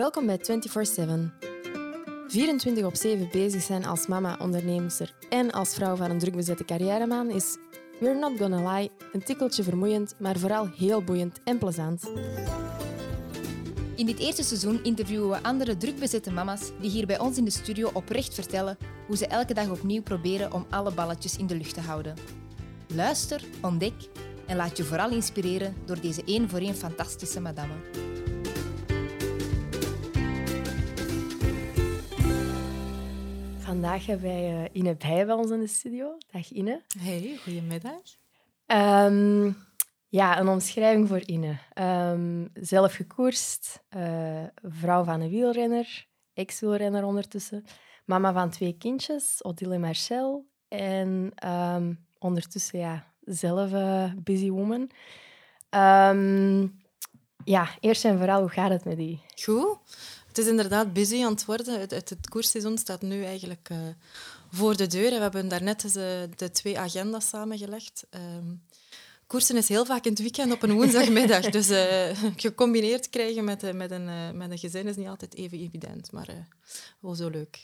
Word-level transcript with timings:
Welkom 0.00 0.26
bij 0.26 0.38
24-7. 0.38 0.42
24 2.28 2.84
op 2.84 2.94
7 2.94 3.28
bezig 3.32 3.62
zijn 3.62 3.84
als 3.84 4.06
mama, 4.06 4.36
onderneemster 4.38 5.14
en 5.28 5.50
als 5.50 5.74
vrouw 5.74 5.96
van 5.96 6.10
een 6.10 6.18
drukbezette 6.18 6.64
carrièreman 6.64 7.30
is, 7.30 7.56
we're 7.98 8.18
not 8.18 8.38
gonna 8.38 8.72
lie, 8.72 8.90
een 9.12 9.22
tikkeltje 9.22 9.62
vermoeiend, 9.62 10.14
maar 10.18 10.38
vooral 10.38 10.68
heel 10.76 11.02
boeiend 11.02 11.40
en 11.44 11.58
plezant. 11.58 12.10
In 13.96 14.06
dit 14.06 14.18
eerste 14.18 14.42
seizoen 14.42 14.84
interviewen 14.84 15.30
we 15.30 15.42
andere 15.42 15.76
drukbezette 15.76 16.32
mama's 16.32 16.70
die 16.80 16.90
hier 16.90 17.06
bij 17.06 17.18
ons 17.18 17.38
in 17.38 17.44
de 17.44 17.50
studio 17.50 17.90
oprecht 17.92 18.34
vertellen 18.34 18.78
hoe 19.06 19.16
ze 19.16 19.26
elke 19.26 19.54
dag 19.54 19.70
opnieuw 19.70 20.02
proberen 20.02 20.52
om 20.52 20.66
alle 20.70 20.92
balletjes 20.92 21.36
in 21.36 21.46
de 21.46 21.56
lucht 21.56 21.74
te 21.74 21.80
houden. 21.80 22.14
Luister, 22.94 23.42
ontdek 23.62 23.94
en 24.46 24.56
laat 24.56 24.76
je 24.76 24.84
vooral 24.84 25.10
inspireren 25.10 25.74
door 25.84 26.00
deze 26.00 26.22
één 26.24 26.48
voor 26.48 26.58
één 26.58 26.76
fantastische 26.76 27.40
madame. 27.40 27.74
Vandaag 33.80 34.06
hebben 34.06 34.26
wij 34.26 34.64
eh, 34.64 34.68
Ine 34.72 34.96
Bij 34.96 35.26
bij 35.26 35.34
ons 35.34 35.50
in 35.50 35.60
de 35.60 35.66
studio. 35.66 36.18
Dag 36.30 36.50
Ine. 36.50 36.82
Hey, 36.98 37.38
goedemiddag. 37.42 38.00
Ehm, 38.66 39.52
ja, 40.08 40.40
een 40.40 40.48
omschrijving 40.48 41.08
voor 41.08 41.20
Ine. 41.26 41.58
Ehm, 41.72 42.46
zelf 42.54 42.94
gekoerst, 42.94 43.82
eh, 43.88 44.44
vrouw 44.62 45.04
van 45.04 45.20
een 45.20 45.28
wielrenner, 45.28 46.06
ex-wielrenner 46.34 47.04
ondertussen, 47.04 47.64
mama 48.04 48.32
van 48.32 48.50
twee 48.50 48.76
kindjes, 48.78 49.44
Odile 49.44 49.74
en 49.74 49.80
Marcel. 49.80 50.46
En 50.68 51.32
ehm, 51.34 51.94
ondertussen 52.18 52.78
ja, 52.78 53.04
zelf 53.20 53.72
uh, 53.72 54.12
busy 54.16 54.50
woman. 54.50 54.90
ja, 57.44 57.68
eerst 57.80 58.04
en 58.04 58.18
vooral, 58.18 58.40
hoe 58.40 58.50
gaat 58.50 58.70
het 58.70 58.84
met 58.84 58.96
die? 58.96 59.20
Goed. 59.42 59.78
Het 60.30 60.38
is 60.38 60.46
inderdaad 60.46 60.92
busy 60.92 61.24
aan 61.24 61.32
het 61.32 61.44
worden. 61.44 61.80
Het, 61.80 61.90
het, 61.90 62.28
koersseizoen 62.28 62.78
staat 62.78 63.02
nu 63.02 63.24
eigenlijk 63.24 63.68
uh, 63.72 63.78
voor 64.50 64.76
de 64.76 64.86
deur. 64.86 65.10
We 65.10 65.20
hebben 65.20 65.48
daarnet 65.48 65.84
uh, 65.84 65.92
de 66.36 66.50
twee 66.52 66.78
agendas 66.78 67.28
samengelegd. 67.28 68.06
Um, 68.38 68.62
koersen 69.26 69.56
is 69.56 69.68
heel 69.68 69.84
vaak 69.84 70.04
in 70.04 70.10
het 70.10 70.20
weekend 70.20 70.52
op 70.52 70.62
een 70.62 70.72
woensdagmiddag. 70.72 71.50
dus 71.58 71.70
uh, 71.70 72.30
gecombineerd 72.36 73.08
krijgen 73.08 73.44
met, 73.44 73.72
met, 73.72 73.90
een, 73.90 74.36
met 74.36 74.50
een 74.50 74.58
gezin 74.58 74.86
is 74.86 74.96
niet 74.96 75.08
altijd 75.08 75.34
even 75.34 75.58
evident. 75.58 76.12
Maar 76.12 76.28
wel 77.00 77.14
zo 77.14 77.28
leuk. 77.28 77.58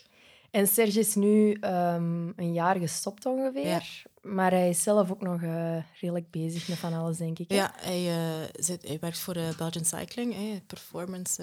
En 0.50 0.66
Serge 0.66 0.98
is 0.98 1.14
nu 1.14 1.52
um, 1.60 2.32
een 2.36 2.52
jaar 2.52 2.76
gestopt 2.76 3.26
ongeveer. 3.26 3.66
Ja. 3.66 3.82
Maar 4.22 4.50
hij 4.50 4.68
is 4.68 4.82
zelf 4.82 5.10
ook 5.10 5.20
nog 5.20 5.40
uh, 5.40 5.76
redelijk 6.00 6.30
bezig 6.30 6.68
met 6.68 6.78
van 6.78 6.92
alles, 6.92 7.16
denk 7.16 7.38
ik. 7.38 7.48
Hè? 7.48 7.54
Ja, 7.54 7.72
hij, 7.76 8.16
uh, 8.16 8.48
zit, 8.52 8.86
hij 8.86 8.98
werkt 9.00 9.18
voor 9.18 9.36
uh, 9.36 9.56
Belgian 9.56 9.84
Cycling, 9.84 10.34
hè, 10.34 10.60
performance 10.66 11.42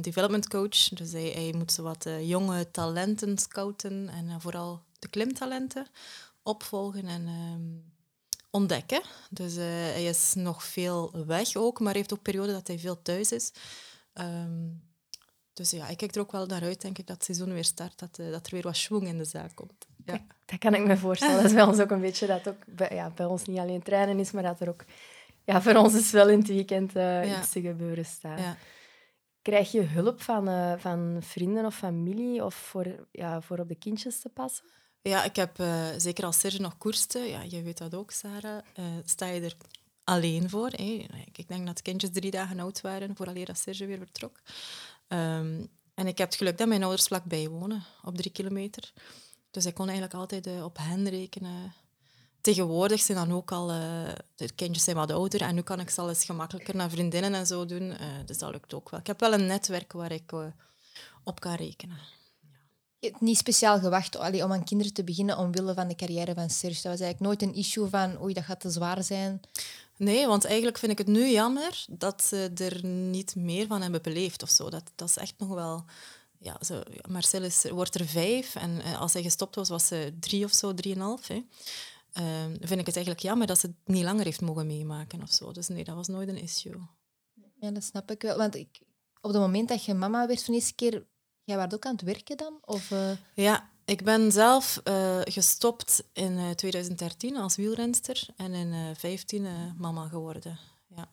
development 0.00 0.48
coach. 0.48 0.88
Dus 0.88 1.12
hij, 1.12 1.30
hij 1.34 1.54
moet 1.56 1.72
zo 1.72 1.82
wat 1.82 2.08
jonge 2.20 2.70
talenten 2.70 3.38
scouten 3.38 4.08
en 4.08 4.40
vooral 4.40 4.82
de 4.98 5.08
klimtalenten 5.08 5.86
opvolgen 6.42 7.06
en 7.06 7.28
um, 7.28 7.92
ontdekken. 8.50 9.02
Dus 9.30 9.54
hij 9.54 10.04
is 10.04 10.34
nog 10.34 10.64
veel 10.64 11.24
weg 11.26 11.56
ook, 11.56 11.80
maar 11.80 11.94
heeft 11.94 12.12
ook 12.12 12.22
perioden 12.22 12.54
dat 12.54 12.66
hij 12.66 12.78
veel 12.78 13.02
thuis 13.02 13.32
is. 13.32 13.52
Um, 14.14 14.82
dus 15.62 15.80
ja, 15.80 15.88
ik 15.88 15.96
kijk 15.96 16.14
er 16.14 16.20
ook 16.20 16.32
wel 16.32 16.46
naar 16.46 16.62
uit, 16.62 16.80
denk 16.80 16.98
ik, 16.98 17.06
dat 17.06 17.16
het 17.16 17.24
seizoen 17.24 17.52
weer 17.52 17.64
start, 17.64 17.98
dat, 17.98 18.16
dat 18.16 18.46
er 18.46 18.52
weer 18.52 18.62
wat 18.62 18.76
schwung 18.76 19.06
in 19.06 19.18
de 19.18 19.24
zaak 19.24 19.54
komt. 19.54 19.86
Ja. 20.04 20.24
Dat 20.46 20.58
kan 20.58 20.74
ik 20.74 20.86
me 20.86 20.96
voorstellen. 20.96 21.36
Dat 21.36 21.44
is 21.44 21.52
bij 21.52 21.62
ons 21.62 21.80
ook 21.80 21.90
een 21.90 22.00
beetje 22.00 22.26
dat 22.26 22.48
ook 22.48 22.66
bij, 22.66 22.90
ja, 22.92 23.10
bij 23.10 23.26
ons 23.26 23.44
niet 23.44 23.58
alleen 23.58 23.82
trainen 23.82 24.18
is, 24.18 24.30
maar 24.30 24.42
dat 24.42 24.60
er 24.60 24.68
ook 24.68 24.84
ja, 25.44 25.62
voor 25.62 25.74
ons 25.74 25.94
is 25.94 26.10
wel 26.10 26.28
in 26.28 26.38
het 26.38 26.48
weekend 26.48 26.96
uh, 26.96 27.24
ja. 27.24 27.38
iets 27.38 27.50
te 27.50 27.60
gebeuren 27.60 28.04
staat. 28.04 28.38
Ja. 28.38 28.56
Krijg 29.42 29.72
je 29.72 29.82
hulp 29.82 30.22
van, 30.22 30.48
uh, 30.48 30.72
van 30.78 31.18
vrienden 31.20 31.64
of 31.64 31.76
familie 31.76 32.44
of 32.44 32.54
voor, 32.54 33.06
ja, 33.12 33.40
voor 33.40 33.58
op 33.58 33.68
de 33.68 33.74
kindjes 33.74 34.20
te 34.20 34.28
passen? 34.28 34.64
Ja, 35.02 35.24
ik 35.24 35.36
heb 35.36 35.58
uh, 35.58 35.86
zeker 35.96 36.24
als 36.24 36.38
Serge 36.38 36.60
nog 36.60 36.78
koerste, 36.78 37.18
ja, 37.18 37.42
je 37.42 37.62
weet 37.62 37.78
dat 37.78 37.94
ook, 37.94 38.10
Sarah, 38.10 38.62
sta 39.04 39.26
je 39.26 39.40
er 39.40 39.56
alleen 40.04 40.50
voor. 40.50 40.70
Hè? 40.70 41.06
Ik 41.32 41.48
denk 41.48 41.66
dat 41.66 41.76
de 41.76 41.82
kindjes 41.82 42.10
drie 42.12 42.30
dagen 42.30 42.60
oud 42.60 42.80
waren 42.80 43.16
vooraleer 43.16 43.46
dat 43.46 43.58
Serge 43.58 43.86
weer 43.86 43.98
vertrok. 43.98 44.40
Um, 45.12 45.68
en 45.94 46.06
ik 46.06 46.18
heb 46.18 46.28
het 46.28 46.36
geluk 46.36 46.58
dat 46.58 46.68
mijn 46.68 46.82
ouders 46.82 47.06
vlakbij 47.06 47.48
wonen, 47.48 47.84
op 48.04 48.16
drie 48.16 48.32
kilometer. 48.32 48.92
Dus 49.50 49.66
ik 49.66 49.74
kon 49.74 49.88
eigenlijk 49.88 50.18
altijd 50.18 50.46
uh, 50.46 50.64
op 50.64 50.76
hen 50.80 51.08
rekenen. 51.08 51.74
Tegenwoordig 52.40 53.00
zijn 53.00 53.18
dan 53.18 53.36
ook 53.36 53.52
al... 53.52 53.70
Uh, 53.70 54.08
de 54.34 54.52
kindjes 54.52 54.84
zijn 54.84 54.96
wat 54.96 55.10
ouder 55.10 55.40
en 55.40 55.54
nu 55.54 55.62
kan 55.62 55.80
ik 55.80 55.90
ze 55.90 56.14
gemakkelijker 56.14 56.76
naar 56.76 56.90
vriendinnen 56.90 57.34
en 57.34 57.46
zo 57.46 57.66
doen. 57.66 57.82
Uh, 57.82 57.96
dus 58.26 58.38
dat 58.38 58.52
lukt 58.52 58.74
ook 58.74 58.90
wel. 58.90 59.00
Ik 59.00 59.06
heb 59.06 59.20
wel 59.20 59.32
een 59.32 59.46
netwerk 59.46 59.92
waar 59.92 60.12
ik 60.12 60.32
op 61.24 61.40
kan 61.40 61.54
rekenen. 61.54 61.98
Je 62.98 63.08
hebt 63.08 63.20
niet 63.20 63.38
speciaal 63.38 63.78
gewacht 63.78 64.18
om 64.18 64.52
aan 64.52 64.64
kinderen 64.64 64.92
te 64.92 65.04
beginnen 65.04 65.38
omwille 65.38 65.74
van 65.74 65.88
de 65.88 65.94
carrière 65.94 66.34
van 66.34 66.50
Serge. 66.50 66.82
Dat 66.82 66.92
was 66.92 67.00
eigenlijk 67.00 67.20
nooit 67.20 67.42
een 67.42 67.54
issue 67.54 67.88
van 67.88 68.22
oei, 68.22 68.34
dat 68.34 68.44
gaat 68.44 68.60
te 68.60 68.70
zwaar 68.70 69.02
zijn. 69.02 69.40
Nee, 70.02 70.26
want 70.26 70.44
eigenlijk 70.44 70.78
vind 70.78 70.92
ik 70.92 70.98
het 70.98 71.06
nu 71.06 71.30
jammer 71.30 71.84
dat 71.88 72.22
ze 72.22 72.50
er 72.54 72.84
niet 72.86 73.34
meer 73.36 73.66
van 73.66 73.82
hebben 73.82 74.02
beleefd 74.02 74.42
of 74.42 74.50
zo. 74.50 74.70
Dat, 74.70 74.92
dat 74.94 75.08
is 75.08 75.16
echt 75.16 75.34
nog 75.38 75.48
wel 75.48 75.84
ja, 76.38 76.56
zo, 76.60 76.82
Marcel 77.08 77.42
is, 77.42 77.64
wordt 77.70 77.94
er 77.94 78.06
vijf 78.06 78.54
en 78.54 78.70
uh, 78.70 79.00
als 79.00 79.12
hij 79.12 79.22
gestopt 79.22 79.54
was, 79.54 79.68
was 79.68 79.86
ze 79.86 80.16
drie 80.20 80.44
of 80.44 80.52
zo, 80.52 80.74
drieënhalf. 80.74 81.26
Hè. 81.26 81.34
Uh, 81.34 82.44
vind 82.60 82.80
ik 82.80 82.86
het 82.86 82.96
eigenlijk 82.96 83.20
jammer 83.20 83.46
dat 83.46 83.58
ze 83.58 83.66
het 83.66 83.76
niet 83.84 84.04
langer 84.04 84.24
heeft 84.24 84.40
mogen 84.40 84.66
meemaken 84.66 85.22
of 85.22 85.32
zo. 85.32 85.52
Dus 85.52 85.68
nee, 85.68 85.84
dat 85.84 85.94
was 85.94 86.08
nooit 86.08 86.28
een 86.28 86.42
issue. 86.42 86.80
Ja, 87.60 87.70
dat 87.70 87.84
snap 87.84 88.10
ik 88.10 88.22
wel. 88.22 88.36
Want 88.36 88.54
ik, 88.54 88.80
op 89.20 89.30
het 89.32 89.40
moment 89.40 89.68
dat 89.68 89.84
je 89.84 89.94
mama 89.94 90.26
werd 90.26 90.44
van 90.44 90.54
de 90.54 90.60
eerste 90.60 90.74
keer, 90.74 91.06
jij 91.44 91.56
was 91.56 91.72
ook 91.72 91.86
aan 91.86 91.92
het 91.92 92.02
werken 92.02 92.36
dan? 92.36 92.58
Of, 92.64 92.90
uh... 92.90 93.10
Ja, 93.34 93.70
ik 93.92 94.04
ben 94.04 94.32
zelf 94.32 94.80
uh, 94.84 95.20
gestopt 95.24 96.04
in 96.12 96.54
2013 96.54 97.36
als 97.36 97.56
wielrenster 97.56 98.26
en 98.36 98.52
in 98.54 98.68
2015 98.70 99.46
mama 99.78 100.08
geworden. 100.08 100.58
Ja. 100.96 101.08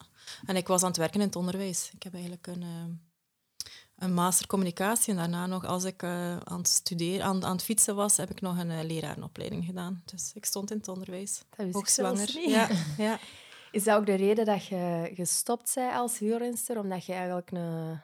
En 0.46 0.56
ik 0.56 0.66
was 0.66 0.82
aan 0.82 0.88
het 0.88 0.96
werken 0.96 1.20
in 1.20 1.26
het 1.26 1.36
onderwijs. 1.36 1.90
Ik 1.94 2.02
heb 2.02 2.12
eigenlijk 2.14 2.46
een 2.46 2.64
een 4.00 4.14
master 4.14 4.46
communicatie. 4.46 5.12
En 5.12 5.18
daarna 5.18 5.46
nog, 5.46 5.64
als 5.64 5.84
ik 5.84 6.02
uh, 6.02 6.36
aan, 6.36 6.58
het 6.58 6.68
studeren, 6.68 7.24
aan, 7.24 7.44
aan 7.44 7.52
het 7.52 7.62
fietsen 7.62 7.94
was, 7.94 8.16
heb 8.16 8.30
ik 8.30 8.40
nog 8.40 8.58
een 8.58 8.70
uh, 8.70 8.82
lerarenopleiding 8.82 9.64
gedaan. 9.64 10.02
Dus 10.04 10.30
ik 10.34 10.44
stond 10.44 10.70
in 10.70 10.76
het 10.76 10.88
onderwijs. 10.88 11.42
Dat 11.56 11.74
ook 11.74 11.88
zwanger. 11.88 12.38
Ja, 12.48 12.68
ja. 12.98 13.18
Is 13.72 13.84
dat 13.84 13.96
ook 13.96 14.06
de 14.06 14.14
reden 14.14 14.44
dat 14.44 14.66
je 14.66 15.10
gestopt 15.14 15.72
bent 15.74 15.94
als 15.94 16.18
wielrenster? 16.18 16.78
Omdat 16.78 17.04
je 17.04 17.12
eigenlijk 17.12 17.50
een, 17.50 18.00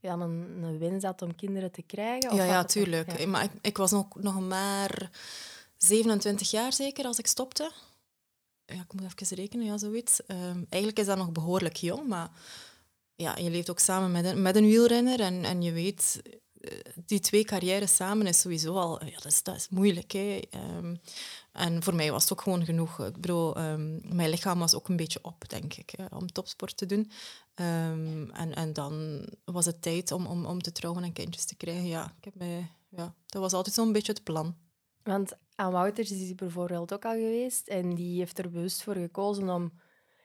ja, 0.00 0.12
een, 0.12 0.62
een 0.62 0.78
wens 0.78 1.04
had 1.04 1.22
om 1.22 1.34
kinderen 1.34 1.70
te 1.70 1.82
krijgen? 1.82 2.30
Of 2.30 2.36
ja, 2.36 2.44
ja, 2.44 2.64
tuurlijk. 2.64 3.18
Ja. 3.18 3.26
Maar 3.26 3.44
ik, 3.44 3.50
ik, 3.60 3.76
was 3.76 3.90
nog, 3.90 4.06
nog 4.14 4.40
maar 4.40 5.10
27 5.76 6.50
jaar 6.50 6.72
zeker 6.72 7.04
als 7.04 7.18
ik 7.18 7.26
stopte. 7.26 7.72
Ja, 8.64 8.80
ik 8.80 8.92
moet 8.92 9.12
even 9.20 9.36
rekenen, 9.36 9.66
ja, 9.66 9.78
zoiets. 9.78 10.20
Um, 10.26 10.66
eigenlijk 10.68 10.98
is 10.98 11.06
dat 11.06 11.16
nog 11.16 11.32
behoorlijk 11.32 11.76
jong, 11.76 12.08
maar 12.08 12.30
ja, 13.14 13.36
je 13.36 13.50
leeft 13.50 13.70
ook 13.70 13.78
samen 13.78 14.10
met 14.10 14.24
een, 14.24 14.42
met 14.42 14.56
een 14.56 14.66
wielrenner 14.66 15.20
en, 15.20 15.44
en 15.44 15.62
je 15.62 15.72
weet, 15.72 16.22
eh, 16.60 16.78
die 16.94 17.20
twee 17.20 17.44
carrières 17.44 17.94
samen 17.94 18.26
is 18.26 18.40
sowieso 18.40 18.74
al, 18.74 19.04
ja, 19.04 19.14
dat 19.14 19.24
is, 19.24 19.42
dat 19.42 19.56
is 19.56 19.68
moeilijk. 19.68 20.12
Hè. 20.12 20.40
Um, 20.76 21.00
en 21.52 21.82
voor 21.82 21.94
mij 21.94 22.10
was 22.10 22.22
het 22.22 22.32
ook 22.32 22.40
gewoon 22.40 22.64
genoeg. 22.64 22.98
Ik 22.98 23.20
bedoel, 23.20 23.58
um, 23.58 24.00
mijn 24.02 24.30
lichaam 24.30 24.58
was 24.58 24.74
ook 24.74 24.88
een 24.88 24.96
beetje 24.96 25.18
op, 25.22 25.48
denk 25.48 25.74
ik, 25.74 25.90
hè, 25.96 26.16
om 26.16 26.32
topsport 26.32 26.76
te 26.76 26.86
doen. 26.86 27.10
Um, 27.54 28.30
en, 28.30 28.54
en 28.54 28.72
dan 28.72 29.24
was 29.44 29.64
het 29.64 29.82
tijd 29.82 30.12
om, 30.12 30.26
om, 30.26 30.46
om 30.46 30.62
te 30.62 30.72
trouwen 30.72 31.04
en 31.04 31.12
kindjes 31.12 31.44
te 31.44 31.56
krijgen. 31.56 31.86
Ja, 31.86 32.12
ik 32.18 32.24
heb 32.24 32.34
mij, 32.34 32.70
ja, 32.88 33.14
dat 33.26 33.42
was 33.42 33.52
altijd 33.52 33.74
zo'n 33.74 33.92
beetje 33.92 34.12
het 34.12 34.24
plan. 34.24 34.56
Want 35.02 35.36
aan 35.54 35.72
Wouters 35.72 36.10
is 36.10 36.20
hij 36.20 36.34
bijvoorbeeld 36.34 36.92
ook 36.92 37.04
al 37.04 37.12
geweest 37.12 37.68
en 37.68 37.94
die 37.94 38.18
heeft 38.18 38.38
er 38.38 38.50
bewust 38.50 38.82
voor 38.82 38.94
gekozen 38.94 39.48
om 39.48 39.72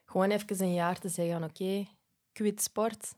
gewoon 0.05 0.29
even 0.29 0.61
een 0.61 0.73
jaar 0.73 0.99
te 0.99 1.09
zeggen: 1.09 1.43
oké, 1.43 1.87
quit 2.31 2.61
sport. 2.61 3.15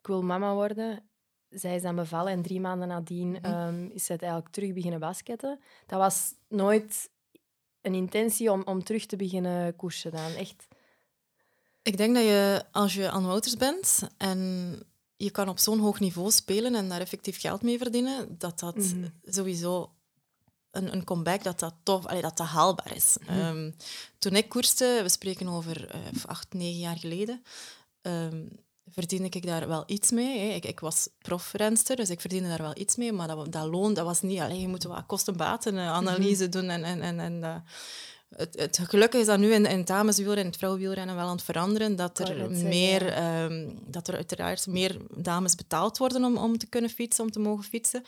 Ik 0.00 0.06
wil 0.06 0.22
mama 0.22 0.54
worden. 0.54 1.08
Zij 1.48 1.74
is 1.74 1.84
aan 1.84 1.96
bevallen 1.96 2.32
en 2.32 2.42
drie 2.42 2.60
maanden 2.60 2.88
nadien 2.88 3.28
mm 3.28 3.38
-hmm. 3.42 3.90
is 3.90 4.08
het 4.08 4.22
eigenlijk 4.22 4.52
terug 4.52 4.72
beginnen 4.72 5.00
basketten. 5.00 5.60
Dat 5.86 5.98
was 5.98 6.34
nooit 6.48 7.10
een 7.82 7.94
intentie 7.94 8.52
om, 8.52 8.62
om 8.64 8.84
terug 8.84 9.06
te 9.06 9.16
beginnen 9.16 9.76
koersen 9.76 10.10
dan, 10.10 10.34
echt. 10.34 10.66
Ik 11.82 11.96
denk 11.96 12.14
dat 12.14 12.24
je, 12.24 12.64
als 12.72 12.94
je 12.94 13.10
aan 13.10 13.26
Wouters 13.26 13.56
bent 13.56 14.08
en 14.16 14.82
je 15.16 15.30
kan 15.30 15.48
op 15.48 15.58
zo'n 15.58 15.78
hoog 15.78 16.00
niveau 16.00 16.30
spelen 16.30 16.74
en 16.74 16.88
daar 16.88 17.00
effectief 17.00 17.40
geld 17.40 17.62
mee 17.62 17.78
verdienen, 17.78 18.38
dat 18.38 18.58
dat 18.58 18.76
mhm. 18.76 19.08
sowieso 19.24 19.92
een, 20.70 20.92
een 20.92 21.04
comeback, 21.04 21.42
dat 21.42 21.58
dat 21.58 21.74
tof, 21.82 22.06
allee, 22.06 22.22
dat 22.22 22.36
dat 22.36 22.46
haalbaar 22.46 22.96
is. 22.96 23.16
Mhm. 23.20 23.38
Ehm, 23.38 23.70
toen 24.18 24.36
ik 24.36 24.48
koerste, 24.48 25.00
we 25.02 25.08
spreken 25.08 25.48
over 25.48 25.94
uh, 25.94 26.24
acht, 26.24 26.52
negen 26.52 26.78
jaar 26.78 26.96
geleden, 26.96 27.42
um, 28.02 28.48
verdiende 28.90 29.28
ik 29.30 29.46
daar 29.46 29.68
wel 29.68 29.82
iets 29.86 30.10
mee. 30.10 30.38
Hè. 30.38 30.54
Ik, 30.54 30.64
ik 30.64 30.80
was 30.80 31.08
profrenster, 31.18 31.96
dus 31.96 32.10
ik 32.10 32.20
verdiende 32.20 32.48
daar 32.48 32.62
wel 32.62 32.78
iets 32.78 32.96
mee. 32.96 33.12
Maar 33.12 33.28
dat, 33.28 33.52
dat 33.52 33.66
loon, 33.66 33.94
dat 33.94 34.04
was 34.04 34.22
niet... 34.22 34.40
Alleen, 34.40 34.60
je 34.60 34.68
moet 34.68 34.84
wat 34.84 35.06
kostenbatenanalyse 35.06 36.46
mm 36.46 36.50
-hmm. 36.52 36.60
doen 36.60 36.70
en... 36.70 36.84
en, 36.84 37.02
en, 37.02 37.20
en 37.20 37.64
het, 38.36 38.58
het 38.58 38.80
gelukkig 38.82 39.20
is 39.20 39.26
dat 39.26 39.38
nu 39.38 39.52
in, 39.52 39.66
in 39.66 39.78
het 39.78 39.86
dameswielrennen 39.86 40.44
en 40.44 40.50
het 40.50 40.58
vrouwenwielrennen 40.58 41.14
wel 41.14 41.24
aan 41.24 41.36
het 41.36 41.42
veranderen. 41.42 41.96
Dat 41.96 42.18
er, 42.18 42.50
meer, 42.50 43.04
ja. 43.04 43.44
ehm, 43.44 43.68
dat 43.86 44.08
er 44.08 44.14
uiteraard 44.14 44.66
meer 44.66 44.96
dames 45.16 45.54
betaald 45.54 45.98
worden 45.98 46.24
om, 46.24 46.36
om 46.36 46.58
te 46.58 46.66
kunnen 46.66 46.90
fietsen, 46.90 47.24
om 47.24 47.30
te 47.30 47.38
mogen 47.38 47.64
fietsen. 47.64 48.04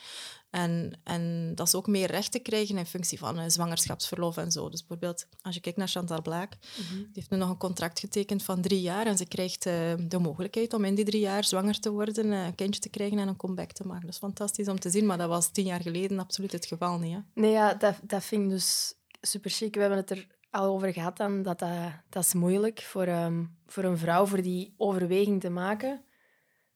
En, 0.50 1.00
en 1.04 1.52
dat 1.54 1.70
ze 1.70 1.76
ook 1.76 1.86
meer 1.86 2.10
rechten 2.10 2.42
krijgen 2.42 2.78
in 2.78 2.86
functie 2.86 3.18
van 3.18 3.38
eh, 3.38 3.44
zwangerschapsverlof 3.48 4.36
en 4.36 4.52
zo. 4.52 4.68
Dus 4.68 4.80
bijvoorbeeld, 4.80 5.26
als 5.42 5.54
je 5.54 5.60
kijkt 5.60 5.78
naar 5.78 5.88
Chantal 5.88 6.22
Blaak, 6.22 6.56
die 6.88 7.08
heeft 7.12 7.30
nu 7.30 7.36
nog 7.36 7.48
een 7.48 7.56
contract 7.56 7.98
getekend 8.00 8.42
van 8.42 8.60
drie 8.60 8.80
jaar 8.80 9.06
en 9.06 9.16
ze 9.16 9.26
krijgt 9.26 9.66
eh, 9.66 9.74
de 9.98 10.18
mogelijkheid 10.18 10.74
om 10.74 10.84
in 10.84 10.94
die 10.94 11.04
drie 11.04 11.20
jaar 11.20 11.44
zwanger 11.44 11.80
te 11.80 11.90
worden, 11.90 12.32
eh, 12.32 12.44
een 12.44 12.54
kindje 12.54 12.80
te 12.80 12.88
krijgen 12.88 13.18
en 13.18 13.28
een 13.28 13.36
comeback 13.36 13.72
te 13.72 13.86
maken. 13.86 14.04
Dat 14.04 14.14
is 14.14 14.18
fantastisch 14.18 14.68
om 14.68 14.80
te 14.80 14.90
zien, 14.90 15.06
maar 15.06 15.18
dat 15.18 15.28
was 15.28 15.50
tien 15.50 15.66
jaar 15.66 15.82
geleden 15.82 16.18
absoluut 16.18 16.52
het 16.52 16.66
geval 16.66 16.98
niet. 16.98 17.14
Hè? 17.14 17.20
Nee, 17.34 17.50
ja, 17.50 17.74
dat, 17.74 17.94
dat 18.02 18.24
vind 18.24 18.42
ik 18.42 18.50
dus 18.50 18.94
super 19.20 19.50
chic. 19.50 19.74
We 19.74 19.80
hebben 19.80 19.98
het 19.98 20.10
er 20.10 20.26
al 20.50 20.64
over 20.64 20.92
gehad 20.92 21.16
dan, 21.16 21.42
dat, 21.42 21.58
dat 21.58 21.68
dat 22.08 22.24
is 22.24 22.34
moeilijk 22.34 22.82
voor, 22.82 23.06
ehm, 23.06 23.44
voor 23.66 23.84
een 23.84 23.98
vrouw 23.98 24.26
voor 24.26 24.42
die 24.42 24.74
overweging 24.76 25.40
te 25.40 25.50
maken. 25.50 26.04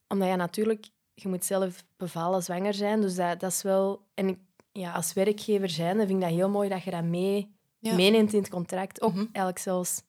Omdat 0.08 0.28
je 0.28 0.36
natuurlijk, 0.36 0.86
je 1.14 1.28
moet 1.28 1.44
zelf 1.44 1.84
bevallen 1.96 2.42
zwanger 2.42 2.74
zijn. 2.74 3.00
Dus 3.00 3.14
dat, 3.14 3.40
dat 3.40 3.50
is 3.52 3.62
wel... 3.62 4.00
En 4.14 4.28
ik, 4.28 4.38
ja, 4.72 4.92
als 4.92 5.12
werkgever 5.12 5.68
zijn, 5.70 5.96
dan 5.96 6.06
vind 6.06 6.22
ik 6.22 6.28
dat 6.28 6.34
heel 6.36 6.48
mooi 6.48 6.68
dat 6.68 6.82
je 6.82 6.90
dat 6.90 7.04
mee, 7.04 7.54
Ja. 7.78 7.94
meeneemt 7.94 8.32
in 8.32 8.38
het 8.38 8.48
contract. 8.50 9.00
Ook 9.02 9.12
Mhm. 9.12 9.18
eigenlijk 9.24 9.58
zelfs 9.58 10.02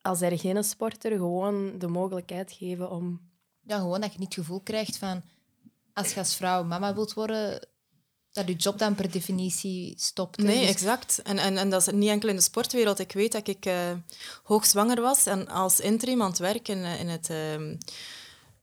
als 0.00 0.20
er 0.20 0.38
geen 0.38 0.64
sporter, 0.64 1.10
gewoon 1.10 1.78
de 1.78 1.86
mogelijkheid 1.88 2.52
geven 2.52 2.90
om... 2.90 3.20
Ja, 3.66 3.78
gewoon 3.78 4.00
dat 4.00 4.12
je 4.12 4.18
niet 4.18 4.34
het 4.34 4.44
gevoel 4.44 4.60
krijgt 4.60 4.96
van... 4.96 5.22
Als 5.94 6.12
je 6.12 6.18
als 6.18 6.36
vrouw 6.36 6.64
mama 6.64 6.94
wilt 6.94 7.12
worden, 7.14 7.68
dat 8.32 8.48
je 8.48 8.54
job 8.54 8.78
dan 8.78 8.94
per 8.94 9.10
definitie 9.10 9.94
stopt. 9.98 10.36
hè. 10.36 10.42
Nee, 10.42 10.60
Dus- 10.60 10.68
exact. 10.70 11.22
En, 11.22 11.38
en, 11.38 11.56
en 11.56 11.70
dat 11.70 11.80
is 11.86 11.92
niet 11.94 12.08
enkel 12.08 12.28
in 12.28 12.36
de 12.36 12.42
sportwereld. 12.42 12.98
Ik 12.98 13.12
weet 13.12 13.32
dat 13.32 13.48
ik 13.48 13.66
eh, 13.66 13.90
hoogzwanger 14.42 15.00
was 15.00 15.26
en 15.26 15.48
als 15.48 15.80
interim 15.80 16.22
aan 16.22 16.28
het 16.30 16.38
werken 16.38 16.76
in, 16.84 16.98
in 16.98 17.08
het 17.08 17.30
ehm, 17.30 17.76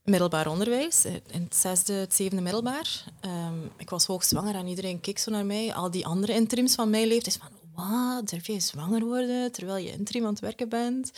middelbaar 0.10 0.48
onderwijs, 0.48 1.06
eh, 1.06 1.14
in 1.14 1.42
het 1.44 1.56
zesde, 1.56 1.94
het 1.94 2.14
zevende 2.16 2.42
middelbaar. 2.44 3.04
Ehm, 3.20 3.54
ik 3.78 3.90
was 3.90 4.06
hoogzwanger 4.06 4.56
en 4.56 4.68
iedereen 4.68 5.00
keek 5.02 5.20
zo 5.20 5.32
naar 5.32 5.46
mij. 5.46 5.74
Al 5.74 5.92
die 5.92 6.06
andere 6.06 6.34
interims 6.34 6.76
van 6.76 6.90
mijn 6.90 7.08
leeftijd 7.08 7.38
van, 7.42 7.50
wat, 7.76 8.30
durf 8.30 8.48
je 8.48 8.60
zwanger 8.60 9.04
worden 9.06 9.52
terwijl 9.52 9.78
je 9.86 9.92
interim 9.92 10.24
aan 10.26 10.32
het 10.32 10.40
werken 10.40 10.70
bent? 10.70 11.12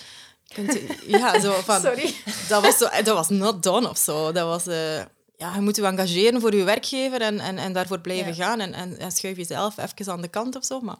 Ja, 1.08 1.40
zo 1.40 1.54
van... 1.62 1.82
Sorry. 1.82 2.14
Dat 2.50 2.62
was, 2.64 2.78
zo, 2.78 2.90
dat 2.90 3.16
was 3.16 3.30
not 3.30 3.64
done 3.64 3.90
of 3.90 3.98
zo. 3.98 4.32
Dat 4.32 4.46
was... 4.48 4.68
eh, 4.68 4.98
ja, 5.38 5.56
je 5.56 5.62
moet 5.62 5.76
je 5.76 5.86
engageren 5.86 6.42
voor 6.42 6.56
je 6.56 6.64
werkgever 6.64 7.22
en, 7.22 7.40
en, 7.40 7.58
en 7.58 7.74
daarvoor 7.74 8.00
blijven 8.00 8.36
Ja. 8.36 8.44
gaan. 8.46 8.60
En, 8.60 8.74
en, 8.74 8.98
en 8.98 9.12
schuif 9.12 9.38
jezelf 9.38 9.78
even 9.78 10.12
aan 10.14 10.22
de 10.22 10.28
kant 10.28 10.56
of 10.56 10.66
zo. 10.66 10.80
Maar 10.82 10.98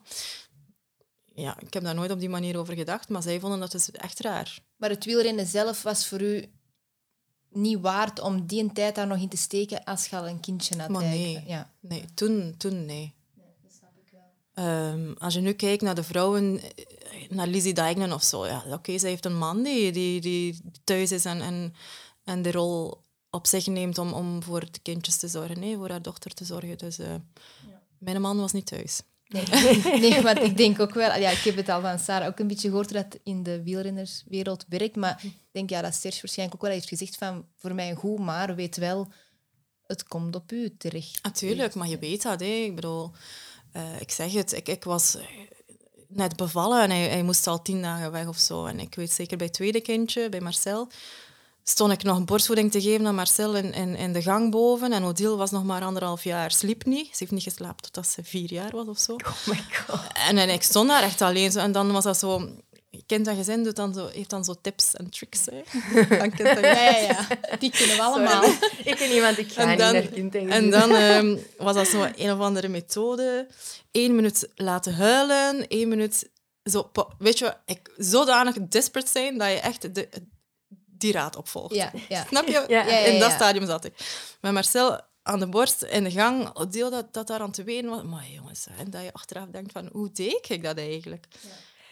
ja, 1.36 1.58
ik 1.60 1.74
heb 1.74 1.84
daar 1.84 1.96
nooit 1.96 2.12
op 2.12 2.20
die 2.20 2.30
manier 2.30 2.58
over 2.58 2.76
gedacht. 2.76 3.10
Maar 3.10 3.22
zij 3.22 3.40
vonden 3.40 3.60
dat 3.60 3.72
dus 3.72 3.92
echt 3.92 4.20
raar. 4.20 4.60
Maar 4.78 4.90
het 4.90 5.06
wielrennen 5.06 5.46
zelf 5.48 5.82
was 5.84 6.08
voor 6.08 6.22
u 6.22 6.46
niet 7.52 7.80
waard 7.80 8.20
om 8.20 8.46
die 8.46 8.72
tijd 8.72 8.96
daar 8.96 9.08
nog 9.08 9.18
in 9.18 9.30
te 9.30 9.38
steken 9.38 9.84
als 9.84 10.08
je 10.08 10.18
al 10.18 10.28
een 10.28 10.40
kindje 10.40 10.78
had. 10.78 10.90
Maar 10.90 11.02
nee. 11.02 11.44
Ja. 11.48 11.72
Nee, 11.80 12.06
toen, 12.14 12.56
toen 12.58 12.86
nee. 12.86 13.14
Ehm, 14.54 15.14
als 15.18 15.34
je 15.34 15.42
nu 15.42 15.54
kijkt 15.54 15.82
naar 15.82 15.96
de 15.96 16.04
vrouwen, 16.04 16.60
eh, 16.60 17.30
naar 17.30 17.48
Lizzie 17.48 17.74
Dijknen 17.74 18.14
of 18.14 18.24
zo, 18.24 18.46
ja, 18.46 18.64
oké, 18.72 18.98
zij 18.98 19.10
heeft 19.10 19.26
een 19.26 19.38
man 19.38 19.64
die, 19.64 19.92
die, 19.92 20.22
die 20.22 20.62
thuis 20.84 21.12
is 21.12 21.26
en, 21.26 21.42
en, 21.42 21.74
en 22.24 22.42
de 22.42 22.52
rol 22.52 23.04
op 23.30 23.48
zich 23.48 23.68
neemt 23.68 23.98
om, 23.98 24.14
om 24.14 24.44
voor 24.44 24.72
de 24.72 24.80
kindjes 24.82 25.18
te 25.18 25.28
zorgen, 25.28 25.60
nee, 25.60 25.76
voor 25.76 25.90
haar 25.90 26.02
dochter 26.02 26.34
te 26.34 26.46
zorgen. 26.46 26.78
Dus 26.78 27.00
eh, 27.00 27.16
mijn 27.98 28.22
man 28.22 28.38
was 28.38 28.52
niet 28.52 28.66
thuis. 28.66 29.02
Nee. 29.32 29.46
nee, 30.10 30.22
want 30.22 30.40
ik 30.40 30.58
denk 30.58 30.80
ook 30.80 30.94
wel... 30.94 31.20
Ja, 31.20 31.30
ik 31.30 31.38
heb 31.38 31.56
het 31.56 31.70
al 31.70 31.82
van 31.82 32.00
Sarah 32.00 32.28
ook 32.28 32.40
een 32.40 32.48
beetje 32.48 32.68
gehoord 32.70 32.94
dat 32.94 33.20
in 33.24 33.44
de 33.44 33.64
wielrennerswereld 33.64 34.66
werkt. 34.70 34.96
Maar 34.96 35.20
ik 35.24 35.34
denk 35.52 35.70
ja, 35.70 35.82
dat 35.82 35.94
Serge 35.94 36.22
waarschijnlijk 36.22 36.58
ook 36.58 36.68
wel 36.68 36.78
heeft 36.78 36.88
gezegd 36.88 37.16
van... 37.16 37.46
Voor 37.58 37.76
mij 37.76 37.94
goed, 37.94 38.20
maar 38.20 38.56
weet 38.56 38.78
wel, 38.78 39.08
het 39.88 40.04
komt 40.04 40.36
op 40.36 40.52
u 40.52 40.76
terecht. 40.78 41.24
Natuurlijk, 41.24 41.76
maar 41.76 41.88
je 41.88 41.98
weet 41.98 42.22
dat. 42.22 42.40
Hè. 42.40 42.46
Ik 42.46 42.76
bedoel, 42.76 43.12
eh, 43.72 44.02
ik 44.02 44.12
zeg 44.12 44.34
het, 44.34 44.52
ik, 44.52 44.68
ik 44.68 44.84
was 44.84 45.16
eh, 45.16 45.24
net 46.08 46.36
bevallen 46.36 46.82
en 46.84 46.90
hij, 46.90 47.08
hij 47.08 47.24
moest 47.24 47.48
al 47.48 47.62
tien 47.62 47.82
dagen 47.82 48.12
weg 48.12 48.28
of 48.28 48.38
zo. 48.38 48.66
En 48.66 48.80
ik 48.80 48.96
weet 48.96 49.12
zeker 49.12 49.38
bij 49.38 49.46
het 49.46 49.56
tweede 49.56 49.82
kindje, 49.82 50.30
bij 50.30 50.42
Marcel, 50.42 50.90
stond 51.72 51.92
ik 51.92 52.04
nog 52.04 52.18
een 52.18 52.26
borstvoeding 52.26 52.72
te 52.72 52.82
geven 52.82 53.06
aan 53.08 53.16
Marcel 53.16 53.56
in, 53.56 53.74
in, 53.74 53.96
in 53.96 54.14
de 54.14 54.22
gang 54.22 54.52
boven. 54.52 54.94
En 54.94 55.04
Odile 55.04 55.36
was 55.36 55.52
nog 55.52 55.64
maar 55.64 55.82
anderhalf 55.82 56.24
jaar, 56.24 56.52
sliep 56.52 56.86
niet. 56.86 57.08
Ze 57.08 57.16
heeft 57.18 57.32
niet 57.32 57.44
geslapen 57.44 57.82
totdat 57.82 58.08
ze 58.08 58.24
vier 58.24 58.54
jaar 58.54 58.72
was 58.72 58.88
of 58.88 59.00
zo. 59.00 59.12
Oh 59.14 59.48
my 59.48 59.64
god. 59.86 60.00
En, 60.28 60.38
en 60.38 60.50
ik 60.50 60.64
stond 60.64 60.88
daar 60.90 61.04
echt 61.04 61.22
alleen. 61.22 61.52
Zo, 61.52 61.60
en 61.60 61.72
dan 61.72 61.92
was 61.92 62.04
dat 62.04 62.18
zo... 62.18 62.50
Kind 63.06 63.28
en 63.28 63.36
gezin 63.36 63.64
doet 63.64 63.76
dan 63.76 63.94
zo, 63.94 64.08
heeft 64.08 64.30
dan 64.30 64.44
zo 64.44 64.54
tips 64.62 64.94
en 64.96 65.10
tricks. 65.10 65.40
Hè. 65.46 65.62
Van 66.18 66.32
kind 66.32 66.50
en 66.50 66.62
Ja, 66.62 66.90
ja, 66.90 66.98
ja. 66.98 67.28
Die 67.60 67.72
kunnen 67.72 67.96
we 67.96 68.02
allemaal. 68.02 68.44
ik 68.84 68.96
ken 68.96 69.12
iemand, 69.12 69.38
ik 69.38 69.52
ga 69.52 69.62
En 69.62 69.68
niet 69.70 69.78
dan- 69.78 69.94
naar 69.94 70.02
kind 70.08 70.36
en 70.36 70.70
dan 70.70 70.96
ehm, 70.96 71.38
was 71.58 71.76
dat 71.76 71.88
zo 71.88 72.08
een 72.16 72.32
of 72.32 72.40
andere 72.40 72.68
methode. 72.68 73.48
Eén 73.92 74.16
minuut 74.16 74.50
laten 74.56 74.94
huilen, 74.96 75.68
één 75.68 75.88
minuut... 75.90 76.30
Zo, 76.64 76.92
weet 77.18 77.38
je, 77.40 77.54
ik, 77.66 77.92
zodanig 77.98 78.56
desperate 78.70 79.12
zijn 79.12 79.38
dat 79.38 79.48
je 79.48 79.60
echt 79.60 79.96
de, 79.96 80.10
die 81.02 81.12
raad 81.12 81.36
opvolgt. 81.36 81.76
Ja, 81.76 81.92
ja. 82.10 82.26
Snap 82.30 82.48
je? 82.48 82.66
Ja, 82.68 82.84
In 82.84 83.20
dat 83.20 83.32
stadium 83.32 83.66
zat 83.66 83.86
ik. 83.86 83.94
Met 84.42 84.52
Marcel 84.52 85.02
aan 85.24 85.40
de 85.40 85.48
borst, 85.50 85.82
in 85.82 86.04
de 86.04 86.12
gang, 86.12 86.56
Odile 86.56 86.90
dat, 86.90 87.14
dat 87.14 87.28
daar 87.28 87.40
aan 87.40 87.52
te 87.52 87.64
wenen 87.64 87.90
was. 87.90 88.04
Maar 88.04 88.28
jongens, 88.28 88.68
en 88.78 88.90
dat 88.90 89.04
je 89.04 89.14
achteraf 89.14 89.48
denkt 89.48 89.72
van, 89.72 89.90
hoe 89.92 90.12
deed 90.12 90.50
ik 90.50 90.64
dat 90.64 90.78
eigenlijk? 90.78 91.28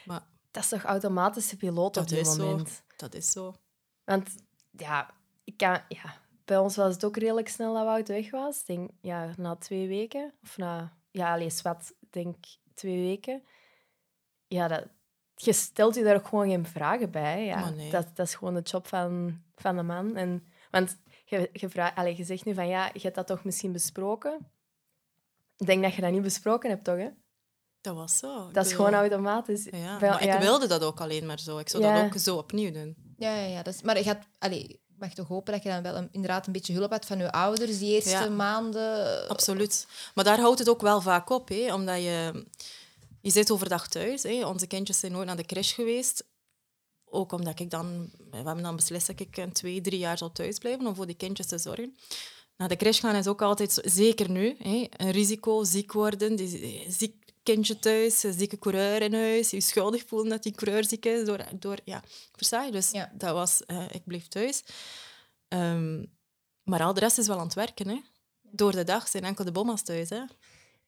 Maar 0.06 0.22
Dat 0.52 0.64
is 0.64 0.70
toch 0.70 0.84
automatische 0.84 1.58
piloot 1.58 1.88
op 1.88 1.94
dat 1.94 2.10
dit 2.10 2.20
is 2.28 2.34
zo. 2.34 2.46
moment? 2.46 2.82
Dat 2.96 3.14
is 3.14 3.32
zo. 3.32 3.56
Want 4.04 4.30
ja, 4.72 5.10
ik 5.44 5.58
kan, 5.58 5.82
ja, 5.88 6.18
bij 6.46 6.58
ons 6.58 6.76
was 6.76 6.94
het 6.94 7.06
ook 7.06 7.18
redelijk 7.18 7.50
snel 7.50 7.74
dat 7.74 7.84
Wout 7.84 8.08
weg 8.08 8.32
was. 8.32 8.60
Ik 8.60 8.66
denk, 8.66 8.90
ja, 9.02 9.34
na 9.38 9.56
twee 9.56 9.88
weken. 9.88 10.34
Of 10.44 10.58
na, 10.58 10.94
ja, 11.12 11.34
alleen 11.34 11.52
wat, 11.64 11.94
ik 12.00 12.12
denk 12.12 12.36
twee 12.74 13.02
weken. 13.06 13.44
Ja, 14.48 14.68
dat, 14.68 14.84
je 15.46 15.54
stelt 15.54 15.96
je 15.96 16.04
daar 16.04 16.16
ook 16.16 16.28
gewoon 16.28 16.50
geen 16.50 16.66
vragen 16.66 17.12
bij. 17.12 17.46
Ja. 17.46 17.70
Nee. 17.70 17.92
dat, 17.92 18.08
dat 18.14 18.26
is 18.26 18.36
gewoon 18.36 18.54
de 18.54 18.62
job 18.62 18.88
van, 18.88 19.42
van 19.56 19.76
de 19.76 19.84
man. 19.84 20.16
En, 20.16 20.44
want 20.72 20.98
je, 21.26 21.50
je, 21.54 21.70
vraagt, 21.70 21.96
allee, 21.96 22.18
je 22.18 22.24
zegt 22.24 22.46
nu 22.46 22.54
van, 22.54 22.68
ja, 22.68 22.90
je 22.94 23.00
hebt 23.02 23.16
dat 23.16 23.28
toch 23.28 23.44
misschien 23.44 23.72
besproken? 23.72 24.52
Ik 25.58 25.66
denk 25.66 25.84
dat 25.84 25.94
je 25.94 26.02
dat 26.02 26.12
niet 26.12 26.22
besproken 26.22 26.70
hebt, 26.70 26.84
toch? 26.84 26.98
Hè? 26.98 27.10
Dat 27.82 27.96
was 27.96 28.18
zo. 28.18 28.52
Dat 28.52 28.66
is 28.66 28.74
gewoon 28.74 28.94
automatisch. 28.94 29.68
Ja, 29.72 30.00
maar 30.00 30.24
ja. 30.26 30.34
ik 30.36 30.42
wilde 30.42 30.68
dat 30.68 30.84
ook 30.84 31.02
alleen 31.02 31.26
maar 31.26 31.40
zo. 31.40 31.58
Ik 31.58 31.70
zou 31.70 31.84
Ja. 31.84 31.96
dat 31.96 32.04
ook 32.04 32.20
zo 32.20 32.36
opnieuw 32.36 32.72
doen. 32.72 32.96
Ja, 33.18 33.36
ja, 33.36 33.46
ja. 33.46 33.64
Dat 33.64 33.74
is, 33.74 33.82
maar 33.82 33.98
je 33.98 34.04
gaat, 34.04 34.28
allee, 34.40 34.64
ik 34.68 34.80
mag 34.98 35.14
toch 35.14 35.28
hopen 35.28 35.54
dat 35.54 35.64
je 35.64 35.70
dan 35.70 35.84
wel 35.84 35.96
een, 35.96 36.10
inderdaad 36.12 36.48
een 36.48 36.54
beetje 36.54 36.74
hulp 36.74 36.92
had 36.92 37.06
van 37.06 37.18
je 37.18 37.32
ouders 37.32 37.80
die 37.80 37.94
eerste 37.94 38.10
Ja. 38.10 38.30
maanden. 38.30 39.28
Absoluut. 39.30 39.88
Maar 40.16 40.24
daar 40.24 40.40
houdt 40.40 40.60
het 40.60 40.70
ook 40.70 40.82
wel 40.82 41.02
vaak 41.02 41.30
op, 41.30 41.50
hè, 41.50 41.74
omdat 41.74 42.02
je... 42.02 42.46
Je 43.22 43.30
zit 43.30 43.52
overdag 43.52 43.88
thuis. 43.88 44.24
Hè. 44.24 44.46
Onze 44.46 44.68
kindjes 44.68 45.00
zijn 45.00 45.12
nooit 45.12 45.26
naar 45.28 45.36
de 45.38 45.46
crash 45.46 45.74
geweest. 45.76 46.28
Ook 47.06 47.32
omdat 47.32 47.60
ik 47.60 47.70
dan... 47.70 48.10
We 48.30 48.36
hebben 48.36 48.64
dan 48.64 48.76
beslist 48.76 49.08
dat 49.08 49.20
ik 49.20 49.38
een 49.38 49.52
twee, 49.52 49.82
drie 49.82 50.00
jaar 50.00 50.18
zou 50.18 50.32
thuisblijven 50.34 50.88
om 50.88 50.96
voor 50.96 51.06
die 51.06 51.16
kindjes 51.16 51.48
te 51.48 51.58
zorgen. 51.58 51.96
Naar 52.58 52.68
de 52.68 52.76
crash 52.76 53.00
gaan 53.00 53.16
is 53.16 53.28
ook 53.28 53.42
altijd, 53.42 53.82
zeker 53.84 54.30
nu, 54.30 54.56
hè, 54.60 54.88
een 54.98 55.12
risico. 55.12 55.64
Ziek 55.64 55.92
worden, 55.92 56.36
die, 56.36 56.86
ziek 56.92 57.16
kindje 57.44 57.80
thuis, 57.80 58.20
zieke 58.20 58.60
coureur 58.60 59.02
in 59.02 59.14
huis. 59.14 59.50
Je 59.50 59.62
schuldig 59.62 60.04
voelen 60.08 60.30
dat 60.30 60.44
die 60.44 60.52
coureur 60.56 60.86
ziek 60.86 61.06
is. 61.06 61.26
Door, 61.26 61.46
door, 61.60 61.78
ja, 61.86 62.04
versta 62.36 62.64
je? 62.64 62.72
Dus 62.72 62.92
Ja. 62.92 63.12
dat 63.18 63.32
was... 63.34 63.66
eh, 63.66 63.86
ik 63.92 64.02
bleef 64.06 64.28
thuis. 64.28 64.64
Ehm, 65.48 66.06
maar 66.64 66.82
al 66.84 66.94
de 66.94 67.00
rest 67.00 67.18
is 67.18 67.28
wel 67.28 67.38
aan 67.38 67.46
het 67.46 67.54
werken, 67.54 67.88
hè. 67.88 68.00
Door 68.42 68.72
de 68.72 68.84
dag 68.84 69.08
zijn 69.08 69.24
enkel 69.24 69.46
de 69.46 69.52
bomma's 69.52 69.82
thuis, 69.84 70.10
hè. 70.10 70.22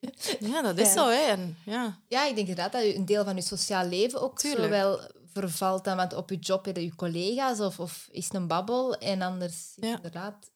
Ja, 0.52 0.62
dat 0.62 0.78
is 0.78 0.88
Ja. 0.88 0.94
zo, 0.94 1.10
hè. 1.10 1.22
En, 1.32 1.58
ja. 1.66 2.00
Ja, 2.08 2.22
ik 2.28 2.36
denk 2.36 2.48
inderdaad 2.48 2.72
dat 2.72 2.82
je 2.84 2.96
een 2.96 3.06
deel 3.06 3.24
van 3.24 3.36
je 3.36 3.42
sociaal 3.42 3.86
leven 3.88 4.22
ook 4.22 4.40
Tuurlijk. 4.40 4.64
zo 4.64 4.70
wel 4.70 5.00
vervalt. 5.34 5.84
Dan, 5.84 5.98
want 5.98 6.14
op 6.14 6.30
je 6.30 6.38
job 6.38 6.66
heb 6.66 6.76
je 6.76 6.84
je 6.84 6.96
collega's 6.96 7.60
of, 7.60 7.80
of 7.80 8.08
is 8.12 8.26
het 8.26 8.34
een 8.34 8.48
babbel. 8.48 8.96
En 8.96 9.22
anders 9.22 9.72
je 9.76 9.86
Ja. 9.86 9.96
inderdaad 9.96 10.52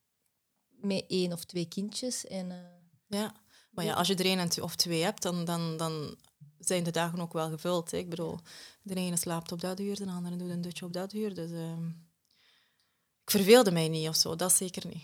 met 0.70 1.06
één 1.08 1.32
of 1.34 1.44
twee 1.46 1.68
kindjes. 1.68 2.26
En, 2.26 2.52
eh, 2.52 3.20
ja. 3.20 3.34
Maar 3.72 3.86
ja, 3.86 3.94
als 3.94 4.08
je 4.08 4.16
er 4.16 4.26
één 4.26 4.62
of 4.64 4.76
twee 4.76 5.04
hebt, 5.04 5.22
dan, 5.22 5.46
dan, 5.46 5.78
dan 5.78 6.18
zijn 6.60 6.84
de 6.84 6.92
dagen 6.92 7.20
ook 7.20 7.34
wel 7.34 7.50
gevuld. 7.50 7.92
Hè. 7.92 7.98
Ik 7.98 8.10
bedoel, 8.10 8.40
de 8.82 8.96
ene 8.96 9.18
slaapt 9.18 9.52
op 9.52 9.62
dat 9.62 9.80
uur, 9.80 9.96
de 9.96 10.06
andere 10.06 10.36
doet 10.36 10.50
een 10.50 10.62
dutje 10.62 10.86
op 10.86 10.94
dat 10.94 11.14
uur. 11.14 11.34
Dus 11.36 11.52
ehm, 11.52 11.88
ik 13.24 13.32
verveelde 13.32 13.72
mij 13.72 13.88
niet 13.88 14.08
of 14.08 14.16
zo, 14.16 14.36
dat 14.36 14.52
zeker 14.54 14.88
niet. 14.88 15.04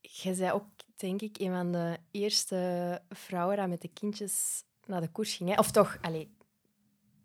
Jij 0.00 0.34
zei 0.34 0.52
ook, 0.52 0.66
denk 0.96 1.22
ik, 1.22 1.38
een 1.38 1.52
van 1.52 1.72
de 1.72 1.96
eerste 2.10 3.00
vrouwen 3.10 3.56
die 3.56 3.66
met 3.66 3.80
de 3.80 3.88
kindjes 3.92 4.62
naar 4.86 5.00
de 5.00 5.08
koers 5.08 5.34
ging. 5.34 5.50
Hè? 5.50 5.56
Of 5.56 5.70
toch, 5.70 5.98
allee, 6.00 6.30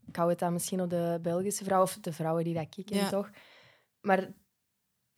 ik 0.07 0.15
hou 0.15 0.29
het 0.29 0.39
dan 0.39 0.53
misschien 0.53 0.81
op 0.81 0.89
de 0.89 1.19
Belgische 1.21 1.63
vrouw 1.63 1.81
of 1.81 1.97
de 2.01 2.13
vrouwen 2.13 2.43
die 2.43 2.53
dat 2.53 2.71
Ja. 2.97 3.09
toch? 3.09 3.29
Maar 4.01 4.31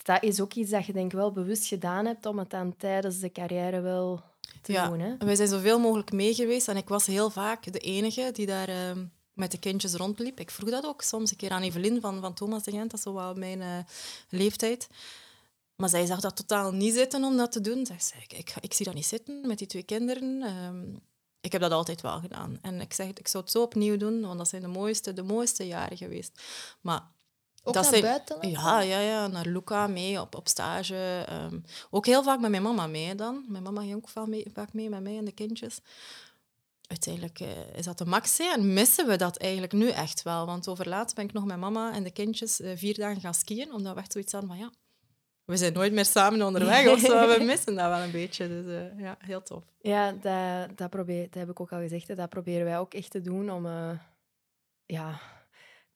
dat 0.03 0.24
is 0.24 0.41
ook 0.41 0.53
iets 0.53 0.69
dat 0.69 0.86
je 0.86 0.93
denk 0.93 1.12
ik 1.12 1.17
wel 1.17 1.31
bewust 1.31 1.67
gedaan 1.67 2.05
hebt 2.05 2.25
om 2.25 2.39
het 2.39 2.50
dan 2.50 2.75
tijdens 2.77 3.19
de 3.19 3.31
carrière 3.31 3.81
wel 3.81 4.22
te 4.62 4.72
Ja. 4.72 4.88
doen. 4.88 5.00
Hè? 5.00 5.17
Wij 5.17 5.36
zijn 5.36 5.48
zoveel 5.48 5.79
mogelijk 5.79 6.12
mee 6.12 6.33
geweest 6.33 6.67
en 6.67 6.77
ik 6.77 6.88
was 6.88 7.05
heel 7.05 7.29
vaak 7.29 7.72
de 7.74 7.79
enige 7.79 8.29
die 8.33 8.45
daar 8.45 8.67
ehm, 8.67 9.05
met 9.33 9.51
de 9.51 9.60
kindjes 9.60 9.93
rondliep. 9.93 10.39
Ik 10.39 10.51
vroeg 10.51 10.69
dat 10.69 10.86
ook 10.86 11.01
soms 11.01 11.31
een 11.31 11.38
keer 11.38 11.51
aan 11.51 11.62
Evelien 11.62 12.01
van, 12.01 12.22
van 12.22 12.33
Thomas 12.33 12.63
de 12.63 12.72
Gent, 12.72 12.89
dat 12.89 13.00
is 13.00 13.05
zo 13.05 13.13
wel 13.13 13.33
mijn 13.33 13.60
uh, 13.60 13.77
leeftijd. 14.29 14.88
Maar 15.83 15.91
zij 15.91 16.05
zag 16.05 16.19
dat 16.19 16.35
totaal 16.35 16.71
niet 16.71 16.93
zitten 16.93 17.23
om 17.23 17.37
dat 17.37 17.51
te 17.51 17.61
doen. 17.61 17.85
Zij 17.85 17.99
zei, 17.99 18.21
ik, 18.23 18.33
ik, 18.33 18.53
ik 18.59 18.73
zie 18.73 18.85
dat 18.85 18.93
niet 18.93 19.05
zitten 19.05 19.47
met 19.47 19.57
die 19.57 19.67
twee 19.67 19.83
kinderen. 19.83 20.43
Um, 20.43 21.01
ik 21.41 21.51
heb 21.51 21.61
dat 21.61 21.71
altijd 21.71 22.01
wel 22.01 22.19
gedaan. 22.19 22.57
En 22.61 22.81
ik 22.81 22.93
zeg, 22.93 23.07
ik 23.07 23.27
zou 23.27 23.43
het 23.43 23.51
zo 23.51 23.61
opnieuw 23.61 23.97
doen, 23.97 24.21
want 24.21 24.37
dat 24.37 24.47
zijn 24.47 24.61
de 24.61 24.67
mooiste, 24.67 25.13
de 25.13 25.23
mooiste 25.23 25.67
jaren 25.67 25.97
geweest. 25.97 26.41
Maar 26.81 27.11
ook 27.63 27.73
dat 27.73 27.83
naar 27.83 27.91
zijn, 27.91 28.01
buiten? 28.01 28.49
Ja, 28.49 28.79
ja, 28.79 28.99
ja, 28.99 29.27
naar 29.27 29.45
Luca 29.45 29.87
mee 29.87 30.21
op, 30.21 30.35
op 30.35 30.47
stage. 30.47 31.25
Um, 31.29 31.63
ook 31.89 32.05
heel 32.05 32.23
vaak 32.23 32.39
met 32.39 32.51
mijn 32.51 32.63
mama 32.63 32.87
mee 32.87 33.15
dan. 33.15 33.45
Mijn 33.47 33.63
mama 33.63 33.81
ging 33.81 33.95
ook 33.95 34.09
vaak 34.09 34.27
mee, 34.27 34.45
vaak 34.53 34.73
mee 34.73 34.89
met 34.89 35.01
mij 35.01 35.17
en 35.17 35.25
de 35.25 35.31
kindjes. 35.31 35.79
Uiteindelijk 36.87 37.39
uh, 37.39 37.47
is 37.75 37.85
dat 37.85 37.97
de 37.97 38.05
max 38.05 38.39
en 38.39 38.73
missen 38.73 39.07
we 39.07 39.15
dat 39.15 39.37
eigenlijk 39.37 39.73
nu 39.73 39.89
echt 39.89 40.21
wel. 40.21 40.45
Want 40.45 40.67
over 40.67 40.89
laatst 40.89 41.15
ben 41.15 41.25
ik 41.25 41.33
nog 41.33 41.45
met 41.45 41.57
mama 41.57 41.93
en 41.93 42.03
de 42.03 42.11
kindjes 42.11 42.59
uh, 42.59 42.71
vier 42.75 42.95
dagen 42.95 43.21
gaan 43.21 43.33
skiën, 43.33 43.73
omdat 43.73 43.93
we 43.93 43.99
echt 43.99 44.11
zoiets 44.11 44.31
hadden 44.31 44.49
van 44.49 44.59
ja, 44.59 44.71
we 45.45 45.57
zijn 45.57 45.73
nooit 45.73 45.93
meer 45.93 46.05
samen 46.05 46.41
onderweg 46.41 46.88
of 46.88 47.00
zo. 47.00 47.27
We 47.27 47.43
missen 47.53 47.75
dat 47.75 47.89
wel 47.89 48.00
een 48.00 48.12
beetje. 48.12 48.47
Dus 48.47 48.65
uh, 48.65 49.00
ja, 49.00 49.17
heel 49.19 49.41
tof. 49.41 49.63
Ja, 49.81 50.12
dat, 50.12 50.77
dat, 50.77 50.89
probeer, 50.89 51.23
dat 51.23 51.33
heb 51.33 51.50
ik 51.50 51.59
ook 51.59 51.71
al 51.71 51.79
gezegd. 51.79 52.07
Hè. 52.07 52.15
Dat 52.15 52.29
proberen 52.29 52.65
wij 52.65 52.79
ook 52.79 52.93
echt 52.93 53.12
te 53.12 53.21
doen 53.21 53.51
om... 53.51 53.65
Uh, 53.65 53.89
ja, 54.85 55.19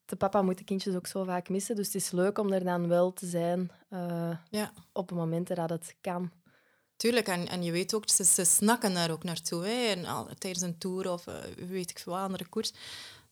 de 0.05 0.15
papa 0.15 0.41
moet 0.41 0.57
de 0.57 0.63
kindjes 0.63 0.95
ook 0.95 1.07
zo 1.07 1.23
vaak 1.23 1.49
missen. 1.49 1.75
Dus 1.75 1.85
het 1.85 1.95
is 1.95 2.11
leuk 2.11 2.37
om 2.37 2.51
er 2.51 2.63
dan 2.63 2.87
wel 2.87 3.13
te 3.13 3.25
zijn 3.25 3.71
uh, 3.89 4.37
ja. 4.49 4.71
op 4.93 5.11
momenten 5.11 5.55
dat 5.55 5.69
het 5.69 5.95
kan. 6.01 6.31
Tuurlijk, 6.95 7.27
en, 7.27 7.47
en 7.47 7.63
je 7.63 7.71
weet 7.71 7.93
ook, 7.93 8.09
ze, 8.09 8.23
ze 8.23 8.43
snakken 8.43 8.93
daar 8.93 9.11
ook 9.11 9.23
naartoe. 9.23 9.65
Hè. 9.65 9.87
En 9.87 10.05
al, 10.05 10.27
tijdens 10.37 10.63
een 10.63 10.77
tour 10.77 11.11
of 11.11 11.25
weet 11.67 11.89
ik 11.89 11.99
veel, 11.99 12.17
andere 12.17 12.47
koers. 12.47 12.73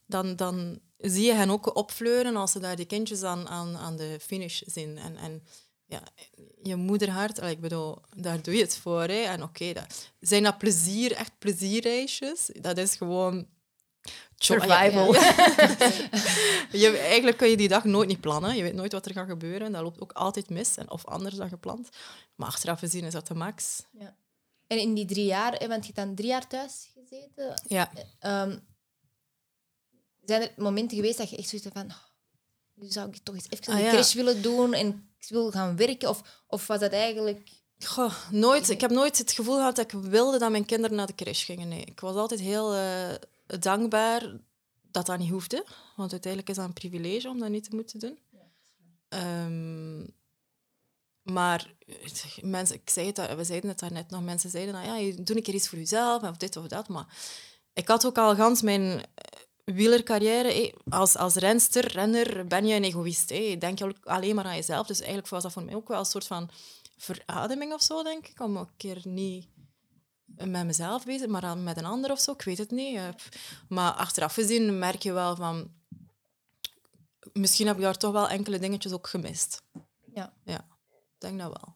Dan, 0.05 0.35
dan 0.35 0.79
zie 0.97 1.25
je 1.25 1.33
hen 1.33 1.49
ook 1.49 1.75
opfleuren 1.75 2.35
als 2.35 2.51
ze 2.51 2.59
daar 2.59 2.75
die 2.75 2.85
kindjes 2.85 3.23
aan, 3.23 3.47
aan, 3.47 3.77
aan 3.77 3.95
de 3.95 4.17
finish 4.21 4.61
zien. 4.65 4.97
En, 4.97 5.17
en 5.17 5.43
ja, 5.85 6.03
je 6.63 6.75
moederhart, 6.75 7.41
ik 7.41 7.59
bedoel, 7.59 7.97
daar 8.15 8.41
doe 8.41 8.55
je 8.55 8.61
het 8.61 8.77
voor. 8.77 9.01
Hè. 9.01 9.21
En 9.21 9.43
oké, 9.43 9.69
okay, 9.69 9.85
zijn 10.19 10.43
dat 10.43 10.57
plezier, 10.57 11.11
echt 11.11 11.31
plezierreisjes? 11.39 12.49
Dat 12.61 12.77
is 12.77 12.95
gewoon... 12.95 13.47
Survival. 14.37 15.13
Ja, 15.13 15.21
je, 16.81 16.97
eigenlijk 16.97 17.37
kun 17.37 17.49
je 17.49 17.57
die 17.57 17.67
dag 17.67 17.83
nooit 17.83 18.07
niet 18.07 18.21
plannen. 18.21 18.55
Je 18.55 18.63
weet 18.63 18.73
nooit 18.73 18.91
wat 18.91 19.05
er 19.05 19.13
gaat 19.13 19.27
gebeuren. 19.27 19.71
Dat 19.71 19.81
loopt 19.81 20.01
ook 20.01 20.11
altijd 20.11 20.49
mis, 20.49 20.77
en, 20.77 20.91
of 20.91 21.05
anders 21.05 21.35
dan 21.35 21.49
gepland. 21.49 21.89
Maar 22.35 22.47
achteraf 22.47 22.79
gezien 22.79 23.03
is 23.03 23.13
dat 23.13 23.27
de 23.27 23.33
max. 23.33 23.83
Ja. 23.91 24.15
En 24.67 24.79
in 24.79 24.93
die 24.93 25.05
drie 25.05 25.25
jaar, 25.25 25.51
want 25.51 25.85
je 25.85 25.91
hebt 25.93 25.95
dan 25.95 26.15
drie 26.15 26.29
jaar 26.29 26.47
thuis 26.47 26.91
gezeten. 26.93 27.61
Ja. 27.67 27.91
Um, 28.43 28.67
zijn 30.25 30.41
er 30.41 30.51
momenten 30.57 30.97
geweest 30.97 31.17
dat 31.17 31.29
je 31.29 31.37
echt 31.37 31.49
zoiets 31.49 31.67
van... 31.73 31.85
Oh, 31.85 31.95
nu 32.73 32.87
zou 32.89 33.09
ik 33.09 33.17
toch 33.23 33.35
eens 33.35 33.47
even 33.49 33.73
een 33.73 33.79
ah, 33.79 33.85
ja. 33.85 33.91
crash 33.91 34.13
willen 34.13 34.41
doen 34.41 34.73
en 34.73 35.14
wil 35.29 35.51
gaan 35.51 35.75
werken? 35.75 36.09
Of, 36.09 36.43
of 36.47 36.67
was 36.67 36.79
dat 36.79 36.91
eigenlijk... 36.91 37.49
Goh, 37.79 38.13
nooit. 38.31 38.69
Ik 38.69 38.81
heb 38.81 38.91
nooit 38.91 39.17
het 39.17 39.31
gevoel 39.31 39.55
gehad 39.55 39.75
dat 39.75 39.91
ik 39.91 39.99
wilde 39.99 40.37
dat 40.37 40.51
mijn 40.51 40.65
kinderen 40.65 40.97
naar 40.97 41.07
de 41.07 41.15
crash 41.15 41.45
gingen. 41.45 41.67
Nee. 41.67 41.85
Ik 41.85 41.99
was 41.99 42.15
altijd 42.15 42.39
heel 42.39 42.75
uh, 42.75 43.13
dankbaar 43.59 44.37
dat 44.91 45.05
dat 45.05 45.17
niet 45.17 45.29
hoefde. 45.29 45.65
Want 45.95 46.11
uiteindelijk 46.11 46.51
is 46.51 46.57
dat 46.57 46.65
een 46.65 46.73
privilege 46.73 47.29
om 47.29 47.39
dat 47.39 47.49
niet 47.49 47.69
te 47.69 47.75
moeten 47.75 47.99
doen. 47.99 48.17
Um, 49.09 50.13
maar 51.21 51.73
mensen, 52.41 52.75
ik 52.75 52.89
zei 52.89 53.07
het, 53.07 53.35
we 53.35 53.43
zeiden 53.43 53.69
het 53.69 53.79
daarnet 53.79 54.09
nog, 54.09 54.23
mensen 54.23 54.49
zeiden, 54.49 54.73
nou 54.73 55.03
ja, 55.03 55.15
doe 55.23 55.35
een 55.35 55.43
keer 55.43 55.53
iets 55.53 55.67
voor 55.67 55.77
jezelf, 55.77 56.23
of 56.23 56.37
dit 56.37 56.57
of 56.57 56.67
dat. 56.67 56.87
Maar 56.87 57.05
ik 57.73 57.87
had 57.87 58.05
ook 58.05 58.17
al 58.17 58.35
gans 58.35 58.61
mijn 58.61 59.01
wielercarrière, 59.65 60.73
als, 60.89 61.15
als 61.17 61.35
renster, 61.35 61.87
renner, 61.91 62.47
ben 62.47 62.67
je 62.67 62.75
een 62.75 62.83
egoïst. 62.83 63.29
Je 63.29 63.95
alleen 64.03 64.35
maar 64.35 64.45
aan 64.45 64.55
jezelf. 64.55 64.87
Dus 64.87 64.97
eigenlijk 64.97 65.29
was 65.29 65.43
dat 65.43 65.51
voor 65.51 65.63
mij 65.63 65.75
ook 65.75 65.87
wel 65.87 65.99
een 65.99 66.05
soort 66.05 66.27
van 66.27 66.49
verademing 66.97 67.73
of 67.73 67.81
zo, 67.81 68.03
denk 68.03 68.27
ik. 68.27 68.39
Om 68.39 68.57
een 68.57 68.69
keer 68.77 69.01
niet 69.03 69.47
met 70.25 70.65
mezelf 70.65 71.05
bezig, 71.05 71.27
maar 71.27 71.57
met 71.57 71.77
een 71.77 71.85
ander 71.85 72.11
of 72.11 72.19
zo. 72.19 72.31
Ik 72.31 72.41
weet 72.41 72.57
het 72.57 72.71
niet. 72.71 72.99
Maar 73.69 73.91
achteraf 73.91 74.33
gezien 74.33 74.79
merk 74.79 75.03
je 75.03 75.11
wel 75.11 75.35
van... 75.35 75.71
Misschien 77.33 77.67
heb 77.67 77.75
ik 77.75 77.81
daar 77.81 77.97
toch 77.97 78.11
wel 78.11 78.29
enkele 78.29 78.59
dingetjes 78.59 78.91
ook 78.91 79.07
gemist. 79.07 79.61
Ja. 80.13 80.33
Ja, 80.43 80.65
ik 80.89 81.17
denk 81.17 81.39
dat 81.39 81.47
wel. 81.61 81.73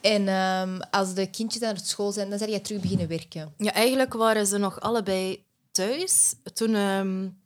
En 0.00 0.28
um, 0.28 0.80
als 0.90 1.14
de 1.14 1.30
kindjes 1.30 1.68
het 1.68 1.86
school 1.86 2.12
zijn, 2.12 2.28
dan 2.30 2.38
zijn 2.38 2.50
je 2.50 2.60
terug 2.60 2.80
beginnen 2.80 3.08
werken? 3.08 3.54
Ja, 3.56 3.72
eigenlijk 3.72 4.14
waren 4.14 4.46
ze 4.46 4.58
nog 4.58 4.80
allebei 4.80 5.45
thuis. 5.76 6.34
Toen 6.54 6.74
um, 6.74 7.42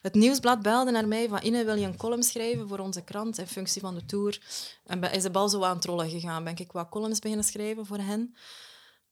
het 0.00 0.14
nieuwsblad 0.14 0.62
belde 0.62 0.90
naar 0.90 1.08
mij 1.08 1.28
van 1.28 1.42
Ine, 1.42 1.64
wil 1.64 1.74
je 1.74 1.86
een 1.86 1.96
column 1.96 2.22
schrijven 2.22 2.68
voor 2.68 2.78
onze 2.78 3.02
krant 3.02 3.38
in 3.38 3.46
functie 3.46 3.80
van 3.80 3.94
de 3.94 4.04
tour? 4.06 4.40
En 4.84 5.02
is 5.02 5.22
de 5.22 5.30
bal 5.30 5.48
zo 5.48 5.62
aan 5.62 5.76
het 5.76 5.84
rollen 5.84 6.10
gegaan. 6.10 6.44
Ben 6.44 6.56
ik 6.56 6.72
wat 6.72 6.88
columns 6.88 7.18
beginnen 7.18 7.46
schrijven 7.46 7.86
voor 7.86 7.98
hen. 7.98 8.34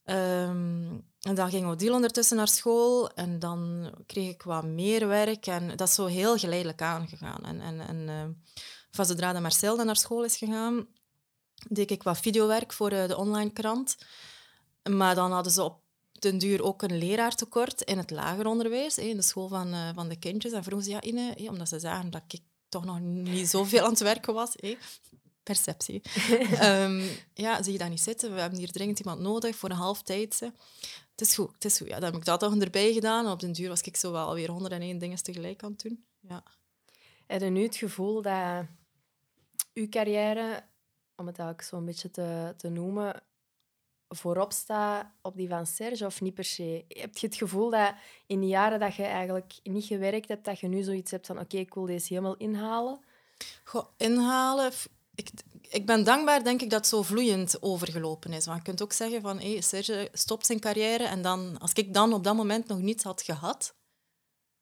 Um, 0.04 1.04
en 1.20 1.34
dan 1.34 1.50
ging 1.50 1.66
Odile 1.66 1.94
ondertussen 1.94 2.36
naar 2.36 2.48
school 2.48 3.10
en 3.10 3.38
dan 3.38 3.90
kreeg 4.06 4.30
ik 4.30 4.42
wat 4.42 4.64
meer 4.64 5.08
werk. 5.08 5.46
En 5.46 5.76
dat 5.76 5.88
is 5.88 5.94
zo 5.94 6.06
heel 6.06 6.36
geleidelijk 6.36 6.82
aangegaan. 6.82 7.44
En, 7.44 7.60
en, 7.60 7.80
en 7.80 7.96
uh, 7.96 8.54
van 8.90 9.06
zodra 9.06 9.32
de 9.32 9.40
Marcel 9.40 9.76
dan 9.76 9.86
naar 9.86 9.96
school 9.96 10.24
is 10.24 10.36
gegaan, 10.36 10.86
deed 11.68 11.90
ik 11.90 12.02
wat 12.02 12.18
videowerk 12.18 12.72
voor 12.72 12.92
uh, 12.92 13.06
de 13.06 13.16
online 13.16 13.50
krant. 13.50 13.96
Maar 14.90 15.14
dan 15.14 15.32
hadden 15.32 15.52
ze 15.52 15.62
op 15.62 15.81
ten 16.22 16.38
duur 16.38 16.62
ook 16.62 16.82
een 16.82 16.98
leraartekort 16.98 17.80
in 17.80 17.98
het 17.98 18.10
lager 18.10 18.46
onderwijs, 18.46 18.98
in 18.98 19.16
de 19.16 19.22
school 19.22 19.48
van, 19.48 19.68
uh, 19.68 19.88
van 19.94 20.08
de 20.08 20.18
kindjes. 20.18 20.52
En 20.52 20.64
vroegen 20.64 20.84
ze, 20.84 20.90
ja, 20.90 21.02
Ine, 21.02 21.34
omdat 21.48 21.68
ze 21.68 21.78
zagen 21.78 22.10
dat 22.10 22.22
ik 22.28 22.40
toch 22.68 22.84
nog 22.84 23.00
niet 23.00 23.48
zoveel 23.48 23.84
aan 23.84 23.90
het 23.90 24.00
werken 24.00 24.34
was. 24.34 24.54
Perceptie. 25.42 26.02
um, 26.62 27.08
ja, 27.44 27.62
zie 27.62 27.72
je 27.72 27.78
dat 27.78 27.88
niet 27.88 28.00
zitten? 28.00 28.34
We 28.34 28.40
hebben 28.40 28.58
hier 28.58 28.70
dringend 28.70 28.98
iemand 28.98 29.20
nodig 29.20 29.56
voor 29.56 29.70
een 29.70 29.76
half 29.76 30.02
tijd. 30.02 30.40
Het 31.10 31.20
is 31.20 31.34
goed, 31.34 31.52
het 31.54 31.64
is 31.64 31.78
goed. 31.78 31.88
Ja, 31.88 31.94
dan 31.94 32.04
heb 32.04 32.14
ik 32.20 32.24
dat 32.24 32.40
toch 32.40 32.56
erbij 32.56 32.92
gedaan. 32.92 33.24
En 33.24 33.32
op 33.32 33.40
den 33.40 33.52
duur 33.52 33.68
was 33.68 33.80
ik 33.80 33.96
zo 33.96 34.12
wel 34.12 34.26
alweer 34.26 34.50
101 34.50 34.98
dingen 34.98 35.22
tegelijk 35.22 35.62
aan 35.62 35.70
het 35.70 35.82
doen. 35.82 36.04
Ja. 36.20 36.42
Heb 37.26 37.40
je 37.40 37.50
nu 37.50 37.62
het 37.62 37.76
gevoel 37.76 38.22
dat 38.22 38.64
uw 39.74 39.88
carrière, 39.88 40.64
om 41.16 41.26
het 41.26 41.38
eigenlijk 41.38 41.68
zo 41.68 41.76
een 41.76 41.84
beetje 41.84 42.10
te, 42.10 42.54
te 42.56 42.68
noemen, 42.68 43.22
voorop 44.16 44.52
staat 44.52 45.06
op 45.22 45.36
die 45.36 45.48
van 45.48 45.66
Serge 45.66 46.06
of 46.06 46.20
niet 46.20 46.34
per 46.34 46.44
se? 46.44 46.84
Heb 46.88 47.16
je 47.16 47.26
het 47.26 47.36
gevoel 47.36 47.70
dat 47.70 47.94
in 48.26 48.40
de 48.40 48.46
jaren 48.46 48.80
dat 48.80 48.94
je 48.94 49.02
eigenlijk 49.02 49.54
niet 49.62 49.84
gewerkt 49.84 50.28
hebt, 50.28 50.44
dat 50.44 50.60
je 50.60 50.68
nu 50.68 50.82
zoiets 50.82 51.10
hebt 51.10 51.26
van 51.26 51.38
oké, 51.38 51.56
ik 51.56 51.74
wil 51.74 51.86
deze 51.86 52.06
helemaal 52.08 52.36
inhalen? 52.36 53.00
Goh, 53.64 53.86
inhalen... 53.96 54.72
Ik, 55.14 55.30
ik 55.68 55.86
ben 55.86 56.04
dankbaar, 56.04 56.44
denk 56.44 56.62
ik, 56.62 56.70
dat 56.70 56.78
het 56.78 56.88
zo 56.88 57.02
vloeiend 57.02 57.62
overgelopen 57.62 58.32
is. 58.32 58.46
Want 58.46 58.58
je 58.58 58.64
kunt 58.64 58.82
ook 58.82 58.92
zeggen 58.92 59.20
van 59.20 59.38
hey, 59.38 59.60
Serge 59.60 60.08
stopt 60.12 60.46
zijn 60.46 60.60
carrière 60.60 61.04
en 61.04 61.22
dan, 61.22 61.58
als 61.58 61.72
ik 61.72 61.94
dan 61.94 62.12
op 62.12 62.24
dat 62.24 62.34
moment 62.34 62.68
nog 62.68 62.78
niets 62.78 63.04
had 63.04 63.22
gehad, 63.22 63.74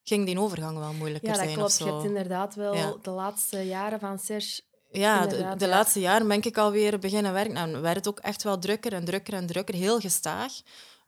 ging 0.02 0.26
die 0.26 0.40
overgang 0.40 0.78
wel 0.78 0.92
moeilijker 0.92 1.35
zijn. 1.35 1.49
Ja, 1.49 1.57
dat 1.57 1.76
klopt. 1.76 1.78
Je 1.78 1.95
hebt 1.95 2.04
inderdaad 2.04 2.54
wel 2.54 2.99
de 3.02 3.11
laatste 3.11 3.66
jaren 3.66 4.00
van 4.00 4.19
Serge 4.19 4.62
ja, 4.90 5.26
de, 5.26 5.54
de, 5.56 5.68
laatste 5.68 6.00
jaren 6.00 6.28
ben 6.28 6.42
ik 6.42 6.59
alweer 6.59 6.99
beginnen 6.99 7.32
werken. 7.32 7.56
En 7.56 7.70
nou, 7.70 7.82
werd 7.82 7.97
het 7.97 8.09
ook 8.09 8.18
echt 8.18 8.42
wel 8.42 8.59
drukker 8.59 8.92
en 8.92 9.04
drukker 9.04 9.35
en 9.35 9.47
drukker, 9.47 9.75
heel 9.75 10.00
gestaag. 10.00 10.52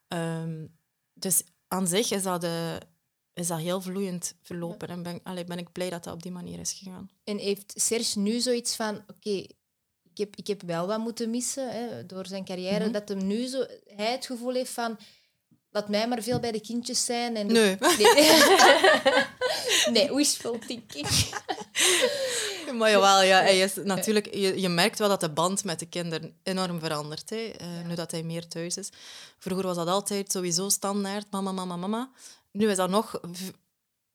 Um, 0.09 0.77
dus 1.13 1.43
aan 1.69 1.87
zich 1.87 2.11
is 2.11 2.23
dat, 2.23 2.41
de, 2.41 2.79
is 3.35 3.47
dat 3.47 3.59
heel 3.59 3.81
vloeiend 3.81 4.35
verlopen. 4.43 4.89
En 4.89 5.03
ben, 5.03 5.21
allee, 5.23 5.45
ben 5.45 5.59
ik 5.59 5.73
blij 5.73 5.91
dat 5.91 6.05
dat 6.05 6.15
op 6.15 6.23
die 6.23 6.33
manier 6.33 6.59
is 6.59 6.73
gegaan. 6.73 7.11
En 7.25 7.39
heeft 7.39 7.73
Serge 7.77 8.19
nu 8.19 8.41
zoiets 8.41 8.77
van... 8.77 9.05
Oké, 9.07 9.47
ik, 10.03 10.19
heb, 10.19 10.37
ik 10.37 10.47
heb 10.47 10.63
wel 10.63 10.87
wat 10.87 10.99
moeten 10.99 11.31
missen 11.31 11.71
hè, 11.71 12.07
door 12.07 12.27
zijn 12.27 12.45
carrière. 12.45 12.85
Mhm. 12.85 12.93
Dat 12.93 13.09
hem 13.09 13.27
nu 13.27 13.47
zo, 13.47 13.65
hij 13.85 14.13
het 14.13 14.27
gevoel 14.27 14.55
heeft 14.55 14.73
van... 14.73 14.99
Laat 15.71 15.89
mij 15.89 16.09
maar 16.09 16.23
veel 16.23 16.41
bij 16.41 16.53
de 16.53 16.61
kindjes 16.61 17.05
zijn. 17.05 17.37
En 17.37 17.47
nee. 17.47 17.77
Nee, 17.99 18.43
nee 19.95 20.15
wishful 20.15 20.59
thinking. 20.59 21.07
maar 22.79 22.91
jawel, 22.91 23.23
ja, 23.23 23.41
hij 23.41 23.59
is 23.59 23.75
natuurlijk, 23.75 24.35
je, 24.35 24.61
je 24.61 24.69
merkt 24.69 24.99
wel 24.99 25.09
dat 25.09 25.21
de 25.21 25.31
band 25.31 25.65
met 25.65 25.79
de 25.79 25.87
kinderen 25.87 26.37
enorm 26.43 26.81
verandert. 26.81 27.31
Hè, 27.31 27.53
uh, 27.61 27.87
Nu 27.87 27.95
dat 27.95 28.11
hij 28.11 28.23
meer 28.23 28.49
thuis 28.49 28.77
is. 28.77 28.91
Vroeger 29.39 29.67
was 29.67 29.77
dat 29.77 29.89
altijd 29.89 30.33
sowieso 30.33 30.69
standaard, 30.69 31.31
mama, 31.31 31.53
mama, 31.53 31.77
mama. 31.77 32.11
Nu 32.51 32.71
is 32.71 32.77
dat 32.77 32.91
nog 32.91 33.21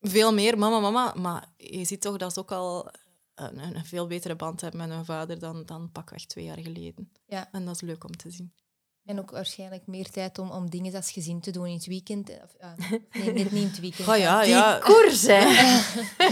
veel 0.00 0.34
meer 0.34 0.58
mama, 0.58 0.80
mama. 0.80 1.14
Maar 1.16 1.48
je 1.56 1.84
ziet 1.84 2.00
toch 2.00 2.16
dat 2.16 2.32
ze 2.32 2.40
ook 2.40 2.52
al 2.52 2.90
een, 3.34 3.76
een 3.76 3.84
veel 3.84 4.06
betere 4.06 4.36
band 4.36 4.60
hebben 4.60 4.80
met 4.80 4.90
hun 4.90 5.04
vader 5.04 5.38
dan, 5.38 5.62
dan 5.66 5.92
pakweg 5.92 6.26
twee 6.26 6.44
jaar 6.44 6.58
geleden. 6.58 7.12
Ja. 7.26 7.48
En 7.52 7.64
dat 7.64 7.74
is 7.74 7.80
leuk 7.80 8.04
om 8.04 8.16
te 8.16 8.30
zien. 8.30 8.52
En 9.08 9.18
ook 9.18 9.30
waarschijnlijk 9.30 9.86
meer 9.86 10.10
tijd 10.10 10.38
om, 10.38 10.50
om 10.50 10.70
dingen 10.70 10.94
als 10.94 11.10
gezin 11.10 11.40
te 11.40 11.50
doen 11.50 11.66
in 11.66 11.74
het 11.74 11.86
weekend. 11.86 12.30
Of, 12.30 12.56
uh, 12.60 12.90
nee, 13.24 13.32
net 13.32 13.52
niet 13.52 13.62
in 13.62 13.68
het 13.68 13.80
weekend. 13.80 14.08
Oh, 14.08 14.16
ja, 14.16 14.40
Die 14.40 14.50
ja. 14.50 14.78
koers, 14.78 15.22
hè. 15.26 15.40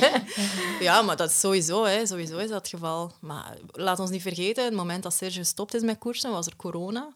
ja, 0.85 1.03
maar 1.03 1.17
dat 1.17 1.31
is 1.31 1.41
sowieso, 1.41 1.85
hè. 1.85 2.07
sowieso 2.07 2.37
is 2.37 2.49
dat 2.49 2.59
het 2.59 2.69
geval. 2.69 3.13
Maar 3.21 3.59
laat 3.67 3.99
ons 3.99 4.11
niet 4.11 4.23
vergeten, 4.23 4.65
het 4.65 4.75
moment 4.75 5.03
dat 5.03 5.15
Serge 5.15 5.39
gestopt 5.39 5.75
is 5.75 5.83
met 5.83 5.99
koersen, 5.99 6.31
was 6.31 6.47
er 6.47 6.57
corona. 6.57 7.15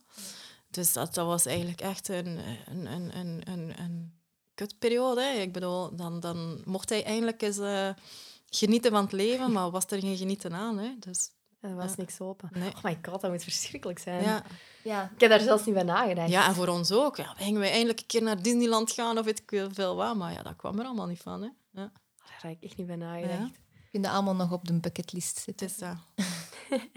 Dus 0.71 0.93
dat, 0.93 1.15
dat 1.15 1.27
was 1.27 1.47
eigenlijk 1.47 1.81
echt 1.81 2.09
een, 2.09 2.39
een, 2.67 2.87
een, 2.87 3.43
een, 3.45 3.73
een 3.79 4.13
kutperiode. 4.55 5.23
Hè. 5.23 5.41
Ik 5.41 5.53
bedoel, 5.53 5.97
dan, 5.97 6.21
dan 6.21 6.63
mocht 6.65 6.89
hij 6.89 7.05
eindelijk 7.05 7.43
eens 7.43 7.59
eh, 7.59 7.89
genieten 8.51 8.91
van 8.91 9.03
het 9.03 9.13
leven, 9.13 9.53
maar 9.53 9.71
was 9.71 9.85
er 9.89 10.01
geen 10.01 10.17
genieten 10.17 10.53
aan. 10.53 10.79
Hè. 10.79 10.91
Dus, 10.99 11.31
Er 11.61 11.75
was 11.75 11.91
Ja. 11.91 11.95
niks 11.97 12.21
open. 12.21 12.49
Nee. 12.53 12.69
Oh 12.77 12.83
my 12.85 12.99
god, 13.03 13.21
dat 13.21 13.31
moet 13.31 13.43
verschrikkelijk 13.43 13.99
zijn. 13.99 14.23
ja. 14.23 14.43
Ja. 14.85 15.11
Ik 15.15 15.21
heb 15.21 15.31
daar 15.31 15.41
zelfs 15.41 15.65
niet 15.65 15.75
bij 15.75 15.83
nagedacht. 15.85 16.29
ja, 16.31 16.47
en 16.47 16.55
voor 16.55 16.69
ons 16.69 16.93
ook. 16.93 17.17
Ja, 17.17 17.35
gingen 17.37 17.61
wij 17.61 17.71
eindelijk 17.71 18.01
een 18.01 18.07
keer 18.07 18.23
naar 18.23 18.43
Disneyland 18.43 18.93
gaan 18.93 19.19
of 19.19 19.25
weet 19.25 19.39
ik 19.39 19.49
veel- 19.49 19.71
veel 19.73 19.97
wat. 19.97 20.17
Maar 20.17 20.33
ja, 20.33 20.43
dat 20.43 20.57
kwam 20.57 20.79
er 20.79 20.85
allemaal 20.85 21.07
niet 21.07 21.21
van. 21.23 21.43
Hè. 21.43 21.49
Ja, 21.71 21.93
Daar 22.17 22.41
heb 22.43 22.51
ik 22.51 22.63
echt 22.63 22.77
niet 22.77 22.87
bij 22.87 22.97
nagedacht. 22.97 23.39
Ja. 23.39 23.51
Kun 23.91 24.03
je 24.03 24.09
allemaal 24.11 24.35
nog 24.35 24.53
op 24.53 24.65
de 24.67 24.81
bucketlist 24.81 25.35
het 25.37 25.45
zetten. 25.45 25.67
is 25.67 25.77
dat. 25.77 25.97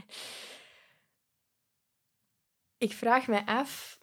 Ik 2.77 2.93
vraag 2.93 3.27
mij 3.27 3.45
af... 3.45 3.97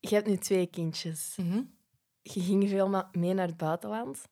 Je 0.00 0.14
hebt 0.14 0.26
nu 0.26 0.36
twee 0.36 0.66
kindjes. 0.66 1.34
Mhm. 1.36 1.62
Je 2.22 2.40
ging 2.40 2.68
veel 2.68 3.04
mee 3.12 3.34
naar 3.34 3.46
het 3.46 3.56
buitenland. 3.56 4.22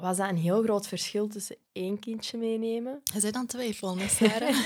Was 0.00 0.16
dat 0.16 0.28
een 0.28 0.36
heel 0.36 0.62
groot 0.62 0.88
verschil 0.88 1.28
tussen 1.28 1.56
één 1.72 1.98
kindje 1.98 2.38
meenemen? 2.38 3.00
Je 3.14 3.20
bent 3.20 3.34
aan 3.34 3.40
het 3.40 3.50
twijfelen, 3.50 3.98
hè, 3.98 4.08
Sarah? 4.08 4.64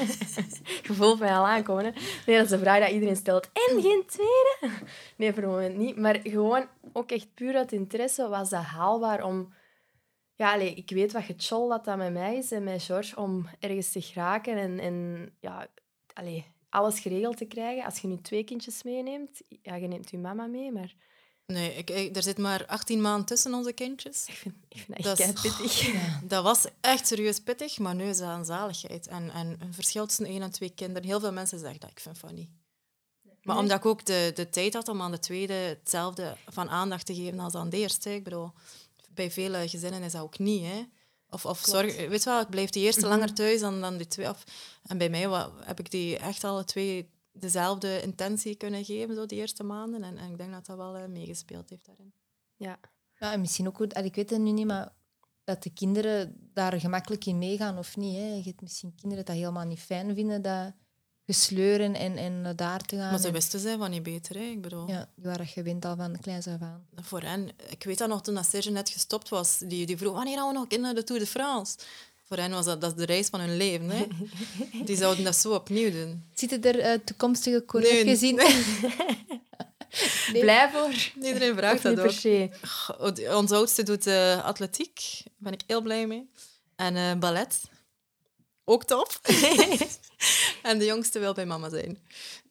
Je 0.83 0.93
voelt 0.93 1.19
mij 1.19 1.33
al 1.37 1.47
aankomen. 1.47 1.85
Hè? 1.85 1.91
Nee, 2.27 2.37
dat 2.37 2.47
is 2.47 2.51
een 2.51 2.59
vraag 2.59 2.85
die 2.85 2.95
iedereen 2.95 3.17
stelt. 3.17 3.51
En 3.53 3.83
geen 3.83 4.03
tweede? 4.07 4.77
Nee, 5.17 5.33
voor 5.33 5.43
het 5.43 5.51
moment 5.51 5.77
niet. 5.77 5.97
Maar 5.97 6.21
gewoon, 6.23 6.67
ook 6.93 7.11
echt 7.11 7.35
puur 7.35 7.57
uit 7.57 7.73
interesse, 7.73 8.29
was 8.29 8.51
dat 8.51 8.63
haalbaar 8.63 9.25
om... 9.25 9.53
Ja, 10.35 10.55
ik 10.55 10.91
weet 10.91 11.13
wat 11.13 11.23
gechol 11.23 11.69
dat 11.69 11.85
dat 11.85 11.97
met 11.97 12.13
mij 12.13 12.37
is 12.37 12.53
en 12.53 12.65
met 12.65 12.83
George, 12.83 13.17
om 13.17 13.47
ergens 13.59 13.93
te 13.93 14.01
geraken 14.01 14.57
en, 14.57 14.79
en 14.79 15.29
ja, 15.41 15.67
allee, 16.13 16.47
alles 16.69 17.01
geregeld 17.01 17.37
te 17.37 17.45
krijgen. 17.45 17.85
Als 17.85 17.99
je 17.99 18.09
nu 18.09 18.21
twee 18.21 18.45
kindjes 18.45 18.83
meeneemt, 18.83 19.43
ja, 19.63 19.75
je 19.75 19.87
neemt 19.87 20.11
je 20.11 20.19
mama 20.19 20.47
mee, 20.47 20.73
maar 20.73 20.95
Nee, 21.53 21.75
ik, 21.75 21.91
ik- 21.91 22.17
er 22.17 22.23
zit 22.23 22.39
maar 22.39 22.67
18 22.67 23.01
maanden 23.01 23.27
tussen 23.27 23.55
onze 23.55 23.73
kindjes. 23.73 24.27
ik 24.27 24.35
vind, 24.35 24.55
ik 24.69 24.79
vind 24.87 25.03
dat 25.03 25.17
Dat 25.17 25.19
echt 25.27 25.43
pittig. 25.43 25.91
Dat 26.23 26.43
was 26.45 26.65
echt 26.81 27.07
serieus 27.07 27.41
pittig, 27.41 27.79
maar 27.79 27.95
nu 27.95 28.05
is 28.05 28.19
dat 28.19 28.29
een 28.37 28.45
zaligheid. 28.45 29.07
En, 29.07 29.31
en 29.31 29.57
een 29.61 29.75
verschil 29.75 30.07
tussen 30.07 30.25
één 30.27 30.43
en 30.43 30.51
twee 30.51 30.71
kinderen. 30.75 31.09
Heel 31.09 31.21
veel 31.21 31.33
mensen 31.33 31.59
zeggen 31.59 31.81
dat, 31.81 31.91
ik 31.91 32.01
vind 32.01 32.19
van 32.19 32.35
niet. 32.35 32.49
Maar 33.43 33.55
Nee. 33.55 33.65
omdat 33.65 33.79
ik 33.79 33.87
ook 33.87 34.05
de, 34.07 34.33
de 34.35 34.49
tijd 34.51 34.75
had 34.75 34.89
om 34.89 35.03
aan 35.03 35.11
de 35.11 35.19
tweede 35.19 35.53
hetzelfde 35.55 36.37
van 36.49 36.69
aandacht 36.69 37.07
te 37.07 37.15
geven 37.15 37.39
als 37.41 37.55
aan 37.55 37.71
de 37.71 37.77
eerste. 37.77 38.15
Ik 38.15 38.25
bedoel, 38.25 38.53
bij 39.11 39.31
vele 39.31 39.69
gezinnen 39.69 40.03
is 40.03 40.13
dat 40.13 40.23
ook 40.23 40.39
niet. 40.39 40.65
Hè. 40.65 40.83
Of, 41.31 41.47
of 41.47 41.61
zorg, 41.65 41.97
weet 41.97 42.23
je 42.23 42.31
wel, 42.31 42.41
ik 42.41 42.51
blijf 42.51 42.71
die 42.71 42.85
eerste 42.85 43.07
langer 43.07 43.35
thuis 43.35 43.61
dan, 43.61 43.81
dan 43.81 43.97
die 43.97 44.07
twee. 44.07 44.29
Of, 44.29 44.45
en 44.83 44.99
bij 44.99 45.09
mij 45.11 45.29
wa- 45.29 45.51
heb 45.61 45.79
ik 45.79 45.91
die 45.91 46.17
echt 46.19 46.45
alle 46.45 46.65
twee 46.65 47.11
dezelfde 47.33 48.03
intentie 48.03 48.55
kunnen 48.55 48.85
geven, 48.85 49.15
zo 49.15 49.27
die 49.27 49.39
eerste 49.39 49.63
maanden. 49.63 50.03
En, 50.03 50.19
en 50.19 50.31
ik 50.31 50.39
denk 50.39 50.53
dat 50.53 50.67
dat 50.67 50.77
wel 50.77 50.97
eh, 50.97 51.09
meegespeeld 51.09 51.71
heeft 51.71 51.87
daarin. 51.87 52.13
Ja. 52.57 52.79
Ja, 53.19 53.33
en 53.33 53.41
misschien 53.41 53.67
ook 53.67 53.81
ik 53.81 54.15
weet 54.15 54.31
het 54.31 54.41
nu 54.41 54.51
niet, 54.51 54.67
maar 54.67 54.93
dat 55.45 55.63
de 55.63 55.71
kinderen 55.71 56.51
daar 56.55 56.81
gemakkelijk 56.81 57.25
in 57.27 57.39
meegaan 57.39 57.79
of 57.79 57.97
niet. 57.97 58.17
Hè. 58.17 58.35
Je 58.35 58.43
hebt 58.43 58.61
misschien 58.61 58.95
kinderen 58.95 59.25
dat 59.25 59.35
helemaal 59.35 59.67
niet 59.67 59.81
fijn 59.81 60.15
vinden, 60.15 60.43
dat 60.43 60.73
gesleuren 61.27 61.95
en, 61.95 62.17
en 62.17 62.41
naar 62.41 62.57
daar 62.57 62.81
te 62.81 62.97
gaan. 62.97 63.11
Maar 63.11 63.21
ze 63.21 63.27
En- 63.27 63.33
wisten 63.33 63.61
ze 63.61 63.75
van 63.79 63.91
niet 63.91 64.03
beter. 64.03 64.37
Hè. 64.37 64.43
Ik 64.43 64.63
bedoel, 64.63 64.89
ja, 64.89 65.09
die 65.15 65.25
waren 65.25 65.47
gewend 65.47 65.85
al 65.85 65.97
van 65.97 66.19
kleins 66.21 66.47
af 66.47 66.61
aan. 66.61 66.87
voor 66.95 67.21
hen, 67.23 67.49
ik 67.69 67.85
weet 67.85 67.99
dat 67.99 68.09
nog 68.09 68.23
toen 68.23 68.35
dat 68.35 68.47
Serge 68.47 68.71
net 68.71 68.89
gestopt 68.89 69.29
was, 69.29 69.59
die, 69.59 69.87
die 69.87 69.97
vroeg 69.97 70.13
wanneer 70.13 70.39
gaan 70.39 70.49
we 70.49 70.55
nog 70.55 70.69
in 70.69 70.81
naar 70.81 70.95
de 70.95 71.05
Tour 71.05 71.21
de 71.21 71.27
France? 71.27 71.79
Voor 72.31 72.39
hen 72.39 72.51
was 72.51 72.65
dat, 72.65 72.81
dat 72.81 72.91
is 72.91 72.97
de 72.97 73.05
reis 73.05 73.29
van 73.29 73.41
hun 73.41 73.57
leven. 73.57 73.91
Hè. 73.91 74.07
Die 74.85 74.97
zouden 74.97 75.25
dat 75.25 75.37
zo 75.37 75.55
opnieuw 75.55 75.91
doen. 75.91 76.25
Zitten 76.35 76.63
er 76.63 76.79
eh, 76.79 76.99
toekomstige 77.05 77.65
coureurs 77.65 77.95
Nee, 77.95 78.05
gezien? 78.05 78.41
Nee. 80.33 80.41
Blij 80.41 80.71
voor? 80.71 80.95
Iedereen 81.25 81.57
vraagt 81.57 81.83
dat 81.83 81.99
ook. 81.99 83.37
Onze 83.37 83.55
oudste 83.55 83.83
doet 83.83 84.07
eh, 84.07 84.45
atletiek. 84.45 85.01
Daar 85.25 85.33
ben 85.39 85.53
ik 85.53 85.63
heel 85.67 85.81
blij 85.81 86.07
mee. 86.07 86.31
En 86.77 86.97
eh, 86.97 87.19
ballet. 87.19 87.61
Ook 88.65 88.85
top. 88.85 89.21
en 90.63 90.79
de 90.79 90.85
jongste 90.85 91.19
wil 91.19 91.33
bij 91.35 91.47
mama 91.47 91.69
zijn. 91.69 91.99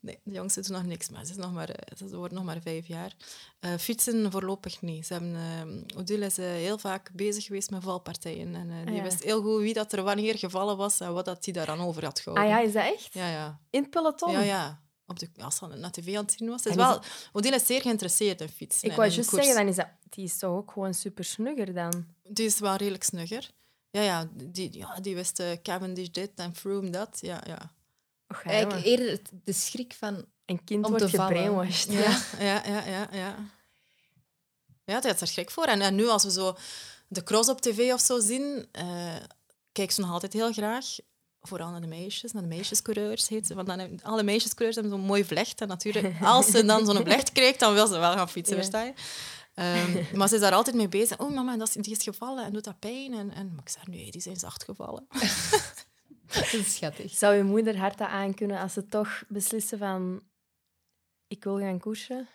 Nee, 0.02 0.20
de 0.24 0.34
jongste 0.34 0.62
doet 0.62 0.72
nog 0.72 0.86
niks, 0.86 1.10
maar 1.10 1.26
ze, 1.26 1.32
is 1.32 1.38
nog 1.38 1.54
maar, 1.54 1.76
ze 1.98 2.15
wordt 2.17 2.34
nog 2.34 2.43
maar 2.43 2.62
vijf 2.62 2.88
jaar. 2.88 3.15
Eh, 3.60 3.74
fietsen 3.78 4.32
voorlopig 4.32 4.82
niet. 4.82 5.06
Ze 5.06 5.13
hebben, 5.13 5.36
eh, 5.36 6.00
Odile 6.00 6.26
is 6.26 6.38
eh, 6.38 6.46
heel 6.46 6.78
vaak 6.78 7.12
bezig 7.13 7.46
geweest 7.46 7.70
met 7.70 7.84
valpartijen. 7.84 8.56
En 8.56 8.67
die 8.86 8.88
Ah, 8.89 8.96
ja. 8.96 9.04
wist 9.04 9.24
heel 9.24 9.41
goed 9.41 9.62
wie 9.62 9.74
dat 9.74 9.93
er 9.93 10.04
wanneer 10.04 10.38
gevallen 10.38 10.78
was 10.78 11.00
en 11.00 11.13
wat 11.13 11.26
dat 11.26 11.43
die 11.43 11.54
daaraan 11.54 11.80
over 11.82 12.06
had 12.06 12.20
gehouden. 12.20 12.54
Ah 12.54 12.60
ja, 12.60 12.67
is 12.67 12.74
dat 12.74 12.84
echt? 12.84 13.13
ja, 13.13 13.30
ja. 13.30 13.60
In 13.70 13.82
het 13.82 13.89
peloton? 13.89 14.32
Ja, 14.32 14.41
ja. 14.41 14.82
Op 15.06 15.20
de, 15.20 15.30
als 15.38 15.56
ze 15.56 15.67
naar 15.67 15.91
tv 15.91 16.15
aan 16.15 16.24
het 16.24 16.36
zien 16.38 16.50
was. 16.50 16.65
Is 16.65 16.76
wel, 16.76 17.02
Odile 17.32 17.56
is 17.56 17.65
zeer 17.65 17.82
geïnteresseerd 17.82 18.41
in 18.41 18.50
fietsen. 18.50 18.89
Ik 18.89 18.96
wou 18.96 19.10
juist 19.10 19.30
zeggen, 19.30 19.56
dan 19.56 19.67
is 19.67 19.76
dat, 19.76 19.88
die 20.10 20.24
is 20.24 20.38
toch 20.38 20.56
ook 20.56 20.72
gewoon 20.72 20.93
super 20.93 21.24
snugger 21.24 21.74
dan? 21.74 22.06
Die 22.24 22.46
is 22.46 22.60
wel 22.60 22.76
redelijk 22.76 23.04
snugger. 23.04 23.50
Ja, 23.91 24.02
ja, 24.02 24.30
die, 24.34 24.78
ja, 24.78 24.99
die 25.02 25.15
wist 25.15 25.39
eh, 25.39 25.47
Cavendish 25.63 26.08
dit 26.10 26.32
en 26.36 26.56
Froome 26.56 26.89
dat. 26.89 27.17
Ja, 27.21 27.41
ja. 27.47 27.71
Och, 28.28 28.43
ja, 28.43 28.49
Eigenlijk 28.49 28.86
eerder 28.86 29.10
het- 29.12 29.32
de 29.43 29.54
schrik 29.54 29.93
van... 29.93 30.25
Een 30.45 30.63
kind 30.63 30.86
om 30.86 30.91
wordt 30.91 31.10
te 31.10 31.15
vallen. 31.17 31.36
gebrainwashed. 31.38 31.91
Ja, 31.91 32.21
ja, 32.39 32.62
ja, 32.73 32.84
ja. 32.86 33.08
Ja, 33.12 33.36
ja 34.86 34.99
die 35.02 35.12
had 35.12 35.21
er 35.21 35.28
schrik 35.28 35.52
voor. 35.52 35.65
En, 35.65 35.82
en 35.82 35.95
nu, 35.95 36.08
als 36.08 36.23
we 36.23 36.32
zo 36.32 36.56
de 37.08 37.23
cross 37.23 37.49
op 37.49 37.62
tv 37.62 37.93
of 37.93 37.99
zo 38.02 38.19
zien, 38.19 38.67
eh 38.71 39.15
kijk 39.71 39.91
ze 39.91 40.02
nog 40.02 40.12
altijd 40.12 40.34
heel 40.34 40.52
graag. 40.54 40.86
Vooral 41.41 41.69
naar 41.69 41.82
de 41.82 41.88
meisjes, 41.88 42.32
naar 42.32 42.41
de 42.41 42.47
meisjescoureurs 42.47 43.28
heet 43.28 43.47
ze. 43.47 43.56
Want 43.56 43.67
dan, 43.67 44.02
alle 44.04 44.23
meisjescoureurs 44.23 44.75
hebben 44.75 44.93
zo'n 44.97 45.06
mooi 45.08 45.25
vlecht. 45.25 45.62
En 45.62 45.67
natuurlijk, 45.67 46.13
als 46.21 46.45
ze 46.52 46.65
dan 46.65 46.86
zo'n 46.86 47.04
vlecht 47.04 47.32
krijgt, 47.32 47.60
dan 47.60 47.73
wil 47.73 47.88
ze 47.88 47.97
wel 47.97 48.12
gaan 48.13 48.30
fietsen, 48.30 48.58
Ja. 48.71 48.93
Ehm, 49.60 50.04
maar 50.17 50.28
ze 50.28 50.36
is 50.36 50.41
daar 50.41 50.54
altijd 50.54 50.76
mee 50.76 50.88
bezig. 50.88 51.19
Oh, 51.19 51.34
mama, 51.34 51.58
dat 51.58 51.67
is, 51.67 51.74
die 51.74 51.95
is 51.95 52.04
gevallen 52.04 52.45
en 52.45 52.54
doet 52.54 52.63
dat 52.63 52.80
pijn. 52.80 53.13
En, 53.13 53.34
en, 53.34 53.50
maar 53.56 53.63
ik 53.63 53.69
zeg, 53.69 53.88
nee, 53.88 54.12
die 54.12 54.22
zijn 54.22 54.38
zacht 54.38 54.63
gevallen. 54.63 55.08
Dat 56.34 56.54
is 56.54 56.76
schattig. 56.76 57.12
Zou 57.12 57.36
je 57.36 57.43
moeder 57.43 57.78
hard 57.78 57.98
dat 57.98 58.08
aankunnen 58.08 58.60
als 58.60 58.74
ze 58.74 58.86
toch 58.86 59.24
beslissen 59.28 59.78
van... 59.78 60.22
Ik 61.28 61.43
wil 61.43 61.58
gaan 61.60 61.80
koersen? 61.80 62.28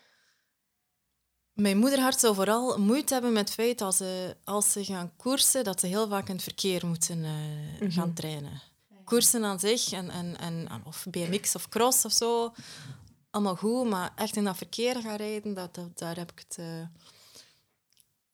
Mijn 1.53 1.77
moederhart 1.77 2.19
zou 2.19 2.35
vooral 2.35 2.79
moeite 2.79 3.13
hebben 3.13 3.33
met 3.33 3.45
het 3.45 3.53
feit 3.53 3.77
dat 3.77 3.95
ze, 3.95 4.35
als 4.43 4.71
ze 4.71 4.85
gaan 4.85 5.11
koersen, 5.17 5.63
dat 5.63 5.79
ze 5.79 5.87
heel 5.87 6.07
vaak 6.07 6.27
in 6.27 6.33
het 6.33 6.43
verkeer 6.43 6.87
moeten 6.87 7.23
eh, 7.23 7.91
gaan 7.91 8.13
trainen. 8.13 8.61
Koersen 9.03 9.45
aan 9.45 9.59
zich, 9.59 9.91
en, 9.91 10.09
en, 10.09 10.37
en, 10.37 10.69
of 10.85 11.05
BMX 11.09 11.55
of 11.55 11.69
cross 11.69 12.05
of 12.05 12.11
zo, 12.11 12.53
allemaal 13.29 13.55
goed, 13.55 13.89
maar 13.89 14.11
echt 14.15 14.35
in 14.35 14.43
dat 14.43 14.57
verkeer 14.57 15.01
gaan 15.01 15.15
rijden, 15.15 15.53
dat, 15.53 15.75
dat, 15.75 15.97
daar 15.97 16.15
heb 16.15 16.31
ik 16.31 16.45
het 16.47 16.57
eh, 16.57 16.81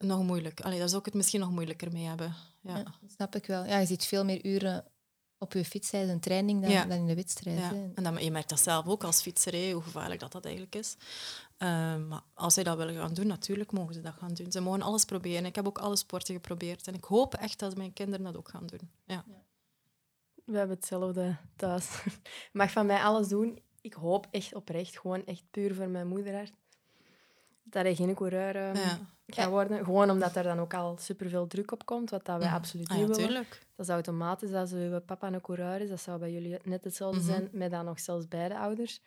nog 0.03 0.23
moeilijk. 0.23 0.61
Allee, 0.61 0.79
daar 0.79 0.87
zou 0.87 0.99
ik 0.99 1.05
het 1.05 1.13
misschien 1.13 1.39
nog 1.39 1.51
moeilijker 1.51 1.91
mee 1.91 2.05
hebben. 2.05 2.33
Ja. 2.61 2.83
Snap 3.07 3.35
ik 3.35 3.45
wel. 3.45 3.65
Ja, 3.65 3.79
je 3.79 3.85
zit 3.85 4.05
veel 4.05 4.25
meer 4.25 4.45
uren 4.45 4.85
op 5.37 5.53
je 5.53 5.65
fiets 5.65 5.89
tijdens 5.89 6.11
een 6.11 6.19
training 6.19 6.61
dan, 6.61 6.71
Ja. 6.71 6.85
dan 6.85 6.97
in 6.97 7.05
de 7.05 7.15
wedstrijd. 7.15 7.57
Ja. 7.57 7.71
En 7.95 8.03
dan, 8.03 8.23
je 8.23 8.31
merkt 8.31 8.49
dat 8.49 8.59
zelf 8.59 8.87
ook 8.87 9.03
als 9.03 9.21
fietser, 9.21 9.71
hoe 9.71 9.81
gevaarlijk 9.81 10.19
dat, 10.19 10.31
dat 10.31 10.45
eigenlijk 10.45 10.75
is. 10.75 10.95
Ehm, 11.57 12.07
maar 12.07 12.21
als 12.33 12.53
zij 12.53 12.63
dat 12.63 12.77
willen 12.77 12.95
gaan 12.95 13.13
doen, 13.13 13.27
natuurlijk 13.27 13.71
mogen 13.71 13.93
ze 13.93 14.01
dat 14.01 14.13
gaan 14.13 14.33
doen. 14.33 14.51
Ze 14.51 14.61
mogen 14.61 14.81
alles 14.81 15.05
proberen. 15.05 15.45
Ik 15.45 15.55
heb 15.55 15.67
ook 15.67 15.77
alle 15.77 15.95
sporten 15.95 16.33
geprobeerd. 16.35 16.87
En 16.87 16.93
ik 16.93 17.03
hoop 17.03 17.33
echt 17.33 17.59
dat 17.59 17.77
mijn 17.77 17.93
kinderen 17.93 18.25
dat 18.25 18.37
ook 18.37 18.49
gaan 18.49 18.65
doen. 18.67 18.89
Ja. 19.05 19.25
We 20.45 20.57
hebben 20.57 20.75
hetzelfde 20.75 21.37
thuis. 21.55 22.03
Je 22.03 22.11
mag 22.59 22.71
van 22.71 22.85
mij 22.85 23.01
alles 23.03 23.27
doen. 23.27 23.59
Ik 23.81 23.93
hoop 23.93 24.27
echt 24.31 24.55
oprecht, 24.55 24.99
gewoon 24.99 25.25
echt 25.25 25.43
puur 25.51 25.75
voor 25.75 25.87
mijn 25.87 26.07
moederhart, 26.07 26.53
dat 27.63 27.84
hij 27.84 27.95
geen 27.95 28.13
coureur 28.15 28.56
eh, 28.56 28.74
Ja. 28.76 29.00
gaat 29.28 29.50
worden. 29.50 29.84
Gewoon 29.84 30.10
omdat 30.10 30.36
er 30.36 30.43
dan 30.43 30.60
ook 30.60 30.74
al 30.74 30.97
superveel 31.00 31.47
druk 31.47 31.71
op 31.71 31.86
komt, 31.86 32.10
wat 32.10 32.26
dat 32.26 32.38
wij 32.38 32.47
Mhm. 32.47 32.56
absoluut 32.56 32.89
Ah, 32.89 32.97
niet 32.97 33.08
ja, 33.15 33.26
willen. 33.26 33.45
Dat 33.76 33.86
is 33.86 33.91
automatisch 33.93 34.54
als 34.54 34.71
uw 34.71 35.00
papa 35.00 35.28
een 35.28 35.41
coureur 35.41 35.82
is. 35.82 35.89
Dat 35.89 36.02
zou 36.02 36.19
bij 36.19 36.32
jullie 36.32 36.58
net 36.63 36.84
hetzelfde 36.84 37.19
Mhm. 37.19 37.30
zijn, 37.30 37.50
met 37.52 37.71
dan 37.71 37.86
nog 37.86 38.00
zelfs 38.00 38.28
beide 38.28 38.58
ouders. 38.58 39.02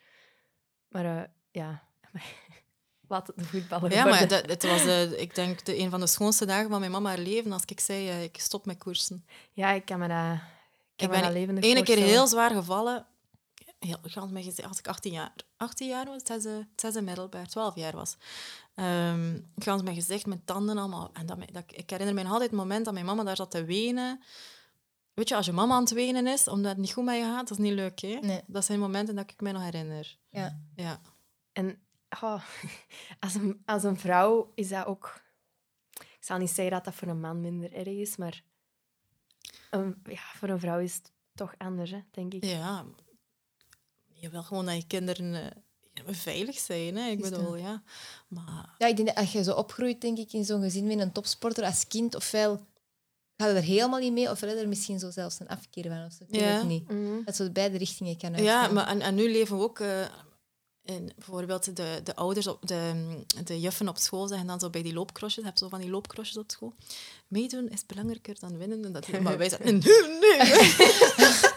Maar 0.89 1.05
eh, 1.05 1.23
ja, 1.51 1.83
laat 3.07 3.27
het 3.27 3.35
de 3.37 3.43
voetballer 3.45 3.91
Ja, 3.91 4.05
maar 4.05 4.27
dat, 4.27 4.45
het 4.45 4.63
was 4.63 4.85
eh, 4.85 5.19
ik 5.19 5.35
denk 5.35 5.65
de, 5.65 5.79
een 5.79 5.89
van 5.89 5.99
de 5.99 6.07
schoonste 6.07 6.45
dagen 6.45 6.69
van 6.69 6.79
mijn 6.79 6.91
mama 6.91 7.09
haar 7.09 7.17
leven 7.17 7.51
als 7.51 7.63
ik 7.65 7.79
zei, 7.79 8.09
eh, 8.09 8.23
ik 8.23 8.39
stop 8.39 8.65
met 8.65 8.77
koersen. 8.77 9.25
Ja, 9.53 9.71
ik 9.71 9.85
kan 9.85 9.99
me 9.99 10.07
dat, 10.07 10.39
ik 10.95 11.03
Ik 11.03 11.09
ben 11.09 11.57
ene 11.63 11.83
keer 11.83 11.97
heel 11.97 12.27
zwaar 12.27 12.51
gevallen. 12.51 13.05
Heel, 13.85 13.97
gans 14.01 14.61
als 14.63 14.79
ik 14.79 14.87
18 14.87 15.11
jaar, 15.11 15.33
18 15.57 15.87
jaar 15.87 16.05
was, 16.05 16.15
het 16.15 16.27
zesde, 16.27 16.49
het 16.49 16.81
zesde 16.81 17.01
middelbaar, 17.01 17.47
12 17.47 17.75
jaar 17.75 17.95
was. 17.95 18.17
Ehm 18.75 19.39
gans 19.55 19.81
mijn 19.81 19.95
gezicht, 19.95 20.25
mijn 20.25 20.45
tanden 20.45 20.77
allemaal. 20.77 21.09
En 21.13 21.25
dat, 21.25 21.37
dat, 21.51 21.63
ik 21.67 21.89
herinner 21.89 22.15
me 22.15 22.23
altijd 22.23 22.49
het 22.49 22.59
moment 22.59 22.85
dat 22.85 22.93
mijn 22.93 23.05
mama 23.05 23.23
daar 23.23 23.35
zat 23.35 23.51
te 23.51 23.65
wenen. 23.65 24.21
Weet 25.13 25.29
je, 25.29 25.35
als 25.35 25.45
je 25.45 25.51
mama 25.51 25.73
aan 25.75 25.81
het 25.81 25.91
wenen 25.91 26.27
is, 26.27 26.47
omdat 26.47 26.71
het 26.71 26.79
niet 26.79 26.93
goed 26.93 27.03
met 27.03 27.15
je 27.15 27.23
gaat, 27.23 27.47
dat 27.47 27.57
is 27.57 27.63
niet 27.63 27.73
leuk. 27.73 27.99
Hè? 27.99 28.17
Nee. 28.21 28.41
Dat 28.47 28.65
zijn 28.65 28.79
momenten 28.79 29.15
dat 29.15 29.31
ik 29.31 29.41
me 29.41 29.51
nog 29.51 29.61
herinner. 29.61 30.17
Ja. 30.29 30.59
Ja. 30.75 31.01
En 31.51 31.79
oh, 32.21 32.43
als, 33.19 33.35
een, 33.35 33.61
als 33.65 33.83
een 33.83 33.97
vrouw 33.97 34.51
is 34.55 34.69
dat 34.69 34.85
ook... 34.85 35.23
Ik 35.93 36.31
zal 36.31 36.37
niet 36.37 36.49
zeggen 36.49 36.73
dat 36.73 36.85
dat 36.85 36.93
voor 36.93 37.07
een 37.07 37.19
man 37.19 37.41
minder 37.41 37.73
erg 37.73 37.87
is, 37.87 38.15
maar 38.15 38.43
een, 39.69 40.01
ja, 40.03 40.21
voor 40.35 40.49
een 40.49 40.59
vrouw 40.59 40.79
is 40.79 40.95
het 40.95 41.11
toch 41.33 41.53
anders, 41.57 41.91
hè, 41.91 41.99
denk 42.11 42.33
ik. 42.33 42.43
ja. 42.43 42.85
Je 44.25 44.31
wil 44.31 44.43
gewoon 44.43 44.65
dat 44.65 44.75
je 44.75 44.87
kinderen 44.87 45.33
eh, 45.33 46.03
veilig 46.13 46.57
zijn. 46.59 46.95
Hè? 46.97 47.09
Ik 47.09 47.21
bedoel, 47.21 47.55
ja. 47.55 47.83
Maar 48.27 48.75
Ja, 48.77 48.87
ik 48.87 48.95
denk 48.95 49.07
dat 49.07 49.17
als 49.17 49.31
je 49.31 49.43
zo 49.43 49.53
opgroeit, 49.53 50.01
denk 50.01 50.17
ik, 50.17 50.33
in 50.33 50.45
zo'n 50.45 50.61
gezin 50.61 50.87
met 50.87 50.99
een 50.99 51.11
topsporter 51.11 51.63
als 51.63 51.87
kind, 51.87 52.15
ofwel 52.15 52.65
ga 53.37 53.47
je 53.47 53.53
er 53.53 53.61
helemaal 53.63 53.99
niet 53.99 54.13
mee, 54.13 54.29
ofwel 54.31 54.49
heb 54.49 54.57
je 54.57 54.63
er 54.63 54.69
misschien 54.69 54.99
zo 54.99 55.09
zelfs 55.11 55.39
een 55.39 55.47
afkeer 55.47 55.83
van. 55.83 56.05
Of 56.05 56.11
zo. 56.13 56.23
Ik 56.23 56.29
weet 56.29 56.39
Ja. 56.41 56.47
het 56.57 56.67
niet. 56.67 56.89
Mhm. 56.91 57.23
Dat 57.25 57.35
zo 57.35 57.49
beide 57.49 57.77
richtingen 57.77 58.17
kan 58.17 58.33
Ja, 58.33 58.37
uitgaan. 58.59 58.73
maar 58.73 58.87
en, 58.87 59.01
en 59.01 59.15
nu 59.15 59.31
leven 59.31 59.57
we 59.57 59.63
ook... 59.63 59.79
eh, 59.79 60.01
in, 60.83 61.11
bijvoorbeeld 61.15 61.75
de, 61.75 61.99
de 62.03 62.15
ouders, 62.15 62.47
op 62.47 62.67
de, 62.67 62.93
de 63.43 63.59
juffen 63.59 63.87
op 63.87 63.97
school 63.97 64.27
zeggen 64.27 64.47
dan 64.47 64.59
zo 64.59 64.69
bij 64.69 64.81
die 64.81 64.93
loopcrossjes, 64.93 65.41
je 65.43 65.49
hebt 65.49 65.59
zo 65.59 65.69
van 65.69 65.79
die 65.79 65.89
loopcrossjes 65.89 66.37
op 66.37 66.51
school. 66.51 66.73
Meedoen 67.27 67.69
is 67.69 67.85
belangrijker 67.85 68.39
dan 68.39 68.57
winnen. 68.57 68.85
En 68.85 68.91
dat, 68.91 69.07
maar 69.21 69.37
wij 69.37 69.49
zeggen, 69.49 69.77
nee, 69.83 70.19
nee. 70.19 70.39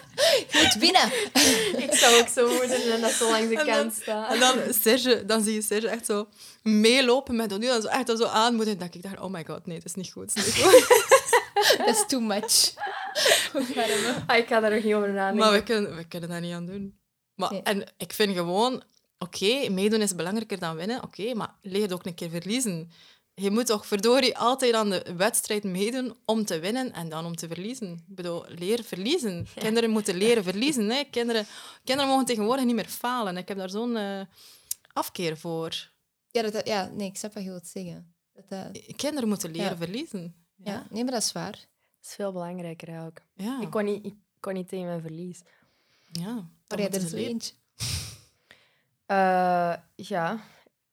Je 0.59 0.65
moet 0.73 0.81
winnen! 0.83 1.13
Ik 1.91 1.95
zou 1.95 2.21
ook 2.21 2.29
zo 2.29 2.53
moeten 2.55 2.93
en 2.93 3.01
dat 3.01 3.11
zo 3.11 3.31
langs 3.31 3.49
de 3.49 3.57
En 3.59 3.67
dan- 3.67 3.75
kant 3.77 3.95
staan. 4.03 4.25
En 4.33 4.41
dan, 4.41 4.55
Serge, 4.83 5.25
dan 5.27 5.43
zie 5.43 5.55
je 5.55 5.63
Serge 5.63 5.89
echt 5.89 6.07
zo 6.07 6.29
meelopen 6.63 7.37
met 7.37 7.49
Donnie. 7.51 7.71
En 7.71 7.83
zo 7.83 7.89
echt 7.89 8.09
zo 8.19 8.25
aanmoedigen. 8.25 8.79
Dat 8.79 8.95
ik 8.95 9.03
dacht, 9.03 9.21
oh 9.21 9.31
my 9.31 9.45
god, 9.45 9.67
nee, 9.67 9.77
dat 9.77 9.85
is 9.87 9.95
niet 9.95 10.13
goed. 10.13 10.35
Dat 10.35 10.47
is 10.47 10.55
niet 10.57 10.65
goed. 10.65 11.07
Dat 11.79 11.89
is 11.89 12.05
too 12.07 12.21
much. 12.21 12.73
Ah, 14.27 14.37
ik 14.37 14.47
ga 14.49 14.61
daar 14.61 14.71
nog 14.75 14.83
niet 14.85 14.95
over 14.95 15.11
nadenken. 15.13 15.37
maar 15.45 15.53
we 15.53 15.63
kunnen, 15.63 15.97
we 15.97 16.05
kunnen 16.05 16.29
daar 16.29 16.41
niet 16.41 16.55
aan 16.55 16.67
doen. 16.67 16.99
Maar, 17.35 17.53
Nee. 17.53 17.63
En 17.63 17.85
ik 17.97 18.13
vind 18.13 18.37
gewoon, 18.37 18.83
oké, 19.19 19.69
meedoen 19.69 20.01
is 20.01 20.15
belangrijker 20.15 20.59
dan 20.59 20.77
winnen. 20.77 21.03
Oké, 21.03 21.35
maar 21.35 21.55
leer 21.63 21.93
ook 21.93 22.07
een 22.07 22.15
keer 22.15 22.31
verliezen. 22.31 22.91
Je 23.39 23.51
moet 23.51 23.67
toch 23.67 23.87
verdorie 23.87 24.39
altijd 24.39 24.75
aan 24.75 24.91
de 24.91 25.15
wedstrijd 25.17 25.65
meedoen 25.65 26.17
om 26.25 26.45
te 26.45 26.59
winnen 26.59 26.93
en 26.93 27.09
dan 27.09 27.25
om 27.25 27.37
te 27.37 27.49
verliezen. 27.49 27.93
Ik 28.09 28.15
bedoel, 28.15 28.45
leer 28.49 28.83
verliezen. 28.85 29.47
Kinderen 29.55 29.91
moeten 29.91 30.17
leren 30.17 30.43
verliezen. 30.45 30.89
Hè. 30.91 31.05
Kinderen, 31.11 31.47
kinderen 31.85 32.11
mogen 32.11 32.25
tegenwoordig 32.27 32.65
niet 32.65 32.75
meer 32.75 32.89
falen. 32.89 33.37
Ik 33.37 33.49
heb 33.49 33.57
daar 33.57 33.71
zo'n 33.71 33.97
eh, 33.97 34.21
afkeer 34.93 35.37
voor. 35.39 35.91
Ja, 36.31 36.43
dat, 36.43 36.67
ja, 36.67 36.91
nee, 36.93 37.09
ik 37.09 37.17
snap 37.17 37.35
wat 37.35 37.43
je 37.43 37.49
wilt 37.51 37.67
zeggen. 37.67 38.15
Dat, 38.35 38.49
dat- 38.49 38.97
Kinderen 38.97 39.29
moeten 39.29 39.51
leren 39.51 39.71
Ja. 39.71 39.77
verliezen. 39.77 40.35
ja. 40.57 40.87
nee, 40.91 41.03
maar 41.05 41.13
dat 41.13 41.23
is 41.23 41.33
waar. 41.33 41.53
Dat 41.53 42.07
is 42.09 42.15
veel 42.15 42.33
belangrijker 42.33 42.89
eigenlijk. 42.89 43.23
Ja. 43.35 43.61
Ik, 43.61 43.71
kon 43.71 43.85
niet, 43.85 44.05
ik 44.05 44.15
kon 44.41 44.55
niet 44.55 44.69
tegen 44.69 44.87
mijn 44.87 45.01
verlies. 45.01 45.41
ja. 46.13 46.33
Maar 46.35 46.79
dat 46.79 46.79
jij 46.79 46.91
er 46.91 47.01
leren. 47.15 47.19
eentje. 47.29 47.53
Eh, 49.07 49.75
ja, 49.97 50.41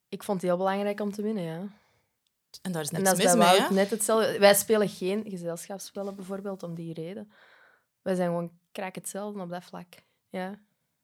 ik 0.08 0.22
vond 0.22 0.40
het 0.40 0.50
heel 0.50 0.58
belangrijk 0.58 1.00
om 1.00 1.12
te 1.12 1.22
winnen, 1.22 1.42
ja. 1.44 1.68
En 2.62 2.72
daar 2.72 2.82
is 2.82 2.88
En 2.90 3.04
dat 3.04 3.18
is 3.18 3.24
mis 3.24 3.34
mee, 3.34 3.60
hè? 3.60 3.74
net 3.74 3.90
hetzelfde. 3.90 4.38
Wij 4.38 4.54
spelen 4.54 4.88
geen 4.88 5.24
gezelschapsspellen 5.28 6.14
bijvoorbeeld 6.16 6.62
om 6.62 6.74
die 6.74 6.92
reden. 6.94 7.30
Wij 8.02 8.14
zijn 8.14 8.28
gewoon 8.28 8.50
krak 8.72 8.94
hetzelfde 8.94 9.40
op 9.40 9.50
dat 9.50 9.64
vlak. 9.64 9.86
Ja. 10.30 10.46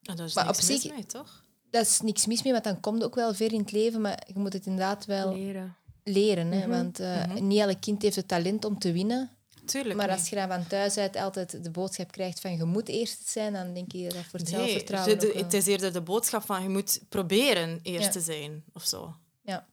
En 0.03 0.17
daar 0.17 0.27
is 0.27 0.35
Maar 0.35 0.47
niks 0.47 0.59
op 0.62 0.69
mis 0.69 0.81
zich- 0.83 0.93
mee, 0.93 1.07
toch? 1.07 1.45
Dat 1.71 1.87
is 1.87 2.01
niks 2.01 2.27
mis 2.27 2.43
mee, 2.43 2.53
want 2.53 2.65
dan 2.65 2.81
komt 2.81 2.97
het 2.97 3.05
ook 3.05 3.15
wel 3.15 3.35
ver 3.35 3.53
in 3.53 3.61
het 3.61 3.73
leven, 3.73 4.01
maar 4.01 4.23
je 4.27 4.38
moet 4.38 4.53
het 4.53 4.67
inderdaad 4.67 5.05
wel 5.05 5.35
Leren. 5.35 5.77
leren. 6.05 6.53
Hè? 6.53 6.59
Mhm. 6.59 6.69
Want 6.69 7.01
eh, 7.01 7.27
Mhm. 7.27 7.47
niet 7.47 7.61
elk 7.61 7.81
kind 7.81 8.03
heeft 8.03 8.17
het 8.17 8.29
talent 8.29 8.65
om 8.65 8.79
te 8.79 8.93
winnen. 8.93 9.31
Tuurlijk 9.65 9.97
Maar 9.97 10.09
niet. 10.09 10.17
als 10.19 10.29
je 10.29 10.37
dan 10.37 10.49
van 10.49 10.67
thuis 10.67 10.97
uit 10.97 11.17
altijd 11.17 11.65
de 11.65 11.71
boodschap 11.71 12.11
krijgt 12.12 12.41
van 12.41 12.57
je 12.57 12.65
moet 12.65 12.88
eerst 12.88 13.27
zijn, 13.29 13.53
dan 13.53 13.75
denk 13.75 13.93
je 13.93 14.03
dat 14.09 14.25
voor 14.25 14.38
het 14.38 14.51
Nee, 14.51 14.59
zelfvertrouwen 14.61 15.09
de- 15.09 15.15
ook 15.15 15.21
de- 15.33 15.35
wel. 15.38 15.43
het 15.45 15.53
is 15.55 15.67
eerder 15.67 15.93
de 15.93 16.01
boodschap 16.01 16.43
van 16.45 16.62
je 16.62 16.69
moet 16.69 17.01
proberen 17.09 17.81
eerst 17.83 18.05
Ja. 18.07 18.11
te 18.11 18.21
zijn, 18.21 18.65
of 18.73 18.85
zo. 18.85 19.15
Ja. 19.43 19.67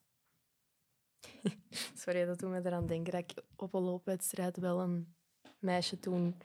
Sorry, 2.04 2.26
dat 2.26 2.40
doet 2.40 2.50
me 2.50 2.62
eraan 2.66 2.88
denken 2.88 3.12
dat 3.12 3.22
ik 3.22 3.44
op 3.56 3.74
een 3.74 3.82
loopwedstrijd 3.82 4.58
wel 4.58 4.80
een 4.80 5.16
meisje 5.60 6.00
toen 6.00 6.36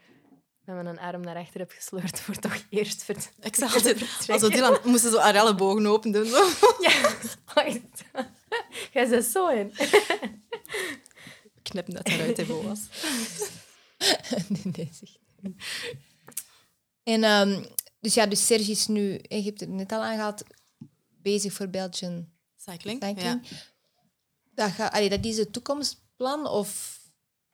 met 0.65 0.83
mijn 0.83 0.99
arm 0.99 1.21
naar 1.21 1.35
achter 1.35 1.59
heb 1.59 1.71
gesleurd 1.71 2.19
voor 2.19 2.35
toch 2.35 2.65
eerst 2.69 3.03
ver 3.03 3.15
Ik 3.39 3.55
zeg 3.55 3.73
altijd, 3.75 3.97
vertrekken. 3.97 4.33
als 4.33 4.41
we 4.41 4.49
Dylan 4.49 4.79
moesten 4.83 5.11
zo 5.11 5.17
haar 5.17 5.35
ellebogen 5.35 5.85
open 5.85 6.11
doen. 6.11 6.25
Zo. 6.25 6.47
Ja, 6.85 7.11
wacht. 7.53 8.03
Jij 8.93 9.05
zit 9.05 9.25
zo 9.25 9.47
in. 9.47 9.73
Knip 11.61 11.87
net 11.87 12.07
eruit, 12.07 12.37
hè, 12.37 12.45
Boas. 12.45 12.79
nee, 14.47 14.61
nee, 14.75 14.89
zeg. 14.91 15.09
En, 17.03 17.23
ehm, 17.23 17.63
dus 17.99 18.13
ja, 18.13 18.25
dus 18.25 18.45
Serge 18.45 18.71
is 18.71 18.87
nu, 18.87 19.19
je 19.21 19.41
hebt 19.43 19.59
het 19.59 19.69
net 19.69 19.91
al 19.91 20.03
aangehaald, 20.03 20.43
bezig 21.21 21.53
voor 21.53 21.67
Belgian 21.69 22.29
Cycling. 22.55 23.03
Cycling. 23.03 23.21
Ja. 23.21 23.41
Dat, 24.55 24.71
allee, 24.89 25.09
dat 25.09 25.25
is 25.25 25.37
het 25.37 25.53
toekomstplan 25.53 26.47
of, 26.47 26.99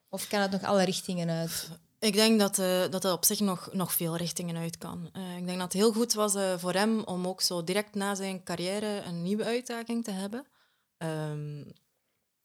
of 0.10 0.28
kan 0.28 0.42
het 0.42 0.52
nog 0.52 0.64
alle 0.64 0.84
richtingen 0.84 1.30
uit? 1.30 1.70
Ik 2.00 2.14
denk 2.14 2.40
dat, 2.40 2.60
eh, 2.60 2.82
dat 2.90 3.04
het 3.04 3.12
op 3.12 3.26
zich 3.26 3.40
nog, 3.40 3.74
nog 3.74 3.94
veel 3.94 4.16
richtingen 4.16 4.58
uit 4.58 4.78
kan. 4.78 5.10
Eh, 5.14 5.38
ik 5.38 5.46
denk 5.46 5.58
dat 5.60 5.74
het 5.74 5.82
heel 5.82 5.94
goed 5.94 6.14
was 6.14 6.36
eh, 6.36 6.58
voor 6.58 6.74
hem 6.74 7.04
om 7.04 7.28
ook 7.28 7.42
zo 7.42 7.64
direct 7.64 7.96
na 7.96 8.16
zijn 8.16 8.44
carrière 8.44 9.02
een 9.02 9.22
nieuwe 9.22 9.44
uitdaging 9.44 10.04
te 10.04 10.12
hebben. 10.12 10.46
Ehm, 10.98 11.64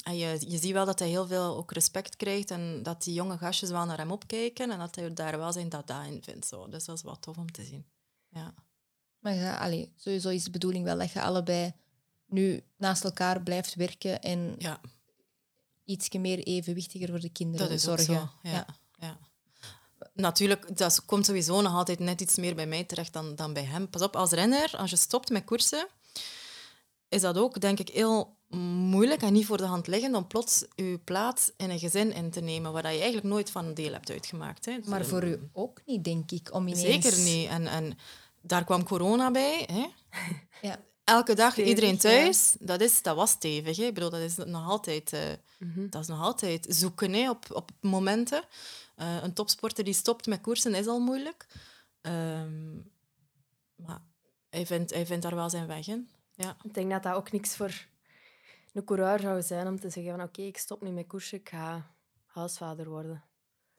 en 0.04 0.16
je, 0.16 0.36
je 0.48 0.58
ziet 0.58 0.72
wel 0.72 0.84
dat 0.84 0.98
hij 0.98 1.08
heel 1.08 1.26
veel 1.26 1.56
ook 1.56 1.72
respect 1.72 2.16
krijgt 2.16 2.50
en 2.50 2.82
dat 2.82 3.02
die 3.02 3.14
jonge 3.14 3.38
gastjes 3.38 3.70
wel 3.70 3.84
naar 3.84 3.98
hem 3.98 4.10
opkijken 4.10 4.70
en 4.70 4.78
dat 4.78 4.94
hij 4.94 5.12
daar 5.12 5.38
wel 5.38 5.52
zijn 5.52 5.68
dada 5.68 6.02
in 6.02 6.22
vindt. 6.22 6.46
Zo. 6.46 6.68
Dus 6.68 6.84
dat 6.84 6.96
is 6.96 7.02
wel 7.02 7.18
tof 7.18 7.36
om 7.36 7.52
te 7.52 7.64
zien. 7.64 7.86
Ja. 8.28 8.54
Maar 9.18 9.34
ja, 9.34 9.56
allee, 9.56 9.92
sowieso 9.96 10.28
is 10.28 10.44
de 10.44 10.50
bedoeling 10.50 10.84
wel 10.84 10.98
dat 10.98 11.12
je 11.12 11.22
allebei 11.22 11.74
nu 12.26 12.62
naast 12.76 13.04
elkaar 13.04 13.42
blijft 13.42 13.74
werken 13.74 14.22
en 14.22 14.54
ja, 14.58 14.80
iets 15.84 16.08
meer 16.10 16.38
evenwichtiger 16.38 17.08
voor 17.08 17.20
de 17.20 17.28
kinderen 17.28 17.68
dat 17.68 17.76
is 17.76 17.88
ook 17.88 17.98
zorgen. 17.98 18.30
zo. 18.42 18.48
Ja. 18.48 18.66
Ja. 18.98 19.18
Natuurlijk, 20.14 20.76
dat 20.78 21.04
komt 21.04 21.26
sowieso 21.26 21.60
nog 21.60 21.74
altijd 21.74 21.98
net 21.98 22.20
iets 22.20 22.36
meer 22.36 22.54
bij 22.54 22.66
mij 22.66 22.84
terecht 22.84 23.12
dan, 23.12 23.34
dan 23.34 23.52
bij 23.52 23.64
hem. 23.64 23.90
Pas 23.90 24.02
op, 24.02 24.16
als 24.16 24.30
renner, 24.30 24.70
als 24.76 24.90
je 24.90 24.96
stopt 24.96 25.30
met 25.30 25.44
koersen, 25.44 25.86
is 27.08 27.20
dat 27.20 27.38
ook, 27.38 27.60
denk 27.60 27.78
ik, 27.78 27.88
heel 27.88 28.36
moeilijk 28.48 29.22
en 29.22 29.32
niet 29.32 29.46
voor 29.46 29.56
de 29.56 29.64
hand 29.64 29.86
liggend 29.86 30.14
om 30.14 30.26
plots 30.26 30.64
je 30.74 31.00
plaats 31.04 31.52
in 31.56 31.70
een 31.70 31.78
gezin 31.78 32.12
in 32.12 32.30
te 32.30 32.40
nemen 32.40 32.72
waar 32.72 32.82
je 32.82 32.88
eigenlijk 32.88 33.26
nooit 33.26 33.50
van 33.50 33.74
deel 33.74 33.92
hebt 33.92 34.10
uitgemaakt. 34.10 34.64
Hè. 34.64 34.78
Maar 34.84 35.04
voor 35.04 35.24
u 35.24 35.48
ook 35.52 35.80
niet, 35.86 36.04
denk 36.04 36.30
ik, 36.30 36.54
om 36.54 36.68
ineens... 36.68 37.04
Zeker 37.04 37.18
niet. 37.18 37.48
En, 37.48 37.66
en 37.66 37.98
daar 38.40 38.64
kwam 38.64 38.84
corona 38.84 39.30
bij. 39.30 39.68
Hè. 39.72 39.86
Ja. 40.62 40.80
Elke 41.06 41.34
dag 41.34 41.52
Stevig, 41.52 41.68
iedereen 41.70 41.92
ja. 41.94 41.98
thuis, 41.98 42.56
dat, 42.60 42.80
is, 42.80 43.02
dat 43.02 43.16
was 43.16 43.30
stevig. 43.30 43.76
Hè. 43.76 43.84
Ik 43.84 43.94
bedoel, 43.94 44.10
dat 44.10 44.20
is 44.20 44.36
nog 44.36 44.68
altijd, 44.68 45.12
eh, 45.12 45.20
Mhm. 45.58 45.88
dat 45.88 46.02
is 46.02 46.08
nog 46.08 46.20
altijd 46.20 46.66
zoeken 46.68 47.12
hè, 47.12 47.30
op, 47.30 47.46
op 47.52 47.70
momenten. 47.80 48.42
Eh, 48.96 49.22
een 49.22 49.32
topsporter 49.32 49.84
die 49.84 49.94
stopt 49.94 50.26
met 50.26 50.40
koersen 50.40 50.74
is 50.74 50.86
al 50.86 51.00
moeilijk. 51.00 51.46
Ehm, 52.00 52.74
maar 53.76 54.00
hij 54.50 54.66
vindt, 54.66 54.94
hij 54.94 55.06
vindt 55.06 55.22
daar 55.22 55.34
wel 55.34 55.50
zijn 55.50 55.66
weg 55.66 55.86
in. 55.88 56.08
Ja. 56.34 56.56
Ik 56.62 56.74
denk 56.74 56.90
dat 56.90 57.02
dat 57.02 57.14
ook 57.14 57.32
niks 57.32 57.56
voor 57.56 57.86
een 58.72 58.84
coureur 58.84 59.20
zou 59.20 59.42
zijn 59.42 59.66
om 59.66 59.80
te 59.80 59.90
zeggen 59.90 60.16
van 60.16 60.22
oké, 60.26 60.42
ik 60.42 60.58
stop 60.58 60.82
nu 60.82 60.90
met 60.90 61.06
koersen, 61.06 61.38
ik 61.38 61.48
ga 61.48 61.90
huisvader 62.26 62.88
worden. 62.88 63.24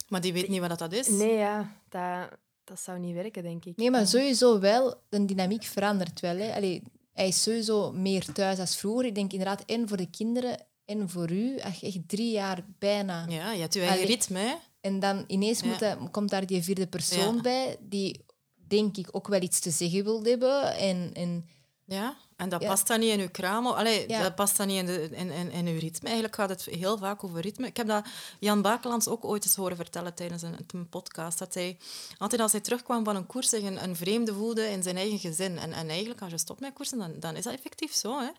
Maar 0.08 0.22
die 0.22 0.34
weet 0.34 0.48
niet 0.48 0.60
wat 0.68 0.80
dat 0.80 0.92
is. 0.94 1.08
Nee, 1.08 1.34
ja, 1.38 1.82
dat, 1.90 2.30
dat 2.64 2.80
zou 2.80 3.00
niet 3.00 3.14
werken, 3.16 3.44
denk 3.44 3.66
ik. 3.66 3.78
Nee, 3.78 3.92
maar 3.92 4.08
sowieso 4.08 4.60
wel, 4.60 5.02
de 5.10 5.26
dynamiek 5.26 5.64
verandert 5.64 6.20
wel. 6.20 6.38
Hè. 6.38 6.54
Allee, 6.56 6.84
hij 7.18 7.28
is 7.28 7.44
sowieso 7.44 7.92
meer 7.92 8.34
thuis 8.34 8.60
als 8.60 8.76
vroeger. 8.78 9.06
Ik 9.06 9.16
denk 9.16 9.32
inderdaad, 9.32 9.64
en 9.66 9.88
voor 9.88 9.98
de 9.98 10.10
kinderen 10.10 10.66
en 10.86 11.10
voor 11.10 11.32
u, 11.32 11.60
je 11.80 11.86
echt 11.88 12.08
drie 12.08 12.32
jaar 12.32 12.66
bijna... 12.80 13.26
Ja, 13.30 13.52
je 13.52 13.62
hebt 13.62 13.74
je 13.74 13.80
eigen 13.80 13.98
Allee. 13.98 14.16
ritme. 14.16 14.40
hè. 14.40 14.54
En 14.82 15.00
dan 15.00 15.24
ineens 15.28 15.60
Ja. 15.60 15.96
moet 15.98 16.12
komt 16.12 16.30
daar 16.30 16.46
die 16.46 16.64
vierde 16.64 16.88
persoon 16.88 17.36
Ja. 17.36 17.42
bij, 17.42 17.78
die 17.82 18.26
denk 18.68 18.98
ik 18.98 19.08
ook 19.12 19.28
wel 19.28 19.42
iets 19.42 19.60
te 19.60 19.72
zeggen 19.72 20.04
wil 20.04 20.24
hebben. 20.24 20.76
En, 20.76 21.10
en 21.14 21.46
Ja, 21.86 22.18
en 22.38 22.50
dat 22.50 22.62
Ja. 22.62 22.68
past 22.68 22.88
dan 22.88 23.00
niet 23.00 23.12
in 23.12 23.20
uw 23.20 23.30
kraam. 23.32 23.68
Allee, 23.68 24.10
Ja. 24.10 24.22
dat 24.22 24.36
past 24.36 24.58
dan 24.58 24.68
niet 24.68 24.78
in, 24.80 24.86
de, 24.86 25.10
in, 25.12 25.32
in, 25.32 25.52
in 25.52 25.68
uw 25.68 25.80
ritme. 25.80 26.06
Eigenlijk 26.06 26.36
gaat 26.36 26.50
het 26.50 26.66
heel 26.66 26.98
vaak 26.98 27.24
over 27.24 27.42
ritme. 27.42 27.68
Ik 27.68 27.78
heb 27.78 27.88
dat 27.88 28.06
Jan 28.40 28.62
Bakelands 28.62 29.08
ook 29.08 29.26
ooit 29.26 29.44
eens 29.46 29.56
horen 29.56 29.76
vertellen 29.76 30.14
tijdens 30.14 30.42
een, 30.42 30.56
een 30.74 30.90
podcast. 30.90 31.40
Dat 31.40 31.54
hij 31.54 31.78
altijd 32.18 32.42
als 32.42 32.52
hij 32.52 32.62
terugkwam 32.62 33.04
van 33.04 33.16
een 33.16 33.26
koers 33.26 33.50
zich 33.50 33.64
een, 33.64 33.84
een 33.84 33.96
vreemde 33.96 34.34
voelde 34.34 34.70
in 34.70 34.84
zijn 34.84 34.98
eigen 34.98 35.20
gezin. 35.20 35.58
En, 35.58 35.72
en 35.74 35.90
eigenlijk, 35.90 36.22
als 36.22 36.32
je 36.32 36.38
stopt 36.38 36.60
met 36.60 36.74
koersen, 36.74 36.98
dan, 36.98 37.20
dan 37.20 37.36
is 37.36 37.44
dat 37.44 37.54
effectief 37.54 37.94
zo. 37.94 38.20
Hè? 38.20 38.30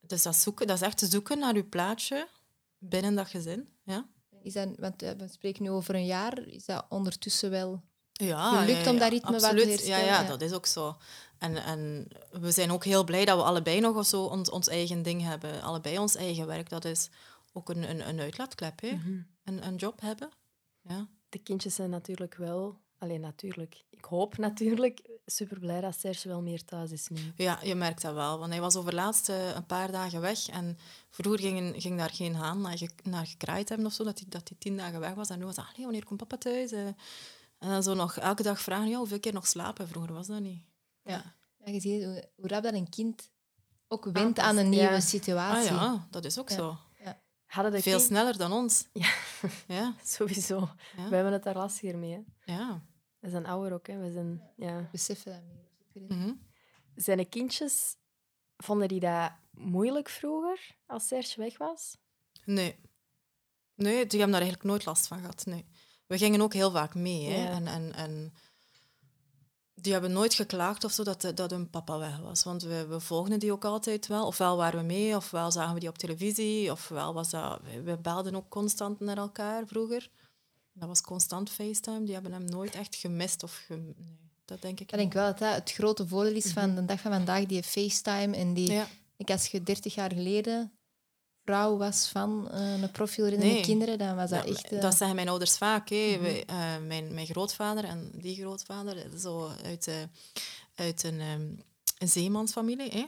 Dus 0.00 0.22
dat, 0.22 0.36
zoeken, 0.36 0.66
dat 0.66 0.76
is 0.76 0.82
echt 0.82 1.00
zoeken 1.10 1.38
naar 1.38 1.54
je 1.54 1.64
plaatsje 1.64 2.28
binnen 2.78 3.14
dat 3.14 3.28
gezin. 3.28 3.68
Ja, 3.84 4.06
is 4.42 4.52
dat, 4.52 4.68
want 4.78 5.02
eh, 5.02 5.10
we 5.18 5.28
spreken 5.28 5.62
nu 5.62 5.70
over 5.70 5.94
een 5.94 6.06
jaar, 6.06 6.38
is 6.46 6.64
dat 6.64 6.84
ondertussen 6.88 7.50
wel... 7.50 7.82
ja 8.12 8.60
Gelukt 8.60 8.84
ja, 8.84 8.90
om 8.90 8.98
dat 8.98 9.10
ritme 9.10 9.30
wat 9.30 9.40
te 9.40 9.46
absoluut. 9.46 9.68
herstellen, 9.68 10.04
ja, 10.04 10.20
ja. 10.20 10.28
dat 10.28 10.40
is 10.40 10.52
ook 10.52 10.66
zo. 10.66 10.96
En, 11.38 11.56
en 11.64 12.08
we 12.30 12.50
zijn 12.50 12.70
ook 12.70 12.84
heel 12.84 13.04
blij 13.04 13.24
dat 13.24 13.36
we 13.36 13.42
allebei 13.44 13.80
nog 13.80 14.06
zo 14.06 14.24
ons, 14.24 14.50
ons 14.50 14.68
eigen 14.68 15.02
ding 15.02 15.22
hebben. 15.22 15.62
Allebei 15.62 15.98
ons 15.98 16.14
eigen 16.14 16.46
werk. 16.46 16.68
Dat 16.68 16.84
is 16.84 17.08
ook 17.52 17.68
een, 17.68 17.90
een, 17.90 18.08
een 18.08 18.20
uitlaatklep, 18.20 18.80
hè? 18.80 18.90
Mhm. 18.92 19.18
Een, 19.44 19.66
een 19.66 19.76
job 19.76 20.00
hebben. 20.00 20.28
Ja. 20.82 21.08
De 21.28 21.38
kindjes 21.38 21.74
zijn 21.74 21.90
natuurlijk 21.90 22.34
wel... 22.34 22.82
Alleen 22.98 23.20
natuurlijk. 23.20 23.84
Ik 23.90 24.04
hoop 24.04 24.36
natuurlijk 24.38 25.00
super 25.26 25.58
blij 25.58 25.80
dat 25.80 25.98
Serge 25.98 26.28
wel 26.28 26.42
meer 26.42 26.64
thuis 26.64 26.90
is 26.90 27.08
nu. 27.08 27.18
ja, 27.36 27.58
je 27.62 27.74
merkt 27.74 28.02
dat 28.02 28.14
wel. 28.14 28.38
Want 28.38 28.50
hij 28.50 28.60
was 28.60 28.76
overlaatst 28.76 29.28
eh, 29.28 29.54
een 29.54 29.66
paar 29.66 29.92
dagen 29.92 30.20
weg. 30.20 30.48
En 30.48 30.78
vroeger 31.10 31.40
ging, 31.40 31.82
ging 31.82 31.98
daar 31.98 32.10
geen 32.10 32.34
haan 32.34 32.60
naar, 32.60 32.78
ge, 32.78 32.88
naar 33.02 33.26
gekraaid 33.26 33.68
hebben 33.68 33.86
of 33.86 33.92
zo. 33.92 34.04
Dat 34.04 34.18
hij, 34.18 34.28
dat 34.28 34.48
hij 34.48 34.58
tien 34.58 34.76
dagen 34.76 35.00
weg 35.00 35.14
was. 35.14 35.28
En 35.28 35.38
nu 35.38 35.44
was 35.44 35.56
hij, 35.56 35.64
"Allee, 35.64 35.84
wanneer 35.84 36.04
komt 36.04 36.18
papa 36.18 36.36
thuis? 36.36 36.72
Eh, 36.72 36.86
En 37.58 37.68
dan 37.70 37.82
zo 37.82 37.94
nog 37.94 38.16
elke 38.16 38.42
dag 38.42 38.60
vragen, 38.60 38.88
ja, 38.88 38.96
hoeveel 38.98 39.20
keer 39.20 39.32
nog 39.32 39.46
slapen? 39.46 39.88
Vroeger 39.88 40.12
was 40.12 40.26
dat 40.26 40.40
niet. 40.40 40.62
Ja. 41.04 41.34
Ja, 41.64 41.72
je 41.72 41.80
ziet 41.80 42.04
hoe, 42.04 42.28
hoe 42.36 42.48
rap 42.48 42.62
dat 42.62 42.74
een 42.74 42.88
kind 42.88 43.30
ook 43.88 44.04
went 44.04 44.16
Aanpast, 44.16 44.46
aan 44.48 44.56
een 44.56 44.68
nieuwe 44.68 44.84
ja. 44.84 44.94
Ah 44.94 45.00
situatie. 45.00 45.72
ja, 45.74 46.06
dat 46.10 46.24
is 46.24 46.38
ook 46.38 46.48
Ja. 46.48 46.56
zo. 46.56 46.76
Hadden 47.46 47.72
de 47.72 47.82
Veel 47.82 47.96
kind- 47.96 48.08
sneller 48.08 48.38
dan 48.38 48.52
ons. 48.52 48.86
Ja. 48.92 49.12
Ja, 49.66 49.94
Sowieso. 50.04 50.68
Ja. 50.96 51.08
We 51.08 51.14
hebben 51.14 51.32
het 51.32 51.42
daar 51.42 51.54
lastiger 51.56 51.98
mee. 51.98 52.12
Hè. 52.40 52.52
ja. 52.52 52.82
We 53.18 53.30
zijn 53.30 53.46
ouder 53.46 53.72
ook. 53.72 53.86
Hè. 53.86 53.98
We 53.98 54.12
zijn, 54.12 54.42
ja. 54.56 54.88
Beseffen 54.92 55.32
dat 55.32 55.42
meer. 56.08 56.18
Mhm. 56.18 56.32
Zijn 56.94 57.18
de 57.18 57.24
kindjes, 57.24 57.96
vonden 58.56 58.88
die 58.88 59.00
dat 59.00 59.32
moeilijk 59.50 60.08
vroeger, 60.08 60.76
als 60.86 61.06
Serge 61.06 61.40
weg 61.40 61.58
was? 61.58 61.96
Nee. 62.44 62.76
Nee, 63.74 63.92
die 64.06 64.18
hebben 64.20 64.30
daar 64.30 64.40
eigenlijk 64.46 64.64
nooit 64.64 64.84
last 64.84 65.06
van 65.06 65.18
gehad. 65.20 65.46
Nee. 65.46 65.66
We 66.06 66.18
gingen 66.18 66.40
ook 66.40 66.52
heel 66.52 66.70
vaak 66.70 66.94
mee. 66.94 67.24
Hè. 67.30 67.42
Ja. 67.42 67.50
En, 67.50 67.66
en, 67.66 67.92
en 67.94 68.34
die 69.74 69.92
hebben 69.92 70.12
nooit 70.12 70.34
geklaagd 70.34 70.84
of 70.84 70.92
zo 70.92 71.02
dat, 71.04 71.20
de- 71.20 71.34
dat 71.34 71.50
hun 71.50 71.70
papa 71.70 71.98
weg 71.98 72.18
was. 72.18 72.42
Want 72.44 72.62
we, 72.62 72.86
we 72.86 73.00
volgden 73.00 73.38
die 73.38 73.52
ook 73.52 73.64
altijd 73.64 74.06
wel. 74.06 74.26
Ofwel 74.26 74.56
waren 74.56 74.78
we 74.80 74.86
mee, 74.86 75.16
ofwel 75.16 75.50
zagen 75.50 75.74
we 75.74 75.80
die 75.80 75.88
op 75.88 75.98
televisie. 75.98 76.70
Ofwel 76.72 77.14
was 77.14 77.30
dat... 77.30 77.60
We, 77.84 77.96
belden 77.98 78.34
ook 78.34 78.48
constant 78.48 79.00
naar 79.00 79.16
elkaar 79.16 79.66
vroeger. 79.66 80.10
Dat 80.72 80.88
was 80.88 81.00
constant 81.00 81.50
FaceTime. 81.50 82.02
Die 82.04 82.14
hebben 82.14 82.32
hem 82.32 82.44
nooit 82.44 82.74
echt 82.74 82.94
gemist. 82.96 83.42
Of 83.42 83.62
gem- 83.66 83.94
nee, 83.96 84.18
dat 84.44 84.62
denk 84.62 84.80
ik 84.80 84.92
Ik 84.92 84.98
denk 84.98 85.12
wel 85.12 85.26
dat 85.26 85.38
dat 85.38 85.54
het 85.54 85.72
grote 85.72 86.06
voordeel 86.08 86.34
is 86.34 86.52
van 86.52 86.74
de 86.74 86.84
dag 86.84 87.00
van 87.00 87.12
vandaag, 87.12 87.46
die 87.46 87.62
FaceTime 87.62 88.36
en 88.36 88.54
die... 88.54 88.72
Ja. 88.72 88.86
Ik, 89.16 89.30
als 89.30 89.46
je 89.46 89.62
30 89.62 89.94
jaar 89.94 90.12
geleden 90.12 90.72
vrouw 91.44 91.76
was 91.76 92.08
van 92.08 92.50
eh, 92.50 92.80
een 92.82 92.90
profielreddende 92.90 93.52
Nee. 93.54 93.62
kinderen, 93.62 93.98
dan 93.98 94.16
was 94.16 94.30
dat 94.30 94.44
Ja, 94.44 94.50
echt... 94.50 94.72
eh, 94.72 94.80
Dat 94.80 94.94
zeggen 94.96 95.16
mijn 95.16 95.28
ouders 95.28 95.56
vaak. 95.58 95.88
Hè. 95.88 96.18
Wij, 96.20 96.44
eh, 96.46 96.78
mijn, 96.86 97.14
mijn 97.14 97.26
grootvader 97.26 97.84
en 97.84 98.10
die 98.14 98.36
grootvader, 98.36 99.18
zo 99.18 99.50
uit, 99.64 100.08
uit 100.74 101.02
een, 101.02 101.20
ehm, 101.20 101.46
een 101.98 102.08
zeemansfamilie. 102.08 102.90
Hè. 102.90 103.04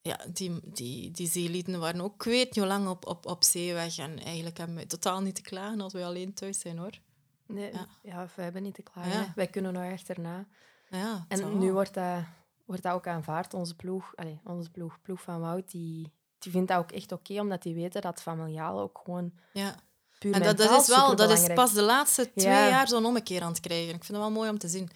Ja, 0.00 0.20
die, 0.32 0.60
die, 0.64 1.10
die 1.10 1.28
zeelieden 1.28 1.80
waren 1.80 2.00
ook, 2.00 2.14
ik 2.14 2.22
weet 2.22 2.44
niet 2.44 2.56
hoe 2.56 2.66
lang, 2.66 2.88
op, 2.88 3.06
op, 3.06 3.26
op 3.26 3.44
zee 3.44 3.72
weg. 3.74 3.98
En 3.98 4.18
eigenlijk 4.18 4.58
hebben 4.58 4.76
we 4.76 4.86
totaal 4.86 5.20
niet 5.20 5.34
te 5.34 5.42
klagen 5.42 5.80
als 5.80 5.92
we 5.92 6.04
alleen 6.04 6.34
thuis 6.34 6.58
zijn, 6.60 6.78
hoor. 6.78 6.98
Nee, 7.46 7.72
Ja. 7.72 7.86
ja. 8.02 8.28
we 8.36 8.42
hebben 8.42 8.62
niet 8.62 8.74
te 8.74 8.82
klagen. 8.82 9.12
Ja. 9.12 9.32
Wij 9.34 9.46
kunnen 9.46 9.72
nog 9.72 9.92
achterna. 9.92 10.46
Ja, 10.90 11.24
En 11.28 11.38
zo. 11.38 11.48
nu 11.58 11.72
wordt 11.72 11.94
dat, 11.94 12.22
wordt 12.66 12.82
dat 12.82 12.92
ook 12.92 13.06
aanvaard. 13.06 13.54
Onze 13.54 13.76
ploeg, 13.76 14.12
allez, 14.16 14.36
onze 14.44 14.70
ploeg, 14.70 14.98
ploeg 15.02 15.20
van 15.22 15.40
Wout, 15.40 15.70
die, 15.70 16.12
die 16.42 16.52
vindt 16.52 16.68
dat 16.68 16.78
ook 16.78 16.92
echt 16.92 17.12
oké, 17.12 17.40
omdat 17.40 17.62
die 17.62 17.74
weten 17.74 18.00
dat 18.02 18.22
familiaal 18.22 18.80
ook 18.80 19.00
gewoon 19.04 19.32
Ja. 19.52 19.74
puur 20.18 20.34
En 20.34 20.42
dat, 20.42 20.56
dat 20.56 20.80
is 20.80 20.86
wel, 20.88 21.16
dat 21.16 21.30
is 21.30 21.46
pas 21.54 21.72
de 21.72 21.82
laatste 21.82 22.32
twee 22.34 22.46
Ja. 22.52 22.68
jaar 22.68 22.88
zo'n 22.88 23.04
ommekeer 23.06 23.42
aan 23.42 23.52
het 23.52 23.60
krijgen. 23.60 23.94
Ik 23.94 24.04
vind 24.04 24.08
het 24.08 24.16
wel 24.26 24.30
mooi 24.30 24.50
om 24.50 24.58
te 24.58 24.68
zien. 24.68 24.90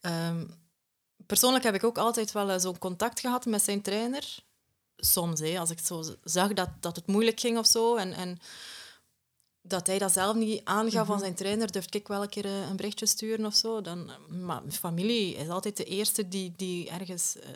Ehm, 0.00 0.46
persoonlijk 1.26 1.64
heb 1.64 1.74
ik 1.74 1.84
ook 1.84 1.98
altijd 1.98 2.32
wel 2.32 2.50
eh, 2.50 2.58
zo'n 2.58 2.78
contact 2.78 3.20
gehad 3.20 3.46
met 3.46 3.62
zijn 3.62 3.82
trainer. 3.82 4.38
Soms, 4.96 5.40
hè, 5.40 5.58
als 5.58 5.70
ik 5.70 5.78
zo 5.78 6.02
zag 6.24 6.52
dat, 6.52 6.68
dat 6.80 6.96
het 6.96 7.06
moeilijk 7.06 7.40
ging 7.40 7.58
of 7.58 7.66
zo. 7.66 7.96
En, 7.96 8.12
en 8.12 8.38
dat 9.62 9.86
hij 9.86 9.98
dat 9.98 10.12
zelf 10.12 10.34
niet 10.36 10.60
aangaf 10.64 10.92
Mhm. 11.02 11.06
van 11.06 11.18
zijn 11.18 11.34
trainer, 11.34 11.72
durfde 11.72 11.98
ik 11.98 12.08
wel 12.08 12.22
een 12.22 12.28
keer 12.28 12.44
eh, 12.44 12.68
een 12.68 12.76
berichtje 12.76 13.06
sturen 13.06 13.46
of 13.46 13.54
zo. 13.54 13.80
Dan, 13.80 14.10
maar 14.28 14.62
familie 14.70 15.34
is 15.34 15.48
altijd 15.48 15.76
de 15.76 15.84
eerste 15.84 16.28
die, 16.28 16.52
die 16.56 16.90
ergens 16.90 17.36
eh, 17.38 17.48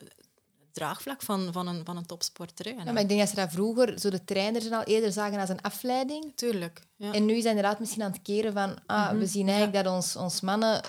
draagvlak 0.73 1.23
van, 1.23 1.53
van, 1.53 1.67
een, 1.67 1.85
van 1.85 1.97
een 1.97 2.07
topsporter. 2.07 2.65
Hè. 2.65 2.71
Ja, 2.71 2.93
maar 2.93 3.03
ik 3.03 3.09
denk 3.09 3.21
dat 3.21 3.29
ze 3.29 3.35
dat 3.35 3.51
vroeger, 3.53 3.99
zo 3.99 4.11
de 4.11 4.25
trainers 4.25 4.71
al 4.71 4.83
eerder 4.83 5.13
zagen 5.13 5.41
als 5.41 5.49
een 5.49 5.63
afleiding. 5.63 6.33
Tuurlijk. 6.35 6.83
Ja. 6.97 7.13
En 7.13 7.25
nu 7.25 7.33
is 7.35 7.43
dat 7.43 7.53
inderdaad 7.55 7.79
misschien 7.81 8.03
aan 8.03 8.13
het 8.13 8.23
keren 8.23 8.53
van, 8.53 8.79
ah, 8.87 9.09
Mhm. 9.11 9.19
we 9.19 9.27
zien 9.27 9.49
eigenlijk 9.49 9.85
dat 9.85 9.95
ons, 9.95 10.17
ons 10.17 10.41
mannen 10.41 10.81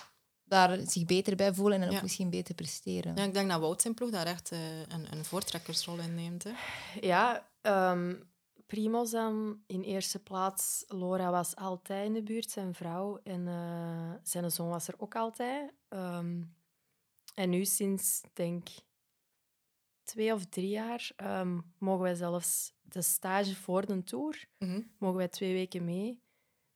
daar 0.44 0.80
zich 0.88 1.06
beter 1.06 1.36
bij 1.36 1.54
voelen 1.54 1.82
en 1.82 1.96
ook 1.96 2.02
misschien 2.02 2.30
beter 2.30 2.56
presteren. 2.56 3.16
Ja, 3.16 3.24
ik 3.24 3.34
denk 3.34 3.50
dat 3.50 3.60
Wout 3.60 3.82
zijn 3.82 3.94
ploeg 3.94 4.10
daar 4.10 4.26
echt 4.26 4.52
eh, 4.52 4.60
een, 4.80 5.08
een 5.12 5.26
voortrekkersrol 5.26 5.98
in 5.98 6.16
neemt. 6.16 6.44
Hè. 6.44 6.52
Ja, 7.02 7.48
ehm 7.62 8.14
Primoz 8.68 9.12
dan 9.12 9.60
in 9.68 9.82
eerste 9.82 10.20
plaats. 10.20 10.84
Laura 10.88 11.32
was 11.32 11.56
altijd 11.56 12.06
in 12.06 12.14
de 12.14 12.24
buurt, 12.24 12.52
zijn 12.52 12.74
vrouw. 12.74 13.20
En 13.24 13.48
eh, 13.48 14.12
zijn 14.24 14.52
zoon 14.52 14.70
was 14.70 14.88
er 14.88 14.94
ook 14.98 15.16
altijd. 15.16 15.72
Ehm, 15.90 16.42
en 17.34 17.50
nu 17.50 17.66
sinds, 17.66 18.22
denk 18.34 18.68
twee 20.04 20.34
of 20.34 20.46
drie 20.46 20.70
jaar, 20.70 21.12
ehm, 21.16 21.60
mogen 21.78 22.04
wij 22.04 22.16
zelfs 22.16 22.74
de 22.82 23.02
stage 23.02 23.56
voor 23.56 23.86
de 23.86 24.04
tour, 24.04 24.46
Mhm. 24.60 24.82
mogen 24.98 25.18
wij 25.18 25.28
twee 25.28 25.54
weken 25.54 25.86
mee. 25.86 26.22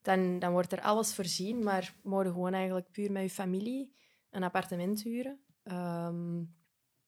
Dan, 0.02 0.40
dan 0.40 0.52
wordt 0.52 0.72
er 0.72 0.82
alles 0.82 1.16
voorzien, 1.16 1.64
maar 1.64 1.96
mogen 2.04 2.32
gewoon 2.32 2.54
eigenlijk 2.54 2.92
puur 2.92 3.12
met 3.12 3.22
je 3.24 3.30
familie 3.30 3.94
een 4.30 4.44
appartement 4.44 5.02
huren. 5.04 5.40
Ehm, 5.64 6.44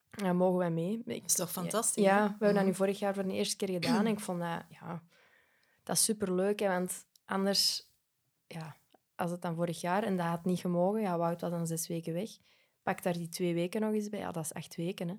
dan 0.10 0.36
mogen 0.36 0.58
wij 0.58 0.72
mee. 0.72 0.98
Ik- 0.98 1.06
Dat 1.06 1.24
is 1.26 1.34
toch 1.36 1.52
fantastisch? 1.52 2.04
ja, 2.04 2.24
we 2.24 2.30
hebben 2.30 2.54
dat 2.54 2.64
nu 2.64 2.70
Mhm. 2.70 2.78
vorig 2.78 3.00
jaar 3.00 3.14
voor 3.14 3.24
de 3.24 3.34
eerste 3.34 3.56
keer 3.56 3.68
gedaan. 3.70 4.06
En 4.06 4.12
ik 4.12 4.20
vond 4.20 4.40
dat, 4.40 4.64
ja, 4.70 5.04
dat 5.84 5.96
is 5.96 6.04
superleuk. 6.04 6.60
Hè, 6.60 6.68
want 6.68 7.06
anders, 7.26 7.90
ja, 8.48 8.76
als 9.16 9.32
het 9.32 9.42
dan 9.42 9.56
vorig 9.56 9.82
jaar 9.82 10.04
en 10.04 10.18
dat 10.18 10.26
had 10.26 10.46
niet 10.46 10.60
gemogen, 10.60 11.02
ja, 11.02 11.18
Wout 11.18 11.42
was 11.42 11.52
dan 11.52 11.68
zes 11.68 11.88
weken 11.88 12.14
weg. 12.14 12.30
Pak 12.84 13.04
daar 13.04 13.14
die 13.14 13.30
twee 13.30 13.54
weken 13.54 13.82
nog 13.82 13.94
eens 13.94 14.10
bij. 14.10 14.20
Ja, 14.20 14.32
dat 14.32 14.44
is 14.44 14.54
acht 14.54 14.76
weken. 14.76 15.08
Hè. 15.08 15.16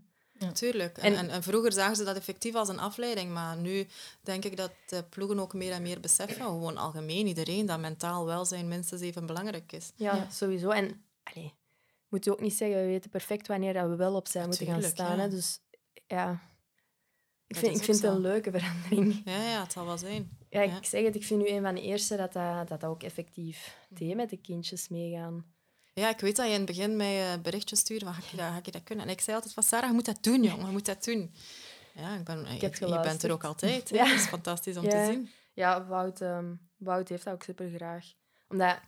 Tuurlijk. 0.52 0.98
En, 0.98 1.04
En- 1.12 1.16
en, 1.18 1.30
en 1.30 1.42
vroeger 1.42 1.72
zagen 1.72 1.96
ze 1.96 2.04
dat 2.04 2.16
effectief 2.16 2.54
als 2.54 2.68
een 2.68 2.78
afleiding, 2.78 3.32
maar 3.32 3.56
nu 3.56 3.86
denk 4.22 4.44
ik 4.44 4.56
dat 4.56 4.72
de 4.86 5.04
ploegen 5.04 5.38
ook 5.38 5.54
meer 5.54 5.72
en 5.72 5.82
meer 5.82 6.00
beseffen, 6.00 6.42
gewoon 6.44 6.76
algemeen 6.76 7.26
iedereen, 7.26 7.66
dat 7.66 7.78
mentaal 7.80 8.26
welzijn 8.26 8.68
minstens 8.68 9.00
even 9.00 9.26
belangrijk 9.26 9.72
is. 9.72 9.92
Ja, 9.96 10.14
Ja. 10.16 10.30
sowieso. 10.30 10.70
En 10.70 11.04
allee, 11.22 11.54
moet 12.08 12.24
je 12.24 12.32
ook 12.32 12.40
niet 12.40 12.54
zeggen, 12.54 12.80
we 12.80 12.86
weten 12.86 13.10
perfect 13.10 13.46
wanneer 13.46 13.72
dat 13.72 13.88
we 13.88 13.96
wel 13.96 14.14
op 14.14 14.28
zijn 14.28 14.48
moeten 14.48 14.66
gaan 14.66 14.82
staan. 14.82 15.16
ja. 15.16 15.22
Hè. 15.22 15.28
Dus 15.28 15.60
ja, 16.06 16.30
ik 17.46 17.54
Dat 17.56 17.58
vind, 17.64 17.76
ik 17.76 17.84
vind 17.84 18.02
het 18.02 18.10
een 18.12 18.20
leuke 18.20 18.50
verandering. 18.50 19.22
Ja, 19.24 19.42
ja, 19.50 19.62
het 19.62 19.72
zal 19.72 19.86
wel 19.86 19.98
zijn. 19.98 20.38
Ja, 20.48 20.60
Ja. 20.62 20.76
ik 20.76 20.84
zeg 20.84 21.04
het, 21.04 21.14
ik 21.14 21.24
vind 21.24 21.40
nu 21.42 21.48
een 21.48 21.62
van 21.62 21.74
de 21.74 21.82
eerste 21.82 22.16
dat 22.16 22.32
dat, 22.32 22.68
dat, 22.68 22.80
dat 22.80 22.90
ook 22.90 23.02
effectief 23.02 23.76
deed 23.88 24.14
met 24.16 24.30
de 24.30 24.36
kindjes 24.36 24.88
meegaan. 24.88 25.44
Ja, 26.00 26.08
ik 26.08 26.20
weet 26.20 26.36
dat 26.36 26.46
je 26.46 26.52
in 26.52 26.56
het 26.58 26.66
begin 26.66 26.96
mij 26.96 27.32
eh, 27.32 27.40
berichtjes 27.40 27.78
stuurde 27.78 28.04
van, 28.04 28.14
ga 28.14 28.20
je, 28.30 28.36
dat, 28.36 28.46
ga 28.46 28.60
je 28.62 28.70
dat 28.70 28.82
kunnen? 28.84 29.04
En 29.04 29.10
ik 29.10 29.20
zei 29.20 29.36
altijd 29.36 29.54
van, 29.54 29.62
Sarah, 29.62 29.88
je 29.88 29.94
moet 29.94 30.04
dat 30.04 30.18
doen, 30.22 30.42
jongen, 30.42 30.66
je 30.66 30.72
moet 30.72 30.86
dat 30.86 31.04
doen. 31.04 31.34
Ja, 31.94 32.14
ik 32.14 32.24
ben, 32.24 32.46
je, 32.60 32.70
je 32.86 33.00
bent 33.02 33.22
er 33.22 33.32
ook 33.32 33.44
altijd. 33.44 33.88
Ja. 33.88 34.04
Dat 34.04 34.14
is 34.14 34.26
fantastisch 34.26 34.76
om 34.76 34.84
Ja. 34.84 34.90
te 34.90 35.04
zien. 35.12 35.30
Ja, 35.54 35.86
Wout, 35.86 36.20
ehm, 36.20 36.54
Wout 36.76 37.08
heeft 37.08 37.24
dat 37.24 37.34
ook 37.34 37.42
super 37.42 37.70
graag. 37.70 38.04
Omdat, 38.48 38.78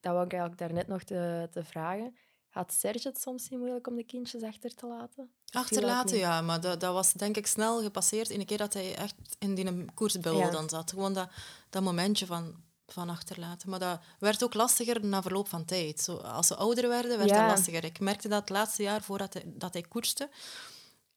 dat 0.00 0.12
wou 0.12 0.24
ik 0.24 0.32
eigenlijk 0.32 0.60
daarnet 0.60 0.86
nog 0.88 1.02
te, 1.02 1.48
te 1.50 1.64
vragen. 1.64 2.16
Had 2.48 2.72
Serge 2.72 3.08
het 3.08 3.20
soms 3.20 3.48
niet 3.48 3.58
moeilijk 3.60 3.86
om 3.86 3.96
de 3.96 4.04
kindjes 4.04 4.42
achter 4.42 4.74
te 4.74 4.86
laten? 4.86 5.30
Achterlaten, 5.50 6.16
ja, 6.18 6.40
maar 6.40 6.60
dat, 6.60 6.80
dat 6.80 6.92
was 6.92 7.12
denk 7.12 7.36
ik 7.36 7.46
snel 7.46 7.82
gepasseerd 7.82 8.30
in 8.30 8.40
een 8.40 8.46
keer 8.46 8.58
dat 8.58 8.72
hij 8.72 8.94
echt 8.96 9.14
in 9.38 9.54
die 9.54 9.84
koersbubbel 9.94 10.40
Ja. 10.40 10.50
dan 10.50 10.68
zat. 10.68 10.90
Gewoon 10.90 11.12
dat, 11.14 11.30
dat 11.70 11.82
momentje 11.82 12.26
van, 12.26 12.62
van 12.86 13.08
achterlaten. 13.10 13.70
Maar 13.70 13.78
dat 13.78 14.00
werd 14.18 14.44
ook 14.44 14.54
lastiger 14.54 15.04
na 15.04 15.22
verloop 15.22 15.48
van 15.48 15.64
tijd. 15.64 16.00
Zo, 16.00 16.16
als 16.16 16.46
ze 16.46 16.54
ouder 16.56 16.88
werden, 16.88 17.18
werd 17.18 17.30
Ja. 17.30 17.40
dat 17.40 17.56
lastiger. 17.56 17.84
Ik 17.84 18.00
merkte 18.00 18.28
dat 18.28 18.40
het 18.40 18.48
laatste 18.50 18.82
jaar 18.82 19.02
voordat 19.02 19.32
hij, 19.34 19.42
dat 19.46 19.72
hij 19.72 19.82
koerste, 19.82 20.28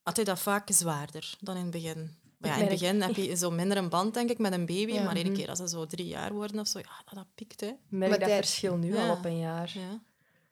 had 0.04 0.16
hij 0.16 0.26
dat 0.26 0.40
vaak 0.40 0.68
zwaarder 0.72 1.34
dan 1.40 1.56
in 1.56 1.62
het 1.62 1.72
begin. 1.72 2.16
Maar 2.38 2.50
ja, 2.50 2.56
in 2.56 2.62
het 2.62 2.70
begin 2.80 3.02
heb 3.02 3.16
je 3.16 3.36
zo 3.46 3.52
minder 3.52 3.78
een 3.78 3.90
band, 3.90 4.14
denk 4.14 4.30
ik, 4.30 4.38
met 4.38 4.54
een 4.54 4.66
baby. 4.66 4.92
Ja. 4.92 5.04
Maar 5.04 5.18
iedere 5.18 5.30
Mhm. 5.30 5.38
keer 5.40 5.50
als 5.50 5.60
ze 5.60 5.68
zo 5.70 5.86
drie 5.86 6.08
jaar 6.08 6.34
worden 6.34 6.60
of 6.60 6.68
zo, 6.68 6.80
ja, 6.80 7.02
dat, 7.06 7.14
dat 7.16 7.26
piekt, 7.36 7.60
hè. 7.62 7.68
niet? 7.68 7.78
Merk 7.90 8.10
Maar 8.10 8.20
dat 8.20 8.30
verschil 8.30 8.76
nu 8.76 8.94
Ja. 8.96 9.08
al 9.10 9.16
op 9.16 9.26
een 9.26 9.38
jaar. 9.40 9.72
Ja. 9.74 10.00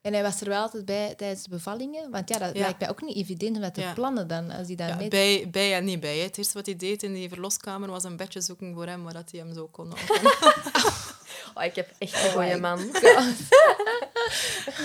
En 0.06 0.14
hij 0.14 0.24
was 0.24 0.42
er 0.42 0.50
wel 0.50 0.62
altijd 0.62 0.86
bij 0.86 1.14
tijdens 1.16 1.44
de 1.44 1.50
bevallingen. 1.50 2.12
Want 2.12 2.30
ja, 2.30 2.38
dat 2.38 2.54
Ja. 2.56 2.60
lijkt 2.62 2.80
mij 2.80 2.90
ook 2.90 3.02
niet 3.02 3.16
evident 3.16 3.56
om 3.56 3.62
dat 3.62 3.74
te 3.74 3.82
Ja. 3.82 3.94
plannen 3.94 4.28
dan. 4.28 4.52
Als 4.52 4.68
hij 4.68 4.76
dat 4.76 4.88
Ja, 4.88 4.96
mee... 4.96 5.08
bij, 5.08 5.48
bij 5.52 5.76
en 5.76 5.84
niet 5.86 6.00
bij. 6.00 6.18
hè. 6.18 6.24
Het 6.24 6.38
eerste 6.38 6.54
wat 6.54 6.66
hij 6.66 6.76
deed 6.76 7.04
in 7.04 7.14
die 7.14 7.30
verloskamer 7.30 7.90
was 7.90 8.04
een 8.04 8.16
bedje 8.18 8.42
zoeken 8.42 8.74
voor 8.74 8.86
hem, 8.88 9.04
waar 9.04 9.14
dat 9.14 9.32
hij 9.32 9.40
hem 9.40 9.54
zo 9.54 9.68
kon. 9.68 9.94
Oh, 11.58 11.64
ik 11.64 11.76
heb 11.76 11.92
echt 11.98 12.24
een 12.24 12.32
goeie 12.32 12.58
man. 12.58 12.78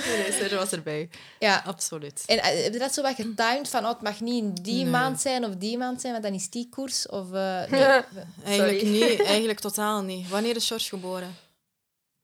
nee, 0.07 0.33
Serge 0.33 0.57
was 0.57 0.73
erbij. 0.73 1.09
Ja. 1.39 1.63
Absoluut. 1.67 2.23
En 2.27 2.39
eh, 2.43 2.63
heb 2.65 2.73
je 2.73 2.79
dat 2.79 2.95
zo 2.95 3.03
wat 3.03 3.15
getimed 3.15 3.69
van, 3.69 3.83
oh, 3.85 3.89
het 3.89 4.01
mag 4.01 4.21
niet 4.21 4.43
in 4.43 4.55
die 4.55 4.75
Nee. 4.83 4.87
maand 4.93 5.21
zijn 5.21 5.45
of 5.45 5.55
die 5.55 5.79
maand 5.79 6.01
zijn, 6.01 6.13
want 6.13 6.25
dan 6.25 6.35
is 6.35 6.51
die 6.51 6.69
koers? 6.69 7.09
Of, 7.09 7.33
eh, 7.33 7.63
nee. 7.71 8.01
Eigenlijk 8.45 8.83
niet, 8.83 9.23
eigenlijk 9.23 9.61
totaal 9.61 10.03
niet. 10.03 10.29
Wanneer 10.29 10.57
is 10.57 10.67
George 10.67 10.89
geboren? 10.89 11.37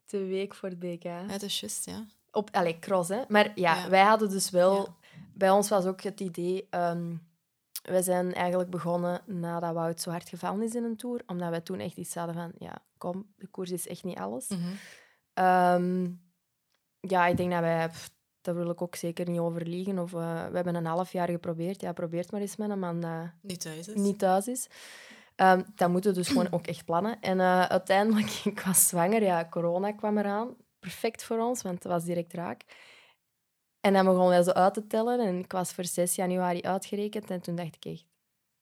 De 0.06 0.24
week 0.24 0.54
voor 0.54 0.68
het 0.68 0.78
BK. 0.78 1.02
Ja, 1.02 1.22
dat 1.26 1.42
is 1.42 1.60
juist, 1.60 1.84
ja. 1.84 2.04
Op, 2.36 2.48
allee, 2.52 2.78
cross, 2.78 3.08
hè. 3.08 3.22
Maar 3.28 3.52
ja, 3.54 3.74
Ja. 3.76 3.88
wij 3.88 4.02
hadden 4.02 4.28
dus 4.30 4.50
wel... 4.50 4.74
Ja. 4.76 4.94
Bij 5.34 5.50
ons 5.50 5.68
was 5.68 5.84
ook 5.86 6.00
het 6.00 6.20
idee... 6.20 6.66
ehm 6.70 7.14
wij 7.82 8.02
zijn 8.02 8.34
eigenlijk 8.34 8.70
begonnen 8.70 9.20
nadat 9.26 9.74
Wout 9.74 10.00
zo 10.00 10.10
hard 10.10 10.28
gevallen 10.28 10.62
is 10.62 10.74
in 10.74 10.84
een 10.84 10.96
Tour. 10.96 11.22
Omdat 11.26 11.48
wij 11.50 11.60
toen 11.60 11.78
echt 11.78 11.96
iets 11.96 12.14
hadden 12.14 12.34
van... 12.34 12.52
Ja, 12.58 12.78
kom, 12.98 13.26
de 13.36 13.46
koers 13.46 13.70
is 13.70 13.88
echt 13.88 14.04
niet 14.04 14.18
alles. 14.18 14.48
Mhm. 14.48 14.60
Ehm, 15.34 16.08
ja, 17.00 17.26
ik 17.26 17.36
denk 17.36 17.50
dat 17.50 17.60
wij... 17.60 17.88
pff, 17.88 18.10
daar 18.40 18.54
wil 18.54 18.70
ik 18.70 18.82
ook 18.82 18.94
zeker 18.94 19.28
niet 19.30 19.40
over 19.40 19.66
liegen. 19.66 19.98
Of, 19.98 20.12
eh, 20.14 20.46
we 20.46 20.54
hebben 20.54 20.74
een 20.74 20.86
half 20.86 21.12
jaar 21.12 21.28
geprobeerd. 21.28 21.80
Ja, 21.80 21.92
probeert 21.92 22.30
maar 22.32 22.40
eens 22.40 22.56
met 22.56 22.70
een 22.70 22.78
man 22.78 23.00
dat 23.00 23.30
Niet 23.42 23.60
thuis 23.60 23.88
is. 23.88 23.94
niet 23.94 24.18
thuis 24.18 24.48
is. 24.48 24.68
Ehm 25.36 25.62
dat 25.74 25.90
moeten 25.90 26.10
we 26.10 26.16
dus 26.18 26.28
gewoon 26.28 26.52
ook 26.52 26.66
echt 26.66 26.84
plannen. 26.84 27.20
En 27.20 27.40
eh, 27.40 27.62
uiteindelijk, 27.62 28.30
ik 28.44 28.60
was 28.60 28.88
zwanger. 28.88 29.22
Ja, 29.22 29.46
corona 29.50 29.92
kwam 29.92 30.18
eraan. 30.18 30.54
Perfect 30.86 31.24
voor 31.24 31.38
ons, 31.38 31.62
want 31.62 31.82
het 31.82 31.92
was 31.92 32.04
direct 32.04 32.32
raak. 32.32 32.62
En 33.80 33.92
dan 33.92 34.04
begon 34.04 34.28
wij 34.28 34.42
zo 34.42 34.50
uit 34.50 34.74
te 34.74 34.86
tellen. 34.86 35.20
En 35.20 35.38
ik 35.38 35.52
was 35.52 35.72
voor 35.72 35.84
6 35.84 36.14
januari 36.14 36.62
uitgerekend. 36.62 37.30
En 37.30 37.40
toen 37.40 37.54
dacht 37.54 37.76
ik 37.76 37.84
echt, 37.84 38.04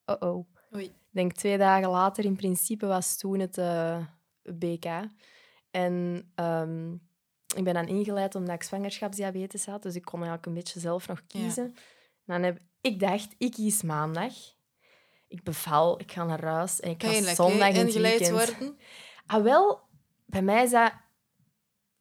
oh-oh. 0.05 0.47
Ik 0.81 0.93
denk 1.11 1.33
twee 1.33 1.59
dagen 1.59 1.89
later, 1.89 2.25
in 2.25 2.37
principe, 2.37 2.87
was 2.87 3.17
toen 3.17 3.39
het 3.39 3.59
eh, 3.59 3.99
BK. 4.43 4.85
En 5.71 6.27
ehm, 6.35 6.93
ik 7.57 7.65
ben 7.65 7.75
dan 7.75 7.87
ingeleid 7.89 8.35
omdat 8.35 8.55
ik 8.55 8.63
zwangerschapsdiabetes 8.63 9.67
had. 9.67 9.83
Dus 9.83 9.95
ik 9.95 10.05
kon 10.05 10.19
eigenlijk 10.19 10.47
een 10.47 10.55
beetje 10.55 10.81
zelf 10.81 11.09
nog 11.09 11.19
Ja. 11.19 11.41
kiezen. 11.41 11.65
En 11.65 11.75
dan 12.25 12.43
heb 12.43 12.59
ik 12.81 13.01
dacht, 13.01 13.35
ik 13.39 13.53
kies 13.53 13.83
maandag. 13.83 14.33
Ik 15.29 15.43
beval, 15.43 16.01
ik 16.01 16.13
ga 16.13 16.25
naar 16.25 16.45
huis 16.45 16.81
en 16.81 16.91
ik 16.91 17.03
ga 17.03 17.35
zondag 17.35 17.69
in 17.69 17.75
het 17.75 17.87
ingeleid 17.87 18.31
worden. 18.31 18.79
Ah, 19.27 19.43
wel, 19.43 19.81
bij 20.27 20.43
mij 20.43 20.63
is 20.63 20.71
dat 20.71 20.93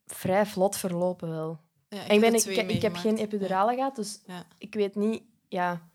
vrij 0.06 0.46
vlot 0.46 0.76
verlopen 0.76 1.28
wel. 1.30 1.60
Ja, 1.88 2.02
ik 2.02 2.08
En 2.08 2.14
ik, 2.34 2.44
ben, 2.44 2.68
ik, 2.70 2.82
heb 2.82 2.94
geen 2.94 3.16
epidurale 3.16 3.74
gehad, 3.74 3.96
dus 3.96 4.20
Ja. 4.26 4.46
ik 4.58 4.74
weet 4.74 4.94
niet... 4.94 5.22
Ja, 5.48 5.88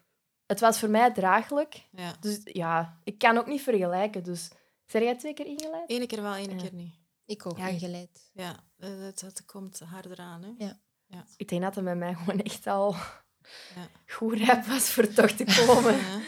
het 0.45 0.60
was 0.60 0.80
voor 0.80 0.89
mij 0.89 1.12
draaglijk. 1.13 1.88
Ja. 1.91 2.04
ja. 2.04 2.15
Dus 2.19 2.39
ja, 2.43 3.00
ik 3.04 3.17
kan 3.17 3.38
ook 3.38 3.48
niet 3.48 3.62
vergelijken. 3.62 4.24
Dus, 4.24 4.52
zijn 4.86 5.04
jij 5.04 5.15
twee 5.15 5.34
keer 5.34 5.45
ingeleid? 5.45 5.89
Ene 5.89 6.06
keer 6.06 6.22
wel, 6.22 6.36
Ja. 6.36 6.56
keer 6.56 6.74
niet. 6.74 6.93
Ik 7.26 7.45
ook 7.45 7.58
Ja, 7.58 7.67
ingeleid. 7.67 8.30
Ja, 8.34 8.56
het, 8.78 9.22
het 9.22 9.45
komt 9.45 9.80
harder 9.80 10.17
aan. 10.17 10.43
Hè? 10.43 10.65
Ja. 10.65 10.80
Ik 11.38 11.48
denk 11.48 11.62
dat 11.62 11.76
het 11.76 11.84
bij 11.84 11.95
mij 11.95 12.13
gewoon 12.13 12.39
echt 12.41 12.67
al 12.67 12.95
Ja. 13.76 13.88
goed 14.08 14.34
rijp 14.38 14.65
was 14.65 14.89
voor 14.89 15.13
toch 15.13 15.32
te 15.32 15.43
komen. 15.65 15.95
Ja. 15.98 16.19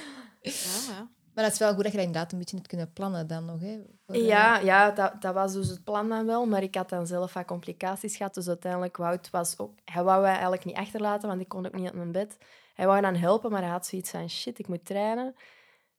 Ja, 0.42 0.52
ja. 0.90 1.12
Maar 1.34 1.44
dat 1.44 1.54
is 1.54 1.60
wel 1.60 1.74
goed 1.74 1.84
dat 1.84 1.92
je 1.92 1.98
dat 1.98 2.06
inderdaad 2.08 2.32
een 2.32 2.38
beetje 2.38 2.56
hebt 2.56 2.68
kunnen 2.68 2.94
plannen 2.94 3.28
dan 3.28 3.46
nog. 3.46 3.60
Hè, 3.60 3.82
voor, 4.06 4.16
eh, 4.16 4.26
Ja, 4.26 4.58
ja 4.60 4.92
dat, 4.92 5.22
dat 5.22 5.34
was 5.34 5.54
dus 5.54 5.68
het 5.68 5.84
plan 5.84 6.10
dan 6.10 6.26
wel. 6.26 6.46
Maar 6.46 6.64
ik 6.64 6.76
had 6.76 6.90
dan 6.90 7.08
zelf 7.08 7.34
wat 7.34 7.46
complicaties 7.46 8.16
gehad. 8.16 8.34
Dus 8.34 8.48
uiteindelijk, 8.48 8.98
Wout 8.98 9.30
was 9.30 9.58
ook... 9.58 9.74
Hij 9.86 10.04
wou 10.04 10.22
mij 10.22 10.32
eigenlijk 10.32 10.66
niet 10.66 10.76
achterlaten, 10.76 11.30
want 11.30 11.42
ik 11.42 11.48
kon 11.48 11.66
ook 11.66 11.74
niet 11.74 11.86
uit 11.86 11.94
mijn 11.94 12.12
bed. 12.12 12.38
Hij 12.74 12.86
wou 12.86 13.02
dan 13.02 13.16
helpen, 13.16 13.52
maar 13.52 13.62
hij 13.62 13.72
had 13.72 13.86
zoiets 13.86 14.10
van... 14.10 14.30
Shit, 14.30 14.60
ik 14.60 14.68
moet 14.68 14.86
trainen. 14.86 15.36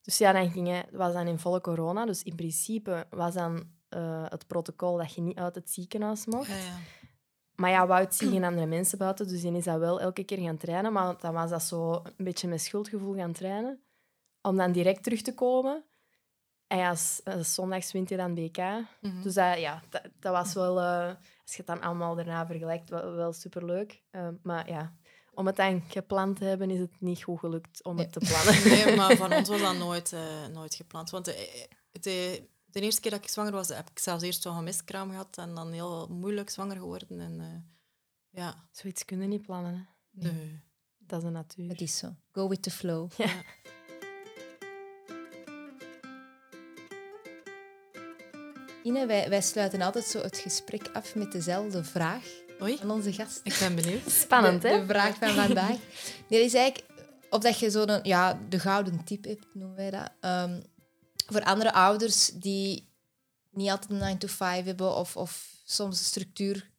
Dus 0.02 0.18
ja, 0.18 0.32
dan 0.32 0.50
ging 0.50 0.68
hij... 0.68 0.84
Was 0.90 1.12
dan 1.12 1.26
in 1.26 1.38
volle 1.38 1.60
corona. 1.60 2.06
Dus 2.06 2.22
in 2.22 2.34
principe 2.34 3.06
was 3.10 3.34
dan 3.34 3.64
eh, 3.88 4.24
het 4.28 4.46
protocol 4.46 4.96
dat 4.96 5.14
je 5.14 5.20
niet 5.20 5.38
uit 5.38 5.54
het 5.54 5.70
ziekenhuis 5.70 6.26
mocht. 6.26 6.48
Ja, 6.48 6.56
ja. 6.56 6.76
Maar 7.54 7.70
ja, 7.70 7.86
Wout 7.86 8.14
zie 8.14 8.30
geen 8.30 8.44
andere 8.44 8.66
mensen 8.66 8.98
buiten. 8.98 9.28
Dus 9.28 9.40
die 9.40 9.56
is 9.56 9.64
dat 9.64 9.78
wel 9.78 10.00
elke 10.00 10.24
keer 10.24 10.38
gaan 10.38 10.56
trainen. 10.56 10.92
Maar 10.92 11.14
dan 11.20 11.32
was 11.32 11.50
dat 11.50 11.62
zo 11.62 11.92
een 11.92 12.24
beetje 12.24 12.48
met 12.48 12.60
schuldgevoel 12.60 13.14
gaan 13.14 13.32
trainen. 13.32 13.82
Om 14.42 14.56
dan 14.56 14.72
direct 14.72 15.02
terug 15.02 15.22
te 15.22 15.34
komen. 15.34 15.84
En 16.66 16.78
ja, 16.78 16.94
s- 16.94 17.22
eh, 17.22 17.40
zondags 17.40 17.92
wint 17.92 18.08
hij 18.08 18.18
dan 18.18 18.34
BK. 18.34 18.56
Mhm. 19.00 19.22
Dus 19.22 19.34
dat, 19.34 19.58
ja, 19.58 19.82
dat, 19.90 20.02
dat 20.20 20.32
was 20.32 20.54
wel, 20.54 20.80
eh, 20.80 21.06
als 21.42 21.50
je 21.50 21.56
het 21.56 21.66
dan 21.66 21.80
allemaal 21.80 22.14
daarna 22.14 22.46
vergelijkt, 22.46 22.90
wel, 22.90 23.12
wel 23.12 23.32
superleuk. 23.32 24.02
Eh, 24.10 24.28
maar 24.42 24.68
ja, 24.68 24.96
om 25.34 25.46
het 25.46 25.56
dan 25.56 25.82
gepland 25.88 26.36
te 26.36 26.44
hebben, 26.44 26.70
is 26.70 26.78
het 26.78 27.00
niet 27.00 27.22
goed 27.22 27.38
gelukt 27.38 27.84
om 27.84 27.98
het 27.98 28.12
te 28.12 28.18
plannen. 28.18 28.62
Nee, 28.86 28.96
maar 28.96 29.16
van 29.16 29.32
ons 29.32 29.48
was 29.54 29.60
dat 29.60 29.76
nooit, 29.76 30.12
eh, 30.12 30.46
nooit 30.46 30.74
gepland. 30.74 31.10
Want 31.10 31.24
de, 31.24 31.66
de, 31.92 32.48
de 32.64 32.80
eerste 32.80 33.00
keer 33.00 33.10
dat 33.10 33.20
ik 33.22 33.28
zwanger 33.28 33.52
was, 33.52 33.68
heb 33.68 33.90
ik 33.90 33.98
zelfs 33.98 34.22
eerst 34.22 34.42
zo'n 34.42 34.64
miskraam 34.64 35.10
gehad 35.10 35.38
en 35.38 35.54
dan 35.54 35.72
heel 35.72 36.08
moeilijk 36.08 36.50
zwanger 36.50 36.76
geworden. 36.76 37.20
En 37.20 37.40
eh, 37.40 38.40
ja, 38.42 38.68
Zoiets 38.70 39.04
kunnen 39.04 39.28
niet 39.28 39.42
plannen. 39.42 39.74
Hè. 39.74 40.28
nee. 40.30 40.60
Dat 40.98 41.18
is 41.18 41.24
de 41.24 41.30
natuur. 41.32 41.68
Het 41.68 41.80
is 41.80 41.96
zo. 41.98 42.14
Go 42.32 42.48
with 42.48 42.62
the 42.62 42.70
flow. 42.70 43.10
Ja. 43.16 43.42
Ine, 48.82 49.06
wij, 49.06 49.28
wij 49.28 49.42
sluiten 49.42 49.82
altijd 49.82 50.04
zo 50.04 50.20
het 50.20 50.38
gesprek 50.38 50.88
af 50.92 51.14
met 51.14 51.32
dezelfde 51.32 51.84
vraag 51.84 52.24
Oei, 52.62 52.78
aan 52.82 52.90
onze 52.90 53.12
gast. 53.12 53.40
ik 53.42 53.56
ben 53.58 53.74
benieuwd. 53.74 54.10
Spannend, 54.22 54.62
de, 54.62 54.68
hè? 54.68 54.78
de 54.78 54.86
vraag 54.86 55.14
van 55.14 55.28
vandaag. 55.28 55.68
Nee, 56.28 56.40
dat 56.40 56.40
is 56.40 56.54
eigenlijk 56.54 56.90
of 57.30 57.42
dat 57.42 57.58
je 57.58 57.70
zo'n 57.70 58.00
ja, 58.02 58.40
de 58.48 58.58
gouden 58.58 59.04
tip 59.04 59.24
hebt, 59.24 59.46
noemen 59.52 59.76
wij 59.76 59.90
dat. 59.90 60.10
Ehm, 60.20 60.60
voor 61.26 61.44
andere 61.44 61.72
ouders 61.72 62.26
die 62.26 62.90
niet 63.50 63.70
altijd 63.70 63.90
een 63.90 63.98
9 63.98 64.18
to 64.18 64.28
5 64.28 64.64
hebben 64.64 64.96
of, 64.96 65.16
of 65.16 65.60
soms 65.64 65.98
een 65.98 66.04
structuur 66.04 66.70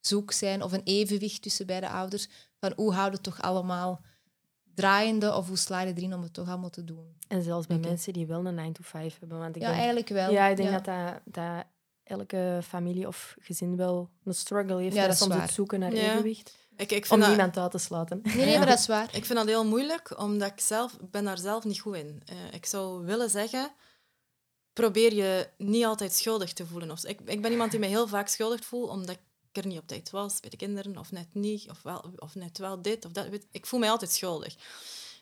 zoek 0.00 0.32
zijn 0.32 0.62
of 0.62 0.72
een 0.72 0.84
evenwicht 0.84 1.42
tussen 1.42 1.66
beide 1.66 1.88
ouders. 1.88 2.28
Van 2.60 2.72
hoe 2.76 2.92
houden 2.92 3.14
het 3.14 3.22
toch 3.22 3.42
allemaal 3.42 4.04
draaiende 4.80 5.34
of 5.34 5.46
hoe 5.46 5.56
sla 5.56 5.80
je 5.80 5.92
erin 5.94 6.14
om 6.14 6.22
het 6.22 6.32
toch 6.32 6.48
allemaal 6.48 6.70
te 6.70 6.84
doen? 6.84 7.16
En 7.28 7.42
zelfs 7.42 7.66
bij 7.66 7.78
mensen 7.78 8.12
die 8.12 8.26
wel 8.26 8.46
een 8.46 8.54
9 8.54 8.72
to 8.72 8.82
5 8.84 9.18
hebben. 9.20 9.38
Want 9.38 9.56
ik 9.56 9.60
Ja, 9.62 9.66
denk, 9.68 9.78
eigenlijk 9.78 10.08
wel. 10.08 10.30
ja, 10.30 10.46
ik 10.46 10.56
denk 10.56 10.68
Ja. 10.68 10.74
Dat, 10.80 10.84
dat, 10.84 11.20
dat 11.44 11.64
elke 12.04 12.60
familie 12.62 13.06
of 13.06 13.36
gezin 13.40 13.76
wel 13.76 14.10
een 14.24 14.34
struggle 14.34 14.80
heeft. 14.80 14.94
Ja, 14.94 15.02
dat 15.02 15.12
is 15.12 15.18
soms 15.18 15.34
waar. 15.34 15.42
het 15.42 15.50
zoeken 15.52 15.80
naar 15.80 15.94
Ja. 15.94 16.12
evenwicht. 16.12 16.58
Ik, 16.76 16.90
ik, 16.92 17.02
Om 17.02 17.08
vind 17.08 17.20
dat, 17.20 17.28
niemand 17.28 17.58
uit 17.58 17.70
te 17.70 17.78
sluiten. 17.78 18.20
Nee, 18.22 18.34
nee, 18.44 18.58
maar 18.58 18.66
dat 18.66 18.78
is 18.78 18.86
waar. 18.86 19.04
ik 19.16 19.24
vind 19.24 19.38
dat 19.38 19.46
heel 19.46 19.64
moeilijk, 19.66 20.18
omdat 20.20 20.50
ik 20.52 20.60
zelf 20.60 20.92
ik 20.92 21.10
ben 21.10 21.24
daar 21.24 21.38
zelf 21.38 21.64
niet 21.64 21.80
goed 21.80 21.96
in. 21.96 22.22
Eh, 22.24 22.36
ik 22.52 22.66
zou 22.66 23.04
willen 23.04 23.30
zeggen, 23.30 23.70
probeer 24.72 25.14
je 25.14 25.48
niet 25.58 25.84
altijd 25.84 26.12
schuldig 26.12 26.52
te 26.52 26.66
voelen. 26.66 26.90
Of, 26.90 27.04
ik, 27.04 27.20
ik 27.24 27.42
ben 27.42 27.50
iemand 27.50 27.70
die 27.70 27.80
me 27.80 27.86
heel 27.86 28.06
vaak 28.08 28.28
schuldig 28.28 28.64
voelt, 28.64 28.90
omdat 28.90 29.10
ik 29.14 29.20
er 29.52 29.66
niet 29.66 29.78
op 29.78 29.86
tijd 29.86 30.10
was 30.10 30.40
bij 30.40 30.50
de 30.50 30.56
kinderen, 30.56 30.98
of 30.98 31.12
net 31.12 31.34
niet, 31.34 31.70
of, 31.70 31.82
wel, 31.82 32.12
of 32.16 32.34
net 32.34 32.58
wel 32.58 32.82
dit 32.82 33.04
of 33.04 33.12
dat. 33.12 33.26
Ik 33.50 33.66
voel 33.66 33.80
mij 33.80 33.90
altijd 33.90 34.10
schuldig. 34.10 34.56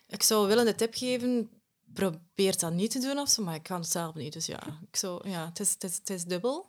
Ik 0.06 0.22
zou 0.22 0.46
willen 0.46 0.64
de 0.64 0.74
tip 0.74 0.94
geven, 0.94 1.50
probeer 1.92 2.58
dat 2.58 2.72
niet 2.72 2.90
te 2.90 2.98
doen 2.98 3.18
of 3.18 3.28
zo, 3.28 3.42
maar 3.42 3.54
ik 3.54 3.62
kan 3.62 3.80
het 3.80 3.90
zelf 3.90 4.14
niet. 4.14 4.32
Dus 4.32 4.46
ja, 4.46 4.80
ik 4.90 4.96
zou, 4.96 5.28
ja 5.28 5.46
het, 5.46 5.60
is, 5.60 5.72
het, 5.72 5.84
is, 5.84 5.96
het 5.96 6.10
is 6.10 6.24
dubbel. 6.24 6.66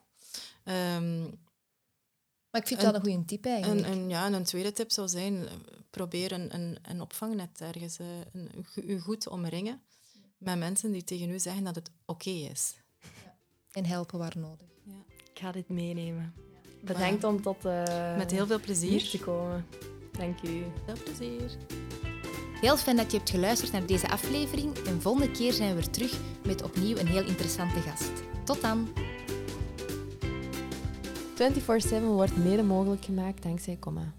Ehm, 0.63 1.21
Maar 2.49 2.61
ik 2.61 2.67
vind 2.67 2.81
wel 2.81 2.95
een 2.95 3.01
goede 3.01 3.25
tip 3.25 3.45
eigenlijk. 3.45 3.85
en, 3.85 3.91
en, 3.91 4.09
ja, 4.09 4.25
en 4.25 4.33
een 4.33 4.43
tweede 4.43 4.71
tip 4.71 4.91
zou 4.91 5.07
zijn, 5.07 5.47
eh, 5.47 5.53
probeer 5.89 6.31
een, 6.31 6.53
een, 6.53 6.77
een 6.81 7.01
opvangnet 7.01 7.61
ergens, 7.61 7.97
eh, 7.97 8.07
een, 8.31 8.65
u 8.75 8.99
goed 8.99 9.27
omringen 9.27 9.81
met 10.37 10.57
mensen 10.57 10.91
die 10.91 11.03
tegen 11.03 11.29
u 11.29 11.39
zeggen 11.39 11.63
dat 11.63 11.75
het 11.75 11.91
oké 12.05 12.29
is. 12.29 12.75
En 13.71 13.85
helpen 13.85 14.19
waar 14.19 14.37
nodig. 14.37 14.67
Ik 15.33 15.39
ga 15.39 15.51
dit 15.51 15.69
meenemen. 15.69 16.33
Bedankt 16.79 17.23
om 17.23 17.41
tot 17.41 17.65
eh, 17.65 18.17
Met 18.17 18.31
heel 18.31 18.45
veel 18.47 18.55
hier 18.57 18.65
plezier. 18.65 19.09
te 19.09 19.19
komen. 19.19 19.65
Dank 20.11 20.41
u. 20.41 20.63
Veel 20.85 20.95
plezier. 21.03 21.51
Heel 22.61 22.77
fijn 22.77 22.95
dat 22.95 23.11
je 23.11 23.17
hebt 23.17 23.29
geluisterd 23.29 23.71
naar 23.71 23.85
deze 23.85 24.09
aflevering 24.09 24.77
en 24.77 25.01
volgende 25.01 25.31
keer 25.31 25.53
zijn 25.53 25.69
we 25.69 25.75
weer 25.75 25.89
terug 25.89 26.19
met 26.45 26.63
opnieuw 26.63 26.97
een 26.97 27.07
heel 27.07 27.25
interessante 27.25 27.79
gast. 27.79 28.11
Tot 28.43 28.61
dan! 28.61 28.87
24-7 31.35 32.03
wordt 32.03 32.37
mede 32.37 32.63
mogelijk 32.63 33.05
gemaakt 33.05 33.43
dankzij 33.43 33.77
Comma. 33.79 34.13